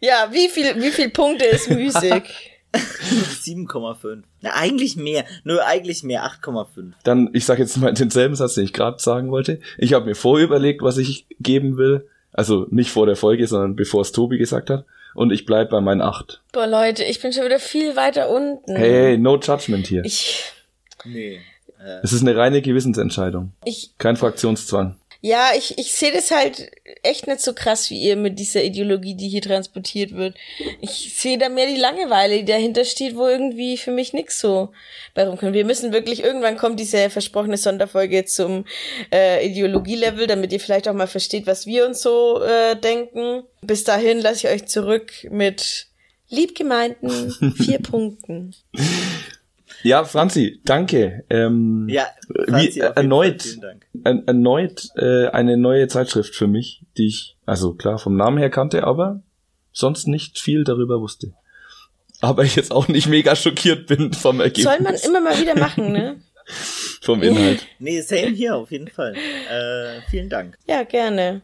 ja, 0.00 0.32
wie 0.32 0.48
viel, 0.48 0.82
wie 0.82 0.90
viel 0.90 1.10
Punkte 1.10 1.44
ist 1.44 1.70
müßig? 1.70 2.24
7,5. 2.74 4.22
Na, 4.42 4.50
eigentlich 4.54 4.96
mehr. 4.96 5.24
Nur 5.44 5.64
eigentlich 5.64 6.02
mehr. 6.02 6.24
8,5. 6.24 6.92
Dann, 7.04 7.30
ich 7.32 7.44
sage 7.44 7.62
jetzt 7.62 7.76
mal 7.78 7.92
denselben 7.92 8.34
Satz, 8.34 8.54
den 8.54 8.64
ich 8.64 8.72
gerade 8.72 8.98
sagen 8.98 9.30
wollte. 9.30 9.60
Ich 9.78 9.92
habe 9.92 10.06
mir 10.06 10.14
vorher 10.14 10.44
überlegt, 10.46 10.82
was 10.82 10.98
ich 10.98 11.26
geben 11.40 11.76
will. 11.76 12.06
Also 12.32 12.66
nicht 12.70 12.90
vor 12.90 13.06
der 13.06 13.16
Folge, 13.16 13.46
sondern 13.46 13.74
bevor 13.74 14.02
es 14.02 14.12
Tobi 14.12 14.38
gesagt 14.38 14.70
hat. 14.70 14.84
Und 15.14 15.32
ich 15.32 15.46
bleib 15.46 15.70
bei 15.70 15.80
meinen 15.80 16.02
8. 16.02 16.42
Boah, 16.52 16.66
Leute, 16.66 17.02
ich 17.04 17.20
bin 17.20 17.32
schon 17.32 17.44
wieder 17.44 17.58
viel 17.58 17.96
weiter 17.96 18.28
unten. 18.30 18.76
Hey, 18.76 19.16
no 19.18 19.38
judgment 19.38 19.86
hier. 19.86 20.04
Ich. 20.04 20.52
Nee. 21.04 21.40
Äh. 21.80 22.00
Es 22.02 22.12
ist 22.12 22.22
eine 22.22 22.36
reine 22.36 22.62
Gewissensentscheidung. 22.62 23.52
Ich. 23.64 23.92
Kein 23.98 24.16
Fraktionszwang. 24.16 24.96
Ja, 25.20 25.50
ich, 25.56 25.76
ich 25.78 25.92
sehe 25.94 26.12
das 26.12 26.30
halt 26.30 26.70
echt 27.02 27.26
nicht 27.26 27.40
so 27.40 27.52
krass 27.52 27.90
wie 27.90 28.00
ihr 28.00 28.14
mit 28.14 28.38
dieser 28.38 28.62
Ideologie, 28.62 29.16
die 29.16 29.28
hier 29.28 29.42
transportiert 29.42 30.14
wird. 30.14 30.36
Ich 30.80 31.14
sehe 31.16 31.38
da 31.38 31.48
mehr 31.48 31.66
die 31.66 31.80
Langeweile, 31.80 32.38
die 32.38 32.44
dahinter 32.44 32.84
steht, 32.84 33.16
wo 33.16 33.26
irgendwie 33.26 33.76
für 33.78 33.90
mich 33.90 34.12
nix 34.12 34.40
so 34.40 34.70
bei 35.14 35.26
rumkommt. 35.26 35.54
Wir 35.54 35.64
müssen 35.64 35.92
wirklich, 35.92 36.22
irgendwann 36.22 36.56
kommt 36.56 36.78
diese 36.78 37.10
versprochene 37.10 37.56
Sonderfolge 37.56 38.26
zum 38.26 38.64
äh, 39.12 39.44
Ideologie-Level, 39.44 40.28
damit 40.28 40.52
ihr 40.52 40.60
vielleicht 40.60 40.86
auch 40.86 40.94
mal 40.94 41.08
versteht, 41.08 41.48
was 41.48 41.66
wir 41.66 41.84
uns 41.84 42.00
so 42.00 42.40
äh, 42.40 42.76
denken. 42.76 43.42
Bis 43.60 43.82
dahin 43.82 44.20
lasse 44.20 44.46
ich 44.46 44.52
euch 44.52 44.66
zurück 44.66 45.26
mit 45.30 45.88
liebgemeinten 46.28 47.54
vier 47.56 47.80
Punkten. 47.80 48.54
Ja, 49.82 50.04
Franzi, 50.04 50.60
danke. 50.64 51.24
Ähm, 51.30 51.86
ja, 51.88 52.06
Franzi, 52.46 52.80
wie, 52.80 52.80
erneut, 52.80 53.58
er, 54.04 54.22
erneut 54.26 54.88
äh, 54.96 55.28
eine 55.28 55.56
neue 55.56 55.88
Zeitschrift 55.88 56.34
für 56.34 56.46
mich, 56.46 56.82
die 56.96 57.06
ich, 57.06 57.36
also 57.46 57.74
klar 57.74 57.98
vom 57.98 58.16
Namen 58.16 58.38
her 58.38 58.50
kannte, 58.50 58.84
aber 58.84 59.22
sonst 59.72 60.08
nicht 60.08 60.38
viel 60.38 60.64
darüber 60.64 61.00
wusste. 61.00 61.32
Aber 62.20 62.42
ich 62.42 62.56
jetzt 62.56 62.72
auch 62.72 62.88
nicht 62.88 63.06
mega 63.06 63.36
schockiert 63.36 63.86
bin 63.86 64.12
vom 64.12 64.40
Ergebnis. 64.40 64.64
Soll 64.64 64.80
man 64.80 64.94
immer 64.94 65.20
mal 65.20 65.40
wieder 65.40 65.56
machen, 65.56 65.92
ne? 65.92 66.20
vom 67.02 67.22
Inhalt. 67.22 67.66
nee, 67.78 68.00
same 68.00 68.28
hier 68.28 68.56
auf 68.56 68.70
jeden 68.70 68.88
Fall. 68.88 69.14
Äh, 69.14 70.00
vielen 70.10 70.28
Dank. 70.28 70.56
Ja, 70.66 70.82
gerne. 70.82 71.42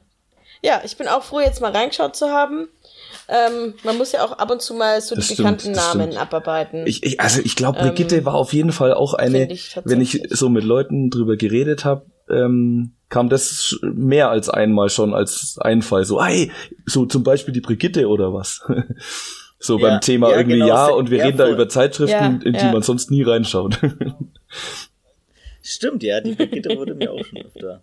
Ja, 0.62 0.80
ich 0.84 0.96
bin 0.96 1.08
auch 1.08 1.22
froh, 1.22 1.40
jetzt 1.40 1.60
mal 1.60 1.72
reingeschaut 1.72 2.16
zu 2.16 2.30
haben. 2.30 2.68
Ähm, 3.28 3.74
man 3.84 3.96
muss 3.96 4.12
ja 4.12 4.24
auch 4.24 4.32
ab 4.32 4.50
und 4.50 4.60
zu 4.60 4.74
mal 4.74 5.00
so 5.00 5.14
das 5.14 5.28
die 5.28 5.34
stimmt, 5.34 5.58
bekannten 5.58 5.72
Namen 5.72 6.12
stimmt. 6.12 6.20
abarbeiten. 6.20 6.86
Ich, 6.86 7.02
ich, 7.02 7.20
also 7.20 7.40
ich 7.42 7.56
glaube, 7.56 7.78
Brigitte 7.78 8.16
ähm, 8.16 8.24
war 8.26 8.34
auf 8.34 8.52
jeden 8.52 8.72
Fall 8.72 8.92
auch 8.92 9.14
eine, 9.14 9.50
ich 9.50 9.80
wenn 9.84 10.00
ich 10.00 10.22
so 10.30 10.48
mit 10.48 10.64
Leuten 10.64 11.10
drüber 11.10 11.36
geredet 11.36 11.84
habe, 11.84 12.06
ähm, 12.28 12.92
kam 13.08 13.28
das 13.28 13.78
mehr 13.82 14.30
als 14.30 14.48
einmal 14.48 14.88
schon 14.90 15.14
als 15.14 15.58
Einfall. 15.58 16.04
So, 16.04 16.22
hey, 16.22 16.50
so 16.84 17.06
zum 17.06 17.22
Beispiel 17.22 17.54
die 17.54 17.60
Brigitte 17.60 18.08
oder 18.08 18.34
was. 18.34 18.60
so 19.58 19.78
ja, 19.78 19.88
beim 19.88 20.00
Thema 20.00 20.30
ja, 20.30 20.38
irgendwie 20.38 20.58
genau, 20.58 20.68
ja 20.68 20.86
und 20.88 21.10
wir 21.10 21.22
reden 21.22 21.38
voll. 21.38 21.46
da 21.46 21.52
über 21.52 21.68
Zeitschriften, 21.68 22.42
in 22.42 22.52
die 22.52 22.64
man 22.64 22.82
sonst 22.82 23.10
nie 23.10 23.22
reinschaut. 23.22 23.78
Stimmt, 25.62 26.02
ja, 26.02 26.20
die 26.20 26.34
Brigitte 26.34 26.76
wurde 26.76 26.94
mir 26.94 27.10
auch 27.10 27.24
schon 27.24 27.38
öfter. 27.38 27.80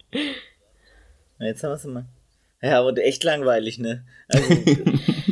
Jetzt 1.39 1.63
haben 1.63 1.71
wir 1.71 1.75
es 1.75 1.85
mal. 1.85 2.05
Ja, 2.61 2.81
und 2.81 2.99
echt 2.99 3.23
langweilig, 3.23 3.79
ne? 3.79 4.05
Also, 4.27 4.53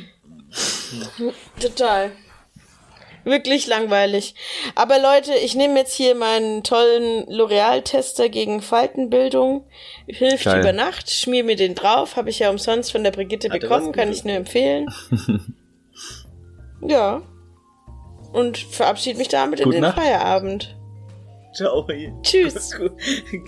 Total. 1.60 2.12
Wirklich 3.26 3.68
langweilig. 3.68 4.34
Aber 4.76 4.98
Leute, 5.00 5.34
ich 5.34 5.56
nehme 5.56 5.78
jetzt 5.80 5.94
hier 5.94 6.16
meinen 6.16 6.64
tollen 6.64 7.26
L'Oreal-Tester 7.28 8.30
gegen 8.30 8.62
Faltenbildung. 8.62 9.66
Hilft 10.08 10.46
Geil. 10.46 10.62
über 10.62 10.74
Nacht, 10.74 11.10
schmier 11.12 11.44
mir 11.44 11.56
den 11.56 11.76
drauf. 11.76 12.16
Habe 12.16 12.30
ich 12.30 12.40
ja 12.40 12.50
umsonst 12.50 12.92
von 12.92 13.04
der 13.04 13.12
Brigitte 13.12 13.50
Hat 13.50 13.60
bekommen, 13.60 13.92
kann 13.92 14.12
ich 14.12 14.24
nur 14.24 14.36
empfehlen. 14.36 14.88
ja. 16.82 17.22
Und 18.32 18.58
verabschiede 18.58 19.18
mich 19.18 19.28
damit 19.28 19.60
Gute 19.60 19.70
in 19.70 19.72
den 19.74 19.82
Nacht. 19.82 20.00
Feierabend. 20.00 20.76
Ciao. 21.54 21.86
Tschüss, 22.22 22.74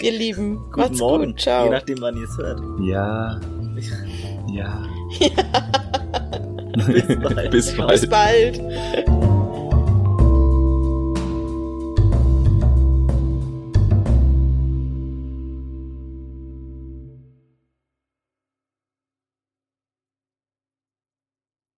ihr 0.02 0.12
Lieben. 0.12 0.58
Guten 0.58 0.80
Macht's 0.82 1.00
Morgen. 1.00 1.26
gut. 1.32 1.42
Ciao. 1.42 1.66
Je 1.66 1.72
nachdem, 1.72 2.02
wann 2.02 2.18
ihr 2.18 2.24
es 2.24 2.38
hört. 2.38 2.60
Ja. 2.82 3.40
Ja. 4.52 4.84
Bis 6.74 7.20
bald. 7.20 7.52
Bis 7.52 7.76
Bis 7.76 8.10
bald. 8.10 8.10
bald. 8.10 9.51